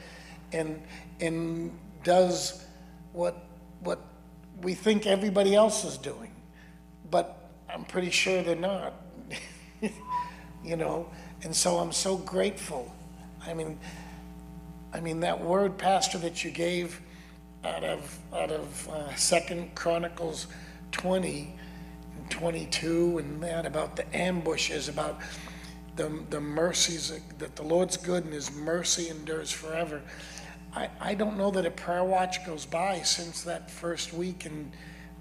and, 0.52 0.80
and 1.20 1.76
does 2.04 2.64
what, 3.12 3.46
what 3.80 4.00
we 4.62 4.74
think 4.74 5.06
everybody 5.06 5.54
else 5.54 5.84
is 5.84 5.98
doing. 5.98 6.30
But 7.10 7.50
I'm 7.68 7.84
pretty 7.84 8.10
sure 8.10 8.42
they're 8.42 8.54
not, 8.56 8.94
you 10.64 10.76
know? 10.76 11.10
And 11.42 11.54
so 11.54 11.78
I'm 11.78 11.92
so 11.92 12.16
grateful. 12.16 12.94
I 13.44 13.54
mean, 13.54 13.78
I 14.92 15.00
mean, 15.00 15.20
that 15.20 15.42
word, 15.42 15.78
Pastor, 15.78 16.18
that 16.18 16.44
you 16.44 16.50
gave 16.50 17.00
out 17.66 17.84
of, 17.84 18.18
out 18.32 18.50
of 18.50 18.88
uh, 18.88 19.14
Second 19.16 19.74
Chronicles 19.74 20.46
20 20.92 21.52
and 22.16 22.30
22 22.30 23.18
and 23.18 23.42
that 23.42 23.66
about 23.66 23.96
the 23.96 24.16
ambushes, 24.16 24.88
about 24.88 25.20
the, 25.96 26.22
the 26.30 26.40
mercies, 26.40 27.12
that 27.38 27.56
the 27.56 27.62
Lord's 27.62 27.96
good 27.96 28.24
and 28.24 28.32
his 28.32 28.54
mercy 28.54 29.08
endures 29.08 29.50
forever. 29.50 30.02
I, 30.74 30.90
I 31.00 31.14
don't 31.14 31.36
know 31.36 31.50
that 31.50 31.66
a 31.66 31.70
prayer 31.70 32.04
watch 32.04 32.44
goes 32.46 32.66
by 32.66 33.00
since 33.00 33.42
that 33.42 33.70
first 33.70 34.12
week 34.12 34.44
and 34.44 34.70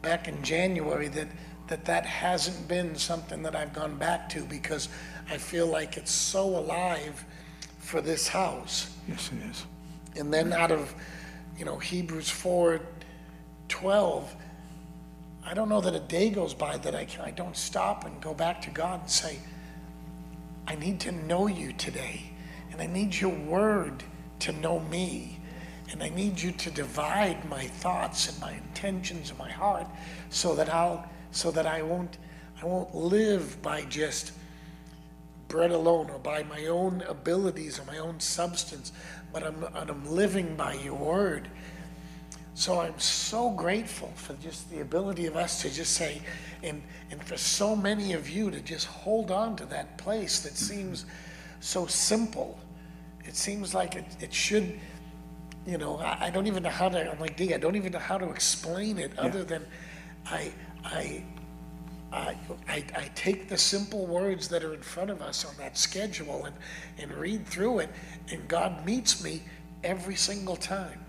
back 0.01 0.27
in 0.27 0.43
January 0.43 1.07
that, 1.07 1.27
that 1.67 1.85
that 1.85 2.05
hasn't 2.05 2.67
been 2.67 2.95
something 2.95 3.41
that 3.43 3.55
I've 3.55 3.73
gone 3.73 3.97
back 3.97 4.29
to 4.29 4.43
because 4.43 4.89
I 5.29 5.37
feel 5.37 5.65
like 5.65 5.97
it's 5.97 6.11
so 6.11 6.45
alive 6.45 7.25
for 7.79 8.01
this 8.01 8.27
house. 8.27 8.93
Yes, 9.07 9.31
it 9.31 9.49
is. 9.49 9.65
And 10.17 10.33
then 10.33 10.53
out 10.53 10.71
of, 10.71 10.93
you 11.57 11.65
know, 11.65 11.77
Hebrews 11.77 12.29
4 12.29 12.81
12, 13.67 14.35
I 15.43 15.53
don't 15.53 15.69
know 15.69 15.81
that 15.81 15.95
a 15.95 15.99
day 15.99 16.29
goes 16.29 16.53
by 16.53 16.77
that 16.77 16.95
I, 16.95 17.07
I 17.23 17.31
don't 17.31 17.55
stop 17.55 18.05
and 18.05 18.21
go 18.21 18.33
back 18.33 18.61
to 18.63 18.69
God 18.69 19.01
and 19.01 19.09
say, 19.09 19.39
I 20.67 20.75
need 20.75 20.99
to 21.01 21.11
know 21.11 21.47
you 21.47 21.73
today. 21.73 22.31
And 22.71 22.81
I 22.81 22.87
need 22.87 23.15
your 23.15 23.33
word 23.33 24.03
to 24.39 24.51
know 24.51 24.79
me. 24.79 25.39
And 25.91 26.01
I 26.03 26.09
need 26.09 26.41
you 26.41 26.51
to 26.51 26.71
divide 26.71 27.47
my 27.47 27.67
thoughts 27.67 28.29
and 28.29 28.39
my 28.39 28.53
intentions 28.53 29.29
and 29.29 29.39
my 29.39 29.51
heart 29.51 29.87
so 30.29 30.55
that 30.55 30.73
I'll 30.73 31.07
so 31.31 31.51
that 31.51 31.65
I 31.65 31.81
won't 31.81 32.17
I 32.61 32.65
won't 32.65 32.95
live 32.95 33.61
by 33.61 33.83
just 33.83 34.31
bread 35.55 35.71
alone 35.71 36.09
or 36.09 36.19
by 36.19 36.43
my 36.43 36.65
own 36.65 37.01
abilities 37.07 37.79
or 37.79 37.85
my 37.85 37.97
own 37.97 38.19
substance, 38.19 38.91
but 39.31 39.41
I'm, 39.41 39.63
and 39.73 39.89
I'm 39.89 40.05
living 40.05 40.53
by 40.57 40.73
your 40.73 40.95
word. 40.95 41.47
So 42.55 42.81
I'm 42.81 42.99
so 42.99 43.51
grateful 43.51 44.11
for 44.15 44.33
just 44.33 44.69
the 44.69 44.81
ability 44.81 45.27
of 45.27 45.37
us 45.37 45.61
to 45.61 45.69
just 45.69 45.93
say, 45.93 46.21
and, 46.61 46.83
and 47.09 47.23
for 47.23 47.37
so 47.37 47.73
many 47.73 48.11
of 48.11 48.29
you 48.29 48.51
to 48.51 48.59
just 48.59 48.85
hold 48.87 49.31
on 49.31 49.55
to 49.55 49.65
that 49.67 49.97
place 49.97 50.41
that 50.41 50.57
seems 50.57 51.05
so 51.61 51.85
simple. 51.85 52.59
It 53.23 53.37
seems 53.37 53.73
like 53.73 53.95
it, 53.95 54.05
it 54.19 54.33
should, 54.33 54.77
you 55.65 55.77
know, 55.77 55.99
I, 55.99 56.25
I 56.25 56.29
don't 56.31 56.47
even 56.47 56.63
know 56.63 56.69
how 56.69 56.89
to, 56.89 57.11
I'm 57.11 57.19
like, 57.21 57.37
Dee, 57.37 57.53
I 57.53 57.57
don't 57.57 57.77
even 57.77 57.93
know 57.93 57.99
how 57.99 58.17
to 58.17 58.29
explain 58.29 58.97
it 58.97 59.17
other 59.17 59.45
than 59.45 59.65
I, 60.25 60.51
I, 60.83 61.23
I, 62.15 62.37
I, 62.67 62.85
I 62.95 63.11
take 63.13 63.49
the 63.49 63.57
simple 63.57 64.05
words 64.05 64.47
that 64.47 64.63
are 64.63 64.73
in 64.73 64.81
front 64.81 65.09
of 65.09 65.21
us 65.21 65.43
on 65.43 65.53
that 65.57 65.77
schedule 65.77 66.45
and, 66.45 66.55
and 66.97 67.11
read 67.13 67.45
through 67.45 67.79
it, 67.79 67.89
and 68.31 68.47
God 68.47 68.85
meets 68.85 69.21
me 69.21 69.43
every 69.83 70.15
single 70.15 70.55
time. 70.55 71.03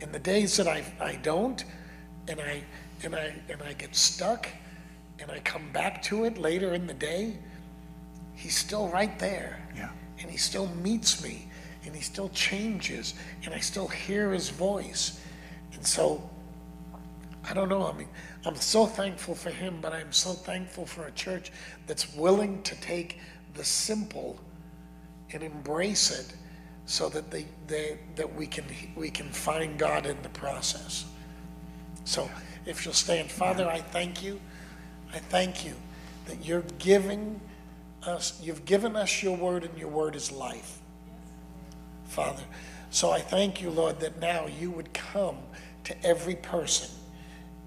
In 0.00 0.10
the 0.10 0.18
days 0.18 0.56
that 0.56 0.66
I, 0.66 0.84
I 1.00 1.16
don't, 1.22 1.64
and 2.26 2.40
I, 2.40 2.64
and 3.04 3.14
I, 3.14 3.34
and 3.48 3.62
I 3.62 3.72
get 3.74 3.94
stuck, 3.94 4.48
and 5.20 5.30
I 5.30 5.38
come 5.40 5.70
back 5.72 6.02
to 6.04 6.24
it 6.24 6.38
later 6.38 6.74
in 6.74 6.88
the 6.88 6.94
day, 6.94 7.38
He's 8.34 8.56
still 8.56 8.88
right 8.88 9.16
there. 9.20 9.64
Yeah. 9.76 9.90
And 10.18 10.28
He 10.28 10.36
still 10.36 10.66
meets 10.82 11.22
me, 11.22 11.46
and 11.86 11.94
He 11.94 12.02
still 12.02 12.30
changes, 12.30 13.14
and 13.44 13.54
I 13.54 13.60
still 13.60 13.86
hear 13.86 14.32
His 14.32 14.48
voice. 14.48 15.20
And 15.72 15.86
so, 15.86 16.28
I 17.48 17.54
don't 17.54 17.68
know. 17.68 17.86
I 17.86 17.92
mean, 17.92 18.08
I'm 18.46 18.56
so 18.56 18.84
thankful 18.86 19.34
for 19.34 19.50
him, 19.50 19.78
but 19.80 19.92
I'm 19.92 20.12
so 20.12 20.32
thankful 20.32 20.84
for 20.84 21.06
a 21.06 21.10
church 21.12 21.50
that's 21.86 22.14
willing 22.14 22.62
to 22.64 22.74
take 22.80 23.18
the 23.54 23.64
simple 23.64 24.38
and 25.32 25.42
embrace 25.42 26.10
it 26.10 26.34
so 26.86 27.08
that 27.08 27.30
they, 27.30 27.46
they 27.66 27.98
that 28.16 28.34
we 28.34 28.46
can 28.46 28.64
we 28.94 29.08
can 29.08 29.30
find 29.30 29.78
God 29.78 30.04
in 30.04 30.20
the 30.22 30.28
process. 30.30 31.06
So 32.04 32.30
if 32.66 32.84
you'll 32.84 32.92
stand, 32.92 33.30
Father, 33.30 33.66
I 33.66 33.80
thank 33.80 34.22
you. 34.22 34.38
I 35.12 35.18
thank 35.18 35.64
you 35.64 35.74
that 36.26 36.44
you're 36.44 36.64
giving 36.78 37.40
us, 38.02 38.38
you've 38.42 38.66
given 38.66 38.96
us 38.96 39.22
your 39.22 39.36
word, 39.36 39.64
and 39.64 39.78
your 39.78 39.88
word 39.88 40.16
is 40.16 40.30
life. 40.30 40.80
Father. 42.06 42.42
So 42.90 43.10
I 43.10 43.20
thank 43.20 43.62
you, 43.62 43.70
Lord, 43.70 44.00
that 44.00 44.20
now 44.20 44.46
you 44.46 44.70
would 44.70 44.92
come 44.92 45.38
to 45.84 46.06
every 46.06 46.36
person 46.36 46.90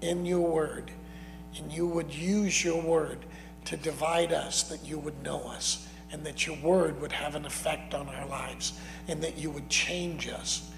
in 0.00 0.24
your 0.24 0.40
word, 0.40 0.90
and 1.56 1.72
you 1.72 1.86
would 1.86 2.12
use 2.12 2.64
your 2.64 2.80
word 2.80 3.18
to 3.64 3.76
divide 3.76 4.32
us, 4.32 4.62
that 4.64 4.84
you 4.84 4.98
would 4.98 5.22
know 5.22 5.42
us, 5.42 5.86
and 6.10 6.24
that 6.24 6.46
your 6.46 6.56
word 6.56 7.00
would 7.00 7.12
have 7.12 7.34
an 7.34 7.44
effect 7.44 7.94
on 7.94 8.08
our 8.08 8.26
lives, 8.26 8.78
and 9.08 9.22
that 9.22 9.36
you 9.36 9.50
would 9.50 9.68
change 9.68 10.28
us. 10.28 10.70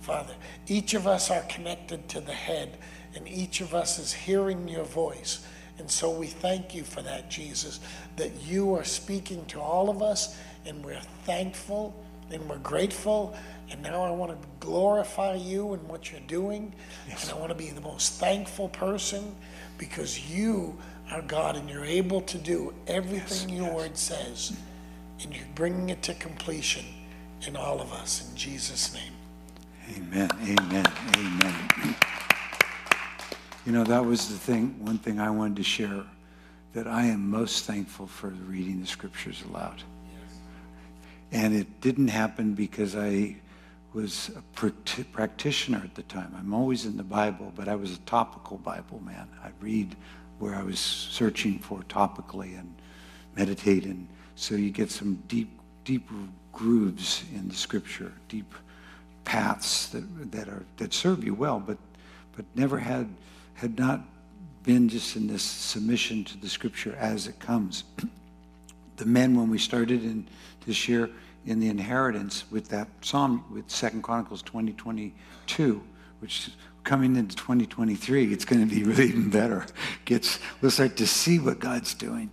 Father, 0.00 0.34
each 0.66 0.94
of 0.94 1.06
us 1.06 1.30
are 1.30 1.42
connected 1.42 2.08
to 2.08 2.20
the 2.20 2.32
head, 2.32 2.78
and 3.14 3.26
each 3.26 3.60
of 3.60 3.74
us 3.74 3.98
is 3.98 4.12
hearing 4.12 4.68
your 4.68 4.84
voice. 4.84 5.46
And 5.78 5.90
so 5.90 6.10
we 6.10 6.26
thank 6.26 6.74
you 6.74 6.84
for 6.84 7.02
that, 7.02 7.30
Jesus, 7.30 7.80
that 8.16 8.32
you 8.42 8.74
are 8.74 8.84
speaking 8.84 9.44
to 9.46 9.60
all 9.60 9.90
of 9.90 10.02
us, 10.02 10.36
and 10.64 10.84
we're 10.84 11.00
thankful 11.24 11.94
and 12.30 12.48
we're 12.48 12.58
grateful. 12.58 13.36
And 13.70 13.82
now 13.82 14.02
I 14.02 14.10
want 14.10 14.32
to 14.32 14.48
glorify 14.60 15.34
you 15.34 15.74
and 15.74 15.86
what 15.88 16.10
you're 16.10 16.20
doing. 16.22 16.74
Yes. 17.08 17.24
And 17.24 17.36
I 17.36 17.40
want 17.40 17.50
to 17.50 17.54
be 17.58 17.70
the 17.70 17.80
most 17.80 18.14
thankful 18.14 18.68
person 18.68 19.34
because 19.76 20.30
you 20.30 20.78
are 21.10 21.22
God 21.22 21.56
and 21.56 21.68
you're 21.68 21.84
able 21.84 22.20
to 22.22 22.38
do 22.38 22.74
everything 22.86 23.50
your 23.50 23.72
word 23.74 23.96
says. 23.96 24.56
And 25.22 25.34
you're 25.34 25.44
bringing 25.54 25.90
it 25.90 26.02
to 26.02 26.14
completion 26.14 26.84
in 27.46 27.56
all 27.56 27.80
of 27.80 27.92
us. 27.92 28.28
In 28.28 28.36
Jesus' 28.36 28.94
name. 28.94 29.12
Amen, 29.96 30.30
amen, 30.42 30.86
amen. 31.16 31.96
You 33.64 33.72
know, 33.72 33.84
that 33.84 34.04
was 34.04 34.28
the 34.28 34.38
thing, 34.38 34.76
one 34.84 34.98
thing 34.98 35.18
I 35.18 35.30
wanted 35.30 35.56
to 35.56 35.62
share, 35.62 36.04
that 36.74 36.86
I 36.86 37.06
am 37.06 37.30
most 37.30 37.64
thankful 37.64 38.06
for 38.06 38.28
reading 38.28 38.80
the 38.80 38.86
scriptures 38.86 39.42
aloud. 39.48 39.82
And 41.32 41.54
it 41.54 41.80
didn't 41.80 42.08
happen 42.08 42.54
because 42.54 42.96
I 42.96 43.36
was 43.92 44.30
a 44.36 44.58
pract- 44.58 45.10
practitioner 45.12 45.80
at 45.84 45.94
the 45.94 46.02
time. 46.04 46.34
I'm 46.38 46.54
always 46.54 46.86
in 46.86 46.96
the 46.96 47.02
Bible, 47.02 47.52
but 47.56 47.68
I 47.68 47.74
was 47.74 47.92
a 47.92 47.98
topical 48.00 48.58
Bible 48.58 49.00
man. 49.04 49.28
I 49.42 49.50
read 49.60 49.96
where 50.38 50.54
I 50.54 50.62
was 50.62 50.78
searching 50.78 51.58
for 51.58 51.80
topically 51.88 52.58
and 52.58 52.74
meditate, 53.36 53.84
and 53.84 54.06
so 54.36 54.54
you 54.54 54.70
get 54.70 54.90
some 54.90 55.16
deep, 55.26 55.50
deep 55.84 56.08
grooves 56.52 57.24
in 57.34 57.48
the 57.48 57.54
Scripture, 57.54 58.12
deep 58.28 58.54
paths 59.24 59.88
that 59.88 60.32
that 60.32 60.48
are 60.48 60.64
that 60.76 60.94
serve 60.94 61.24
you 61.24 61.34
well, 61.34 61.60
but 61.60 61.78
but 62.36 62.44
never 62.54 62.78
had 62.78 63.08
had 63.54 63.78
not 63.78 64.00
been 64.62 64.88
just 64.88 65.16
in 65.16 65.26
this 65.26 65.42
submission 65.42 66.24
to 66.24 66.38
the 66.38 66.48
Scripture 66.48 66.94
as 66.98 67.26
it 67.26 67.38
comes. 67.40 67.84
the 68.96 69.06
men 69.06 69.36
when 69.36 69.48
we 69.48 69.58
started 69.58 70.04
in 70.04 70.26
this 70.68 70.86
year 70.86 71.10
in 71.46 71.58
the 71.58 71.68
inheritance 71.68 72.44
with 72.50 72.68
that 72.68 72.86
psalm 73.00 73.42
with 73.50 73.68
second 73.70 74.02
chronicles 74.02 74.42
2022 74.42 75.82
which 76.20 76.50
coming 76.84 77.16
into 77.16 77.34
2023 77.34 78.32
it's 78.32 78.44
going 78.44 78.68
to 78.68 78.72
be 78.72 78.84
really 78.84 79.08
even 79.08 79.30
better. 79.30 79.66
Gets 80.04 80.38
we'll 80.60 80.70
start 80.70 80.96
to 80.98 81.06
see 81.06 81.38
what 81.38 81.58
god's 81.58 81.94
doing. 81.94 82.30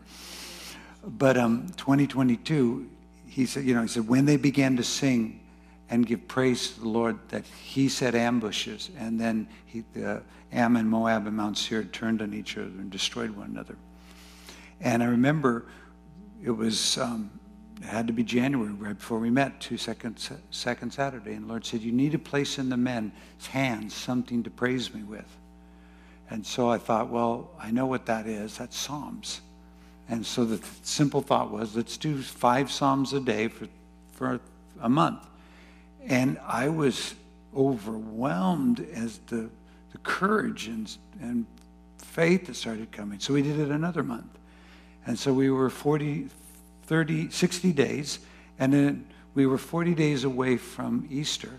But 1.04 1.38
um 1.38 1.68
2022 1.78 2.90
he 3.26 3.46
said 3.46 3.64
you 3.64 3.74
know 3.74 3.82
he 3.82 3.88
said 3.88 4.08
when 4.08 4.26
they 4.26 4.38
began 4.38 4.76
to 4.76 4.84
sing 4.84 5.40
and 5.90 6.06
give 6.06 6.28
praise 6.28 6.72
to 6.72 6.82
the 6.82 6.90
lord 6.90 7.18
that 7.30 7.46
he 7.46 7.88
set 7.88 8.16
ambushes 8.16 8.90
and 8.98 9.20
then 9.20 9.48
he 9.66 9.84
the 9.94 10.22
ammon 10.52 10.88
moab 10.90 11.26
and 11.26 11.38
mount 11.38 11.58
seir 11.58 11.84
turned 11.86 12.22
on 12.22 12.34
each 12.34 12.58
other 12.58 12.68
and 12.68 12.90
destroyed 12.90 13.32
one 13.32 13.48
another. 13.48 13.78
And 14.82 15.02
i 15.02 15.06
remember 15.06 15.68
it 16.44 16.52
was 16.52 16.98
um, 16.98 17.32
it 17.82 17.86
had 17.86 18.08
to 18.08 18.14
be 18.14 18.24
January 18.24 18.72
right 18.72 18.98
before 18.98 19.20
we 19.20 19.30
met, 19.30 19.60
two 19.60 19.78
second 19.78 20.18
second 20.52 20.92
Saturday, 20.94 21.34
and 21.34 21.44
the 21.44 21.50
Lord 21.50 21.66
said, 21.66 21.82
"You 21.82 21.92
need 21.92 22.14
to 22.14 22.20
place 22.20 22.58
in 22.58 22.70
the 22.70 22.78
men's 22.78 23.48
hands 23.50 23.94
something 23.94 24.44
to 24.44 24.50
praise 24.50 24.94
me 24.94 25.04
with." 25.04 25.28
And 26.30 26.46
so 26.46 26.70
I 26.70 26.78
thought, 26.78 27.10
well, 27.10 27.52
I 27.60 27.72
know 27.72 27.86
what 27.86 28.08
that 28.08 28.26
is. 28.26 28.58
That's 28.58 28.76
Psalms. 28.76 29.42
And 30.10 30.26
so 30.26 30.44
the 30.44 30.66
simple 30.82 31.22
thought 31.22 31.52
was, 31.52 31.76
let's 31.76 31.98
do 31.98 32.22
five 32.22 32.72
Psalms 32.72 33.14
a 33.14 33.20
day 33.20 33.48
for 33.48 33.68
for 34.12 34.40
a 34.82 34.90
month. 34.90 35.28
And 36.06 36.40
I 36.46 36.70
was 36.70 37.16
overwhelmed 37.56 38.86
as 38.94 39.20
the 39.28 39.50
the 39.92 39.98
courage 40.00 40.68
and 40.68 40.96
and 41.22 41.46
faith 41.98 42.48
that 42.48 42.56
started 42.56 42.92
coming. 42.92 43.20
So 43.20 43.34
we 43.34 43.42
did 43.42 43.60
it 43.60 43.70
another 43.70 44.04
month. 44.04 44.38
And 45.06 45.20
so 45.20 45.34
we 45.34 45.50
were 45.50 45.70
40, 45.70 46.30
30, 46.88 47.30
60 47.32 47.74
days, 47.74 48.20
and 48.60 48.74
then 48.74 49.08
we 49.34 49.46
were 49.46 49.58
40 49.58 49.96
days 49.96 50.24
away 50.24 50.58
from 50.58 51.08
Easter. 51.12 51.52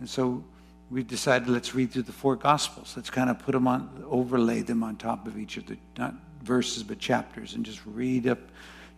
And 0.00 0.08
so 0.08 0.44
we 0.90 1.02
decided 1.02 1.48
let's 1.48 1.74
read 1.74 1.90
through 1.90 2.02
the 2.02 2.12
four 2.12 2.36
Gospels. 2.36 2.92
Let's 2.96 3.10
kind 3.10 3.30
of 3.30 3.38
put 3.38 3.52
them 3.52 3.66
on, 3.66 4.04
overlay 4.08 4.62
them 4.62 4.82
on 4.82 4.96
top 4.96 5.26
of 5.26 5.38
each 5.38 5.56
of 5.56 5.66
the, 5.66 5.76
not 5.98 6.14
verses, 6.42 6.82
but 6.82 6.98
chapters, 6.98 7.54
and 7.54 7.64
just 7.64 7.80
read 7.84 8.28
up 8.28 8.38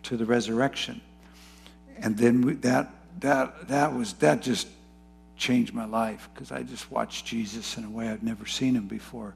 to 0.03 0.17
the 0.17 0.25
resurrection. 0.25 1.01
And 1.97 2.17
then 2.17 2.41
we, 2.41 2.53
that, 2.55 2.93
that, 3.21 3.67
that 3.67 3.93
was, 3.93 4.13
that 4.13 4.41
just 4.41 4.67
changed 5.35 5.73
my 5.73 5.85
life 5.85 6.29
because 6.33 6.51
I 6.51 6.63
just 6.63 6.91
watched 6.91 7.25
Jesus 7.25 7.77
in 7.77 7.85
a 7.85 7.89
way 7.89 8.09
I've 8.09 8.23
never 8.23 8.45
seen 8.45 8.75
him 8.75 8.87
before 8.87 9.33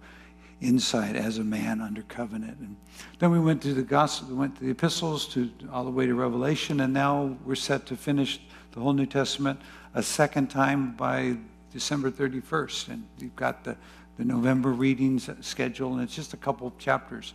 insight 0.63 1.15
as 1.15 1.37
a 1.37 1.43
man 1.43 1.81
under 1.81 2.01
covenant. 2.03 2.57
And 2.59 2.75
then 3.19 3.31
we 3.31 3.39
went 3.39 3.61
to 3.63 3.73
the 3.73 3.83
gospel, 3.83 4.29
we 4.29 4.35
went 4.35 4.55
to 4.57 4.63
the 4.63 4.71
epistles 4.71 5.27
to 5.29 5.51
all 5.71 5.83
the 5.83 5.91
way 5.91 6.05
to 6.05 6.13
Revelation, 6.13 6.79
and 6.79 6.93
now 6.93 7.37
we're 7.45 7.55
set 7.55 7.85
to 7.87 7.95
finish 7.95 8.39
the 8.71 8.79
whole 8.79 8.93
New 8.93 9.05
Testament 9.05 9.59
a 9.93 10.01
second 10.01 10.49
time 10.49 10.95
by 10.95 11.37
December 11.71 12.09
31st. 12.09 12.87
And 12.89 13.07
we've 13.19 13.35
got 13.35 13.63
the, 13.63 13.75
the 14.17 14.25
November 14.25 14.71
readings 14.71 15.29
schedule, 15.41 15.93
and 15.93 16.01
it's 16.01 16.15
just 16.15 16.33
a 16.33 16.37
couple 16.37 16.67
of 16.67 16.77
chapters. 16.77 17.33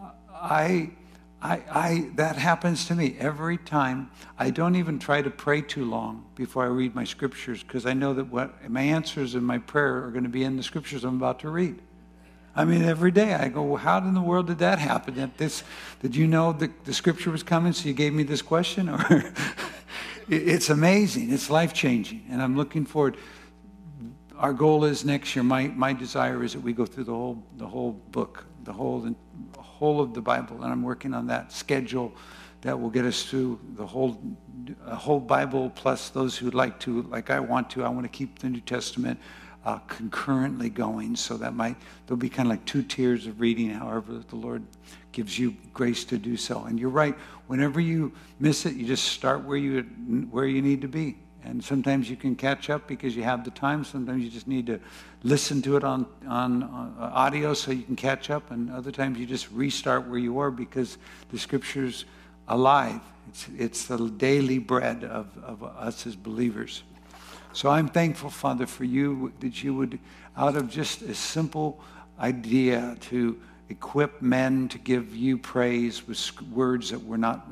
Uh, 0.00 0.10
I, 0.32 0.90
I, 1.40 1.62
I, 1.70 2.10
that 2.16 2.36
happens 2.36 2.86
to 2.86 2.94
me 2.94 3.16
every 3.18 3.56
time. 3.56 4.10
I 4.38 4.50
don't 4.50 4.76
even 4.76 4.98
try 4.98 5.22
to 5.22 5.30
pray 5.30 5.62
too 5.62 5.84
long 5.84 6.26
before 6.34 6.64
I 6.64 6.68
read 6.68 6.94
my 6.94 7.04
scriptures 7.04 7.62
because 7.62 7.86
I 7.86 7.92
know 7.92 8.14
that 8.14 8.28
what 8.28 8.68
my 8.68 8.82
answers 8.82 9.34
in 9.34 9.44
my 9.44 9.58
prayer 9.58 10.04
are 10.04 10.10
going 10.10 10.24
to 10.24 10.30
be 10.30 10.44
in 10.44 10.56
the 10.56 10.62
scriptures 10.62 11.04
I'm 11.04 11.16
about 11.16 11.40
to 11.40 11.50
read. 11.50 11.80
I 12.58 12.64
mean, 12.64 12.82
every 12.82 13.12
day 13.12 13.34
I 13.34 13.46
go, 13.50 13.76
how 13.76 13.98
in 13.98 14.14
the 14.14 14.20
world 14.20 14.48
did 14.48 14.58
that 14.58 14.80
happen? 14.80 15.14
That 15.14 15.38
this, 15.38 15.62
did 16.02 16.16
you 16.16 16.26
know 16.26 16.52
that 16.54 16.84
the 16.84 16.92
scripture 16.92 17.30
was 17.30 17.44
coming, 17.44 17.72
so 17.72 17.86
you 17.86 17.94
gave 17.94 18.12
me 18.12 18.24
this 18.24 18.42
question? 18.42 18.88
Or 18.98 19.32
it's 20.28 20.68
amazing. 20.68 21.32
It's 21.32 21.48
life 21.48 21.72
changing, 21.72 22.26
and 22.30 22.42
I'm 22.42 22.56
looking 22.56 22.84
forward. 22.84 23.16
Our 24.36 24.52
goal 24.52 24.84
is 24.84 25.04
next 25.04 25.34
year. 25.34 25.42
My 25.42 25.68
my 25.68 25.94
desire 25.94 26.42
is 26.44 26.52
that 26.52 26.60
we 26.60 26.72
go 26.72 26.84
through 26.84 27.04
the 27.04 27.14
whole 27.14 27.42
the 27.56 27.66
whole 27.66 27.92
book, 27.92 28.44
the 28.64 28.72
whole 28.72 29.00
the 29.00 29.14
whole 29.56 30.00
of 30.02 30.12
the 30.12 30.20
Bible, 30.20 30.62
and 30.62 30.70
I'm 30.70 30.82
working 30.82 31.14
on 31.14 31.28
that 31.28 31.52
schedule 31.52 32.12
that 32.60 32.78
will 32.78 32.90
get 32.90 33.04
us 33.04 33.22
through 33.22 33.58
the 33.76 33.86
whole 33.86 34.20
whole 34.84 35.20
Bible 35.20 35.70
plus 35.70 36.10
those 36.10 36.36
who'd 36.36 36.54
like 36.54 36.78
to, 36.80 37.02
like 37.04 37.30
I 37.30 37.40
want 37.40 37.70
to. 37.70 37.84
I 37.84 37.88
want 37.88 38.04
to 38.04 38.10
keep 38.18 38.40
the 38.40 38.50
New 38.50 38.60
Testament 38.60 39.18
uh, 39.64 39.78
concurrently 39.80 40.70
going. 40.70 41.16
So 41.16 41.36
that 41.36 41.54
might, 41.54 41.76
there'll 42.06 42.18
be 42.18 42.28
kind 42.28 42.46
of 42.46 42.50
like 42.50 42.64
two 42.64 42.82
tiers 42.82 43.26
of 43.26 43.40
reading, 43.40 43.70
however 43.70 44.22
the 44.28 44.36
Lord 44.36 44.62
gives 45.12 45.38
you 45.38 45.56
grace 45.74 46.04
to 46.04 46.18
do 46.18 46.36
so. 46.36 46.64
And 46.64 46.78
you're 46.78 46.90
right, 46.90 47.14
whenever 47.46 47.80
you 47.80 48.12
miss 48.38 48.66
it, 48.66 48.74
you 48.74 48.86
just 48.86 49.04
start 49.04 49.44
where 49.44 49.56
you, 49.56 49.82
where 50.30 50.46
you 50.46 50.62
need 50.62 50.82
to 50.82 50.88
be. 50.88 51.16
And 51.44 51.64
sometimes 51.64 52.10
you 52.10 52.16
can 52.16 52.36
catch 52.36 52.68
up 52.68 52.86
because 52.86 53.16
you 53.16 53.22
have 53.22 53.44
the 53.44 53.50
time. 53.50 53.84
Sometimes 53.84 54.22
you 54.22 54.30
just 54.30 54.48
need 54.48 54.66
to 54.66 54.80
listen 55.22 55.62
to 55.62 55.76
it 55.76 55.84
on, 55.84 56.06
on 56.26 56.64
uh, 56.64 57.10
audio 57.14 57.54
so 57.54 57.70
you 57.70 57.84
can 57.84 57.96
catch 57.96 58.28
up. 58.28 58.50
And 58.50 58.70
other 58.70 58.90
times 58.90 59.18
you 59.18 59.26
just 59.26 59.50
restart 59.50 60.06
where 60.08 60.18
you 60.18 60.38
are 60.40 60.50
because 60.50 60.98
the 61.30 61.38
scripture's 61.38 62.04
alive. 62.48 63.00
It's, 63.28 63.46
it's 63.56 63.86
the 63.86 64.08
daily 64.08 64.58
bread 64.58 65.04
of, 65.04 65.28
of 65.42 65.62
us 65.62 66.06
as 66.06 66.16
believers. 66.16 66.82
So 67.52 67.70
I'm 67.70 67.88
thankful, 67.88 68.30
Father, 68.30 68.66
for 68.66 68.84
you 68.84 69.32
that 69.40 69.62
you 69.62 69.74
would, 69.74 69.98
out 70.36 70.56
of 70.56 70.70
just 70.70 71.02
a 71.02 71.14
simple 71.14 71.80
idea 72.20 72.96
to 73.00 73.40
equip 73.68 74.22
men 74.22 74.68
to 74.68 74.78
give 74.78 75.14
you 75.14 75.36
praise 75.36 76.06
with 76.06 76.42
words 76.50 76.90
that 76.90 77.04
were 77.04 77.18
not, 77.18 77.46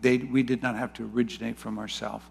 they, 0.00 0.18
we 0.18 0.42
did 0.42 0.62
not 0.62 0.76
have 0.76 0.92
to 0.94 1.10
originate 1.14 1.56
from 1.56 1.78
ourselves. 1.78 2.24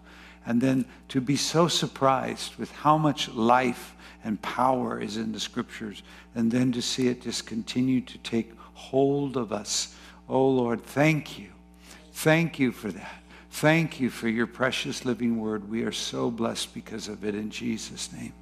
And 0.44 0.60
then 0.60 0.84
to 1.08 1.20
be 1.20 1.36
so 1.36 1.68
surprised 1.68 2.56
with 2.56 2.70
how 2.72 2.98
much 2.98 3.28
life 3.28 3.94
and 4.24 4.40
power 4.42 5.00
is 5.00 5.16
in 5.16 5.32
the 5.32 5.40
scriptures, 5.40 6.02
and 6.34 6.50
then 6.50 6.72
to 6.72 6.82
see 6.82 7.08
it 7.08 7.22
just 7.22 7.46
continue 7.46 8.00
to 8.00 8.18
take 8.18 8.52
hold 8.74 9.36
of 9.36 9.52
us. 9.52 9.94
Oh 10.28 10.48
Lord, 10.48 10.82
thank 10.82 11.38
you. 11.38 11.48
Thank 12.12 12.58
you 12.58 12.72
for 12.72 12.90
that. 12.90 13.21
Thank 13.52 14.00
you 14.00 14.08
for 14.08 14.28
your 14.28 14.46
precious 14.46 15.04
living 15.04 15.38
word. 15.38 15.68
We 15.68 15.82
are 15.82 15.92
so 15.92 16.30
blessed 16.30 16.72
because 16.72 17.06
of 17.06 17.22
it 17.22 17.34
in 17.34 17.50
Jesus' 17.50 18.10
name. 18.10 18.32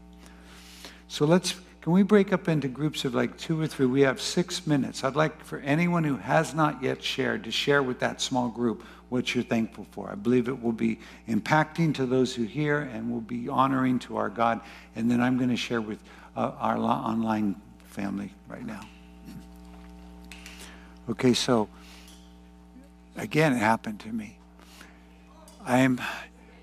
So 1.09 1.27
let's, 1.27 1.57
can 1.81 1.93
we 1.93 2.05
break 2.05 2.33
up 2.33 2.49
into 2.49 2.69
groups 2.69 3.05
of 3.05 3.13
like 3.13 3.37
two 3.37 3.61
or 3.61 3.67
three? 3.67 3.87
We 3.87 4.03
have 4.03 4.21
six 4.21 4.69
minutes. 4.69 5.03
I'd 5.03 5.17
like 5.17 5.45
for 5.45 5.59
anyone 5.59 6.05
who 6.05 6.17
has 6.17 6.55
not 6.55 6.81
yet 6.81 7.03
shared 7.03 7.43
to 7.45 7.51
share 7.51 7.83
with 7.83 7.99
that 7.99 8.21
small 8.21 8.49
group 8.49 8.85
what 9.09 9.35
you're 9.35 9.43
thankful 9.43 9.85
for. 9.91 10.11
I 10.11 10.15
believe 10.15 10.49
it 10.49 10.63
will 10.63 10.73
be 10.73 11.01
impacting 11.29 11.93
to 11.97 12.07
those 12.07 12.33
who 12.35 12.45
hear 12.45 12.79
and 12.79 13.11
will 13.11 13.21
be 13.21 13.49
honoring 13.49 13.99
to 13.99 14.17
our 14.17 14.31
God. 14.31 14.61
And 14.95 15.11
then 15.11 15.21
I'm 15.21 15.37
going 15.37 15.51
to 15.51 15.57
share 15.57 15.81
with 15.81 15.99
uh, 16.37 16.53
our 16.57 16.79
online 16.79 17.61
family 17.89 18.33
right 18.49 18.65
now. 18.65 18.81
Okay, 21.11 21.35
so 21.35 21.69
again, 23.17 23.53
it 23.53 23.59
happened 23.59 23.99
to 24.01 24.09
me. 24.09 24.37
I'm, 25.65 26.01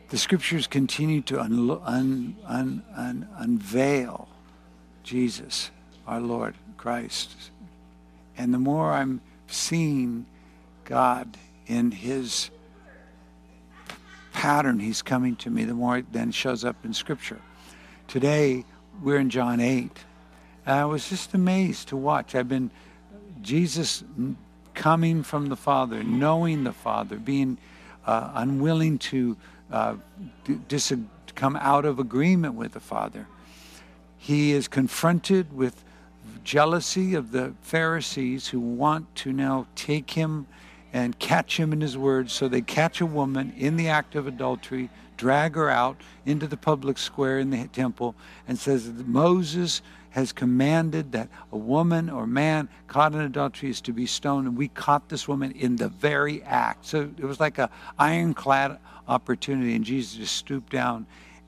the 0.09 0.17
scriptures 0.17 0.67
continue 0.67 1.21
to 1.23 1.39
un, 1.41 1.69
un, 1.69 2.35
un, 2.45 2.83
un, 2.95 3.27
unveil 3.37 4.27
Jesus, 5.03 5.71
our 6.05 6.19
Lord 6.19 6.55
Christ. 6.77 7.51
And 8.37 8.53
the 8.53 8.59
more 8.59 8.91
I'm 8.91 9.21
seeing 9.47 10.25
God 10.85 11.37
in 11.65 11.91
his 11.91 12.49
pattern, 14.33 14.79
he's 14.79 15.01
coming 15.01 15.35
to 15.37 15.49
me, 15.49 15.63
the 15.63 15.73
more 15.73 15.97
it 15.97 16.11
then 16.11 16.31
shows 16.31 16.63
up 16.63 16.75
in 16.85 16.93
scripture. 16.93 17.41
Today, 18.07 18.65
we're 19.01 19.17
in 19.17 19.29
John 19.29 19.59
8. 19.59 19.91
And 20.65 20.75
I 20.75 20.85
was 20.85 21.09
just 21.09 21.33
amazed 21.33 21.89
to 21.89 21.97
watch. 21.97 22.35
I've 22.35 22.49
been, 22.49 22.71
Jesus 23.41 24.03
coming 24.73 25.23
from 25.23 25.47
the 25.47 25.55
Father, 25.55 26.03
knowing 26.03 26.63
the 26.63 26.71
Father, 26.73 27.17
being 27.17 27.57
uh, 28.07 28.31
unwilling 28.33 28.97
to 28.97 29.37
uh, 29.71 29.95
dis- 30.67 30.93
come 31.35 31.55
out 31.57 31.85
of 31.85 31.99
agreement 31.99 32.55
with 32.55 32.71
the 32.71 32.79
Father. 32.79 33.27
He 34.17 34.53
is 34.53 34.67
confronted 34.67 35.55
with 35.55 35.83
jealousy 36.43 37.13
of 37.13 37.31
the 37.31 37.53
Pharisees 37.61 38.47
who 38.47 38.59
want 38.61 39.13
to 39.17 39.33
now 39.33 39.67
take 39.75 40.11
him 40.11 40.47
and 40.93 41.19
catch 41.19 41.59
him 41.59 41.73
in 41.73 41.81
his 41.81 41.97
words. 41.97 42.31
So 42.31 42.47
they 42.47 42.61
catch 42.61 43.01
a 43.01 43.05
woman 43.05 43.53
in 43.57 43.75
the 43.75 43.89
act 43.89 44.15
of 44.15 44.27
adultery, 44.27 44.89
drag 45.17 45.55
her 45.55 45.69
out 45.69 45.97
into 46.25 46.47
the 46.47 46.55
public 46.55 46.97
square 46.97 47.37
in 47.37 47.49
the 47.49 47.67
temple, 47.67 48.15
and 48.47 48.57
says 48.57 48.89
Moses 49.05 49.81
has 50.11 50.31
commanded 50.31 51.11
that 51.11 51.29
a 51.51 51.57
woman 51.57 52.09
or 52.09 52.25
man 52.25 52.69
caught 52.87 53.13
in 53.13 53.21
adultery 53.21 53.69
is 53.69 53.81
to 53.81 53.93
be 53.93 54.05
stoned, 54.05 54.47
and 54.47 54.57
we 54.57 54.67
caught 54.69 55.09
this 55.09 55.27
woman 55.27 55.51
in 55.51 55.75
the 55.75 55.89
very 55.89 56.41
act. 56.43 56.85
So 56.85 57.09
it 57.17 57.25
was 57.25 57.39
like 57.39 57.57
an 57.57 57.69
ironclad 57.99 58.79
opportunity, 59.07 59.75
and 59.75 59.85
Jesus 59.85 60.15
just 60.15 60.35
stooped 60.35 60.71
down 60.71 61.05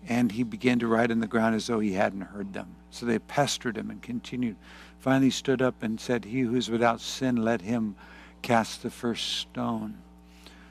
and 0.08 0.32
he 0.32 0.44
began 0.44 0.80
to 0.80 0.88
write 0.88 1.12
on 1.12 1.20
the 1.20 1.28
ground 1.28 1.56
as 1.56 1.68
though 1.68 1.80
he 1.80 1.94
hadn't 1.94 2.22
heard 2.22 2.54
them. 2.54 2.68
So 2.92 3.06
they 3.06 3.20
pestered 3.20 3.78
him 3.78 3.90
and 3.90 4.02
continued. 4.02 4.56
Finally 5.00 5.32
stood 5.32 5.62
up 5.62 5.84
and 5.84 6.00
said, 6.00 6.26
He 6.26 6.42
who 6.42 6.56
is 6.56 6.70
without 6.70 7.02
sin, 7.02 7.38
let 7.38 7.62
him 7.62 7.96
cast 8.42 8.82
the 8.82 8.90
first 8.90 9.38
stone. 9.38 9.98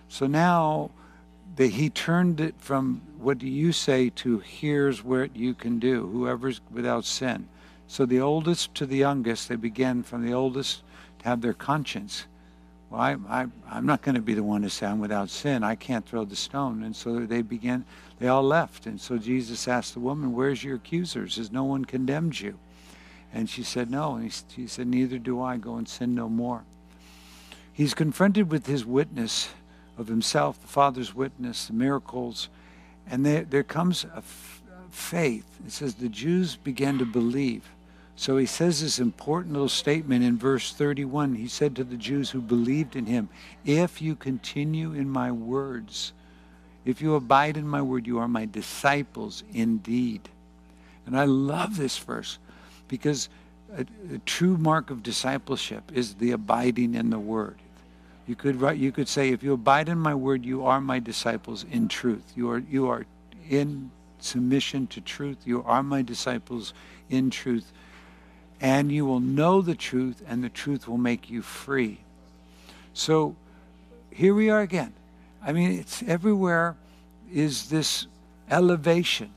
So 0.08 0.26
now 0.26 0.90
that 1.56 1.68
he 1.68 1.90
turned 1.90 2.40
it 2.40 2.54
from 2.58 3.02
what 3.18 3.38
do 3.38 3.46
you 3.46 3.72
say 3.72 4.10
to 4.10 4.38
here's 4.38 5.04
what 5.04 5.36
you 5.36 5.54
can 5.54 5.78
do, 5.78 6.06
whoever's 6.08 6.60
without 6.70 7.04
sin. 7.04 7.48
So 7.88 8.04
the 8.04 8.20
oldest 8.20 8.74
to 8.76 8.86
the 8.86 8.98
youngest, 8.98 9.48
they 9.48 9.56
began 9.56 10.02
from 10.02 10.24
the 10.24 10.34
oldest 10.34 10.82
to 11.20 11.24
have 11.24 11.40
their 11.40 11.54
conscience. 11.54 12.26
Well, 12.90 13.00
I, 13.00 13.16
I, 13.28 13.46
I'm 13.70 13.86
not 13.86 14.02
going 14.02 14.14
to 14.14 14.20
be 14.20 14.34
the 14.34 14.42
one 14.42 14.62
to 14.62 14.70
say 14.70 14.86
I'm 14.86 15.00
without 15.00 15.30
sin. 15.30 15.64
I 15.64 15.74
can't 15.74 16.06
throw 16.06 16.24
the 16.24 16.36
stone. 16.36 16.82
And 16.82 16.94
so 16.94 17.20
they 17.20 17.42
began, 17.42 17.86
they 18.18 18.28
all 18.28 18.42
left. 18.42 18.86
And 18.86 19.00
so 19.00 19.16
Jesus 19.16 19.66
asked 19.66 19.94
the 19.94 20.00
woman, 20.00 20.34
Where's 20.34 20.62
your 20.62 20.76
accusers? 20.76 21.36
Has 21.36 21.50
no 21.50 21.64
one 21.64 21.86
condemned 21.86 22.38
you? 22.38 22.58
And 23.32 23.48
she 23.48 23.62
said, 23.62 23.90
No. 23.90 24.14
And 24.16 24.30
he, 24.30 24.62
he 24.62 24.66
said, 24.66 24.86
Neither 24.86 25.18
do 25.18 25.40
I. 25.40 25.56
Go 25.56 25.76
and 25.76 25.88
sin 25.88 26.14
no 26.14 26.28
more. 26.28 26.64
He's 27.72 27.94
confronted 27.94 28.50
with 28.50 28.66
his 28.66 28.84
witness 28.84 29.48
of 29.96 30.08
himself, 30.08 30.60
the 30.60 30.66
Father's 30.66 31.14
witness, 31.14 31.66
the 31.66 31.72
miracles. 31.72 32.48
And 33.10 33.24
there, 33.24 33.44
there 33.44 33.62
comes 33.62 34.04
a 34.04 34.18
f- 34.18 34.62
faith. 34.90 35.46
It 35.66 35.72
says 35.72 35.94
the 35.94 36.08
Jews 36.08 36.56
began 36.56 36.98
to 36.98 37.06
believe. 37.06 37.64
So 38.18 38.36
he 38.36 38.46
says 38.46 38.82
this 38.82 38.98
important 38.98 39.52
little 39.52 39.68
statement 39.68 40.24
in 40.24 40.38
verse 40.38 40.72
31. 40.72 41.36
He 41.36 41.46
said 41.46 41.76
to 41.76 41.84
the 41.84 41.96
Jews 41.96 42.30
who 42.30 42.40
believed 42.40 42.96
in 42.96 43.06
him, 43.06 43.28
If 43.64 44.02
you 44.02 44.16
continue 44.16 44.92
in 44.92 45.08
my 45.08 45.30
words, 45.30 46.12
if 46.84 47.00
you 47.00 47.14
abide 47.14 47.56
in 47.56 47.68
my 47.68 47.80
word, 47.80 48.08
you 48.08 48.18
are 48.18 48.26
my 48.26 48.44
disciples 48.44 49.44
indeed. 49.52 50.28
And 51.06 51.16
I 51.16 51.26
love 51.26 51.76
this 51.76 51.96
verse 51.96 52.40
because 52.88 53.28
a, 53.72 53.82
a 54.12 54.18
true 54.26 54.56
mark 54.56 54.90
of 54.90 55.04
discipleship 55.04 55.92
is 55.94 56.14
the 56.14 56.32
abiding 56.32 56.96
in 56.96 57.10
the 57.10 57.20
word. 57.20 57.58
You 58.26 58.34
could 58.34 58.60
write, 58.60 58.78
you 58.78 58.90
could 58.90 59.08
say, 59.08 59.28
if 59.28 59.44
you 59.44 59.52
abide 59.52 59.88
in 59.88 59.98
my 59.98 60.16
word, 60.16 60.44
you 60.44 60.66
are 60.66 60.80
my 60.80 60.98
disciples 60.98 61.64
in 61.70 61.86
truth. 61.86 62.32
You 62.34 62.50
are, 62.50 62.58
you 62.58 62.88
are 62.88 63.06
in 63.48 63.92
submission 64.18 64.88
to 64.88 65.00
truth. 65.00 65.38
You 65.44 65.62
are 65.62 65.84
my 65.84 66.02
disciples 66.02 66.74
in 67.08 67.30
truth 67.30 67.72
and 68.60 68.90
you 68.90 69.04
will 69.06 69.20
know 69.20 69.62
the 69.62 69.74
truth, 69.74 70.22
and 70.26 70.42
the 70.42 70.48
truth 70.48 70.88
will 70.88 70.98
make 70.98 71.30
you 71.30 71.42
free. 71.42 71.98
So 72.92 73.36
here 74.10 74.34
we 74.34 74.50
are 74.50 74.60
again. 74.60 74.92
I 75.44 75.52
mean, 75.52 75.78
it's 75.78 76.02
everywhere 76.02 76.76
is 77.32 77.68
this 77.68 78.06
elevation. 78.50 79.30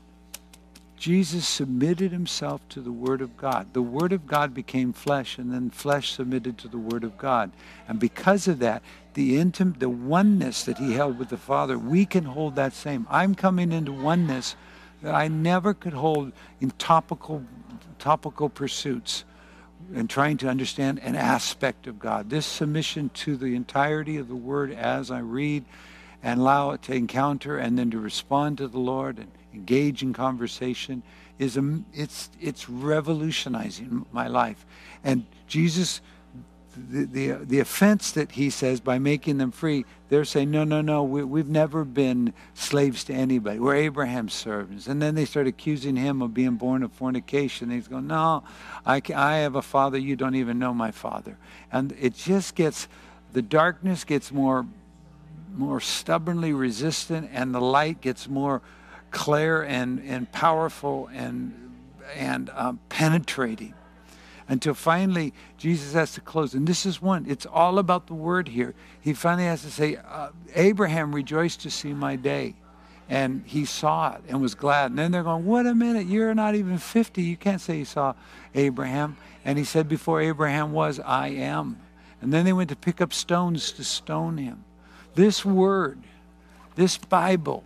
Jesus 0.96 1.48
submitted 1.48 2.12
himself 2.12 2.60
to 2.68 2.80
the 2.80 2.92
Word 2.92 3.22
of 3.22 3.36
God. 3.36 3.72
The 3.72 3.82
Word 3.82 4.12
of 4.12 4.26
God 4.26 4.54
became 4.54 4.92
flesh, 4.92 5.36
and 5.36 5.52
then 5.52 5.70
flesh 5.70 6.12
submitted 6.12 6.58
to 6.58 6.68
the 6.68 6.78
Word 6.78 7.02
of 7.02 7.18
God. 7.18 7.50
And 7.88 7.98
because 7.98 8.46
of 8.46 8.60
that, 8.60 8.82
the 9.14 9.36
intimate, 9.36 9.80
the 9.80 9.88
oneness 9.88 10.62
that 10.64 10.78
he 10.78 10.94
held 10.94 11.18
with 11.18 11.28
the 11.28 11.36
Father, 11.36 11.76
we 11.76 12.06
can 12.06 12.24
hold 12.24 12.54
that 12.54 12.72
same. 12.72 13.06
I'm 13.10 13.34
coming 13.34 13.72
into 13.72 13.92
oneness 13.92 14.54
that 15.02 15.14
I 15.14 15.26
never 15.26 15.74
could 15.74 15.92
hold 15.92 16.30
in 16.60 16.70
topical 16.78 17.44
topical 18.02 18.48
pursuits 18.48 19.24
and 19.94 20.10
trying 20.10 20.36
to 20.36 20.48
understand 20.48 20.98
an 21.04 21.14
aspect 21.14 21.86
of 21.86 22.00
God. 22.00 22.30
This 22.30 22.44
submission 22.44 23.10
to 23.14 23.36
the 23.36 23.54
entirety 23.54 24.16
of 24.16 24.26
the 24.26 24.34
Word 24.34 24.72
as 24.72 25.08
I 25.08 25.20
read 25.20 25.64
and 26.20 26.40
allow 26.40 26.72
it 26.72 26.82
to 26.82 26.94
encounter 26.94 27.58
and 27.58 27.78
then 27.78 27.92
to 27.92 28.00
respond 28.00 28.58
to 28.58 28.66
the 28.66 28.80
Lord 28.80 29.18
and 29.18 29.30
engage 29.54 30.02
in 30.02 30.12
conversation 30.12 31.04
is 31.38 31.56
a, 31.56 31.80
it's 31.94 32.28
it's 32.40 32.68
revolutionizing 32.68 34.04
my 34.10 34.26
life. 34.26 34.66
And 35.04 35.24
Jesus 35.46 36.00
the, 36.76 37.04
the, 37.04 37.32
the 37.44 37.60
offense 37.60 38.12
that 38.12 38.32
he 38.32 38.50
says 38.50 38.80
by 38.80 38.98
making 38.98 39.38
them 39.38 39.50
free, 39.50 39.84
they're 40.08 40.24
saying, 40.24 40.50
no, 40.50 40.64
no, 40.64 40.80
no, 40.80 41.02
we, 41.02 41.22
we've 41.24 41.48
never 41.48 41.84
been 41.84 42.32
slaves 42.54 43.04
to 43.04 43.12
anybody. 43.12 43.58
We're 43.58 43.76
Abraham's 43.76 44.32
servants. 44.32 44.86
And 44.86 45.00
then 45.00 45.14
they 45.14 45.24
start 45.24 45.46
accusing 45.46 45.96
him 45.96 46.22
of 46.22 46.34
being 46.34 46.56
born 46.56 46.82
of 46.82 46.92
fornication. 46.92 47.70
He's 47.70 47.88
going, 47.88 48.06
no, 48.06 48.44
I, 48.86 49.02
I 49.14 49.36
have 49.36 49.54
a 49.54 49.62
father. 49.62 49.98
You 49.98 50.16
don't 50.16 50.34
even 50.34 50.58
know 50.58 50.72
my 50.74 50.90
father. 50.90 51.36
And 51.70 51.94
it 52.00 52.14
just 52.14 52.54
gets, 52.54 52.88
the 53.32 53.42
darkness 53.42 54.04
gets 54.04 54.32
more, 54.32 54.66
more 55.54 55.80
stubbornly 55.80 56.52
resistant 56.52 57.30
and 57.32 57.54
the 57.54 57.60
light 57.60 58.00
gets 58.00 58.28
more 58.28 58.62
clear 59.10 59.62
and, 59.62 60.02
and 60.06 60.30
powerful 60.32 61.08
and 61.12 61.58
and 62.16 62.50
um, 62.54 62.78
penetrating 62.88 63.74
until 64.48 64.74
finally 64.74 65.32
Jesus 65.56 65.94
has 65.94 66.12
to 66.14 66.20
close. 66.20 66.54
And 66.54 66.66
this 66.66 66.84
is 66.86 67.00
one, 67.00 67.26
it's 67.28 67.46
all 67.46 67.78
about 67.78 68.06
the 68.06 68.14
word 68.14 68.48
here. 68.48 68.74
He 69.00 69.12
finally 69.12 69.46
has 69.46 69.62
to 69.62 69.70
say, 69.70 69.96
uh, 69.96 70.30
Abraham 70.54 71.14
rejoiced 71.14 71.60
to 71.62 71.70
see 71.70 71.92
my 71.92 72.16
day. 72.16 72.54
And 73.08 73.42
he 73.44 73.64
saw 73.64 74.14
it 74.14 74.22
and 74.28 74.40
was 74.40 74.54
glad. 74.54 74.90
And 74.90 74.98
then 74.98 75.12
they're 75.12 75.22
going, 75.22 75.44
What 75.44 75.66
a 75.66 75.74
minute, 75.74 76.06
you're 76.06 76.34
not 76.34 76.54
even 76.54 76.78
50. 76.78 77.20
You 77.20 77.36
can't 77.36 77.60
say 77.60 77.78
you 77.78 77.84
saw 77.84 78.14
Abraham. 78.54 79.16
And 79.44 79.58
he 79.58 79.64
said, 79.64 79.88
Before 79.88 80.20
Abraham 80.20 80.72
was, 80.72 80.98
I 81.00 81.28
am. 81.28 81.78
And 82.22 82.32
then 82.32 82.44
they 82.44 82.52
went 82.52 82.70
to 82.70 82.76
pick 82.76 83.00
up 83.00 83.12
stones 83.12 83.72
to 83.72 83.84
stone 83.84 84.38
him. 84.38 84.64
This 85.14 85.44
word, 85.44 85.98
this 86.76 86.96
Bible, 86.96 87.64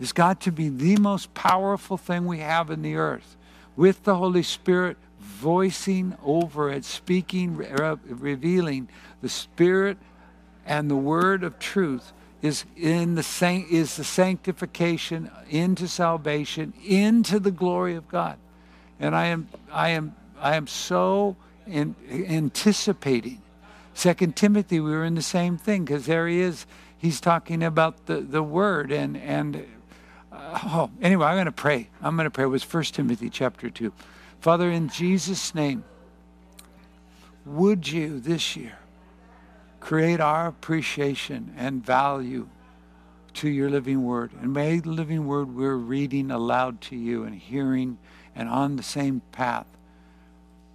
has 0.00 0.12
got 0.12 0.40
to 0.40 0.50
be 0.50 0.70
the 0.70 0.96
most 0.96 1.34
powerful 1.34 1.98
thing 1.98 2.26
we 2.26 2.38
have 2.38 2.70
in 2.70 2.82
the 2.82 2.96
earth. 2.96 3.36
With 3.76 4.02
the 4.04 4.16
Holy 4.16 4.42
Spirit 4.42 4.96
voicing 5.40 6.16
over 6.22 6.70
it, 6.70 6.84
speaking, 6.84 7.56
re- 7.56 7.96
revealing 8.04 8.88
the 9.22 9.28
Spirit 9.28 9.96
and 10.66 10.90
the 10.90 10.96
word 10.96 11.42
of 11.42 11.58
truth 11.58 12.12
is 12.42 12.64
in 12.76 13.14
the 13.14 13.22
san- 13.22 13.66
is 13.70 13.96
the 13.96 14.04
sanctification 14.04 15.30
into 15.48 15.88
salvation 15.88 16.72
into 16.84 17.38
the 17.38 17.50
glory 17.50 17.94
of 17.94 18.06
God. 18.08 18.38
And 18.98 19.16
I 19.16 19.26
am 19.26 19.48
I 19.72 19.90
am 19.90 20.14
I 20.38 20.56
am 20.56 20.66
so 20.66 21.36
in, 21.66 21.94
anticipating. 22.10 23.42
Second 23.94 24.36
Timothy, 24.36 24.80
we 24.80 24.90
were 24.90 25.04
in 25.04 25.14
the 25.14 25.22
same 25.22 25.58
thing 25.58 25.84
because 25.84 26.06
there 26.06 26.28
he 26.28 26.40
is. 26.40 26.66
He's 26.96 27.20
talking 27.20 27.62
about 27.62 28.06
the, 28.06 28.20
the 28.20 28.42
word 28.42 28.92
and 28.92 29.16
and 29.16 29.66
uh, 30.32 30.58
oh 30.64 30.90
anyway, 31.00 31.26
I'm 31.26 31.36
going 31.36 31.46
to 31.46 31.52
pray. 31.52 31.88
I'm 32.02 32.16
going 32.16 32.26
to 32.26 32.30
pray. 32.30 32.44
It 32.44 32.48
was 32.48 32.62
First 32.62 32.94
Timothy 32.94 33.30
chapter 33.30 33.70
two. 33.70 33.92
Father, 34.40 34.70
in 34.70 34.88
Jesus' 34.88 35.54
name, 35.54 35.84
would 37.44 37.86
you 37.86 38.20
this 38.20 38.56
year 38.56 38.78
create 39.80 40.18
our 40.18 40.46
appreciation 40.46 41.54
and 41.58 41.84
value 41.84 42.48
to 43.34 43.50
your 43.50 43.68
living 43.68 44.02
word? 44.02 44.32
And 44.40 44.54
may 44.54 44.78
the 44.78 44.88
living 44.88 45.26
word 45.26 45.54
we're 45.54 45.76
reading 45.76 46.30
aloud 46.30 46.80
to 46.82 46.96
you 46.96 47.24
and 47.24 47.34
hearing 47.34 47.98
and 48.34 48.48
on 48.48 48.76
the 48.76 48.82
same 48.82 49.20
path 49.30 49.66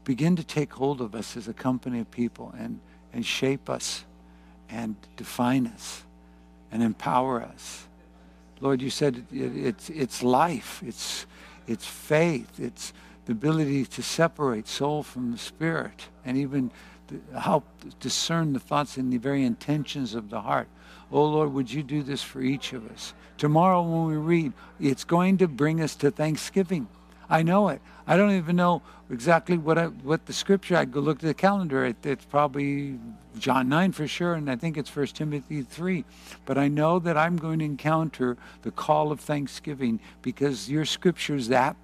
begin 0.03 0.35
to 0.35 0.43
take 0.43 0.73
hold 0.73 1.01
of 1.01 1.15
us 1.15 1.35
as 1.35 1.47
a 1.47 1.53
company 1.53 1.99
of 1.99 2.11
people 2.11 2.53
and, 2.59 2.79
and 3.13 3.25
shape 3.25 3.67
us 3.67 4.05
and 4.69 4.95
define 5.17 5.65
us 5.65 6.03
and 6.71 6.83
empower 6.83 7.41
us. 7.41 7.87
Lord, 8.61 8.83
you 8.83 8.91
said 8.91 9.25
it, 9.31 9.35
it, 9.35 9.57
it's, 9.57 9.89
it's 9.89 10.21
life, 10.21 10.83
it's, 10.85 11.25
it's 11.67 11.85
faith, 11.85 12.59
it's 12.59 12.93
the 13.25 13.31
ability 13.31 13.85
to 13.85 14.03
separate 14.03 14.67
soul 14.67 15.03
from 15.03 15.31
the 15.31 15.37
spirit 15.37 16.07
and 16.23 16.37
even 16.37 16.71
help 17.37 17.65
discern 17.99 18.53
the 18.53 18.59
thoughts 18.59 18.97
and 18.97 19.11
the 19.11 19.17
very 19.17 19.43
intentions 19.43 20.15
of 20.15 20.29
the 20.29 20.41
heart. 20.41 20.67
Oh 21.11 21.25
Lord, 21.25 21.53
would 21.53 21.71
you 21.71 21.83
do 21.83 22.03
this 22.03 22.23
for 22.23 22.41
each 22.41 22.73
of 22.73 22.89
us? 22.91 23.13
Tomorrow 23.37 23.81
when 23.81 24.05
we 24.05 24.17
read, 24.17 24.53
it's 24.79 25.03
going 25.03 25.37
to 25.37 25.47
bring 25.47 25.81
us 25.81 25.95
to 25.97 26.11
Thanksgiving. 26.11 26.87
I 27.29 27.43
know 27.43 27.69
it. 27.69 27.81
I 28.07 28.17
don't 28.17 28.31
even 28.31 28.55
know 28.55 28.81
exactly 29.09 29.57
what 29.57 29.77
I, 29.77 29.85
what 29.87 30.25
the 30.25 30.33
scripture. 30.33 30.77
I 30.77 30.85
go 30.85 30.99
look 30.99 31.17
at 31.17 31.23
the 31.23 31.33
calendar. 31.33 31.85
It, 31.85 32.05
it's 32.05 32.25
probably 32.25 32.99
John 33.39 33.67
9 33.67 33.91
for 33.93 34.07
sure, 34.07 34.35
and 34.35 34.49
I 34.49 34.55
think 34.55 34.77
it's 34.77 34.95
1 34.95 35.07
Timothy 35.07 35.63
3. 35.63 36.05
But 36.45 36.57
I 36.57 36.67
know 36.67 36.99
that 36.99 37.17
I'm 37.17 37.37
going 37.37 37.59
to 37.59 37.65
encounter 37.65 38.37
the 38.61 38.71
call 38.71 39.11
of 39.11 39.19
thanksgiving 39.19 39.99
because 40.21 40.69
your 40.69 40.85
scripture 40.85 41.35
is 41.35 41.47
that 41.47 41.75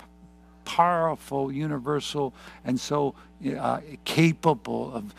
powerful, 0.65 1.51
universal, 1.51 2.33
and 2.63 2.79
so 2.79 3.15
uh, 3.57 3.79
capable 4.05 4.93
of 4.93 5.13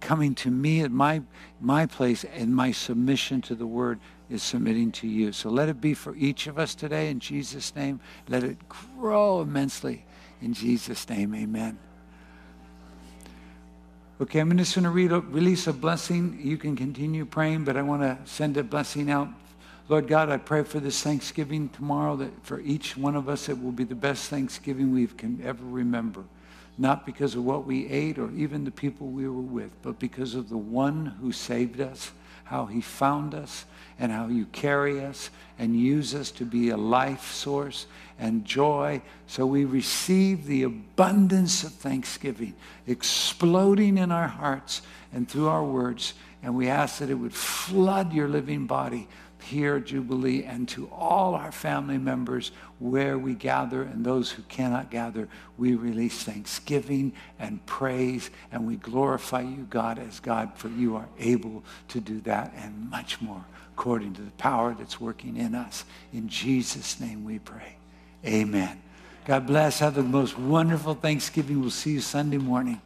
coming 0.00 0.34
to 0.34 0.50
me 0.50 0.82
at 0.82 0.90
my, 0.90 1.22
my 1.60 1.86
place 1.86 2.24
and 2.24 2.54
my 2.54 2.72
submission 2.72 3.40
to 3.42 3.54
the 3.54 3.66
word 3.66 3.98
is 4.28 4.42
submitting 4.42 4.92
to 4.92 5.08
you. 5.08 5.32
So 5.32 5.48
let 5.50 5.68
it 5.68 5.80
be 5.80 5.94
for 5.94 6.14
each 6.16 6.46
of 6.46 6.58
us 6.58 6.74
today 6.74 7.08
in 7.08 7.18
Jesus' 7.18 7.74
name. 7.74 8.00
Let 8.28 8.44
it 8.44 8.56
grow 8.68 9.40
immensely 9.40 10.04
in 10.40 10.54
Jesus' 10.54 11.08
name. 11.08 11.34
Amen. 11.34 11.78
Okay, 14.20 14.38
I'm 14.38 14.56
just 14.58 14.74
going 14.74 14.84
to 14.84 14.90
read, 14.90 15.10
release 15.10 15.66
a 15.66 15.72
blessing. 15.72 16.38
You 16.42 16.58
can 16.58 16.76
continue 16.76 17.24
praying, 17.24 17.64
but 17.64 17.76
I 17.76 17.82
want 17.82 18.02
to 18.02 18.18
send 18.30 18.56
a 18.58 18.62
blessing 18.62 19.10
out 19.10 19.28
Lord 19.90 20.06
God, 20.06 20.30
I 20.30 20.36
pray 20.36 20.62
for 20.62 20.78
this 20.78 21.02
Thanksgiving 21.02 21.68
tomorrow 21.68 22.14
that 22.14 22.46
for 22.46 22.60
each 22.60 22.96
one 22.96 23.16
of 23.16 23.28
us 23.28 23.48
it 23.48 23.60
will 23.60 23.72
be 23.72 23.82
the 23.82 23.96
best 23.96 24.30
Thanksgiving 24.30 24.94
we 24.94 25.08
can 25.08 25.42
ever 25.44 25.64
remember. 25.64 26.22
Not 26.78 27.04
because 27.04 27.34
of 27.34 27.44
what 27.44 27.66
we 27.66 27.88
ate 27.88 28.16
or 28.16 28.30
even 28.30 28.62
the 28.62 28.70
people 28.70 29.08
we 29.08 29.26
were 29.26 29.32
with, 29.32 29.72
but 29.82 29.98
because 29.98 30.36
of 30.36 30.48
the 30.48 30.56
one 30.56 31.06
who 31.20 31.32
saved 31.32 31.80
us, 31.80 32.12
how 32.44 32.66
he 32.66 32.80
found 32.80 33.34
us, 33.34 33.64
and 33.98 34.12
how 34.12 34.28
you 34.28 34.46
carry 34.52 35.04
us 35.04 35.28
and 35.58 35.76
use 35.76 36.14
us 36.14 36.30
to 36.30 36.44
be 36.44 36.70
a 36.70 36.76
life 36.76 37.32
source 37.32 37.86
and 38.16 38.44
joy. 38.44 39.02
So 39.26 39.44
we 39.44 39.64
receive 39.64 40.46
the 40.46 40.62
abundance 40.62 41.64
of 41.64 41.72
thanksgiving 41.72 42.54
exploding 42.86 43.98
in 43.98 44.12
our 44.12 44.28
hearts 44.28 44.82
and 45.12 45.28
through 45.28 45.48
our 45.48 45.64
words. 45.64 46.14
And 46.44 46.54
we 46.54 46.68
ask 46.68 47.00
that 47.00 47.10
it 47.10 47.14
would 47.14 47.34
flood 47.34 48.12
your 48.12 48.28
living 48.28 48.66
body 48.66 49.08
here 49.50 49.76
at 49.76 49.86
Jubilee 49.86 50.44
and 50.44 50.68
to 50.70 50.88
all 50.90 51.34
our 51.34 51.52
family 51.52 51.98
members 51.98 52.50
where 52.78 53.18
we 53.18 53.34
gather 53.34 53.82
and 53.82 54.04
those 54.04 54.30
who 54.30 54.42
cannot 54.44 54.90
gather, 54.90 55.28
we 55.58 55.74
release 55.74 56.22
thanksgiving 56.22 57.12
and 57.38 57.64
praise 57.66 58.30
and 58.50 58.66
we 58.66 58.76
glorify 58.76 59.42
you, 59.42 59.66
God, 59.68 59.98
as 59.98 60.18
God, 60.20 60.52
for 60.56 60.68
you 60.68 60.96
are 60.96 61.08
able 61.18 61.62
to 61.88 62.00
do 62.00 62.20
that 62.22 62.52
and 62.56 62.90
much 62.90 63.20
more 63.20 63.44
according 63.74 64.14
to 64.14 64.22
the 64.22 64.30
power 64.32 64.74
that's 64.78 65.00
working 65.00 65.36
in 65.36 65.54
us. 65.54 65.84
In 66.12 66.28
Jesus' 66.28 67.00
name 67.00 67.24
we 67.24 67.38
pray. 67.38 67.76
Amen. 68.24 68.80
God 69.24 69.46
bless. 69.46 69.78
Have 69.78 69.94
the 69.94 70.02
most 70.02 70.38
wonderful 70.38 70.94
Thanksgiving. 70.94 71.60
We'll 71.60 71.70
see 71.70 71.92
you 71.92 72.00
Sunday 72.00 72.38
morning. 72.38 72.80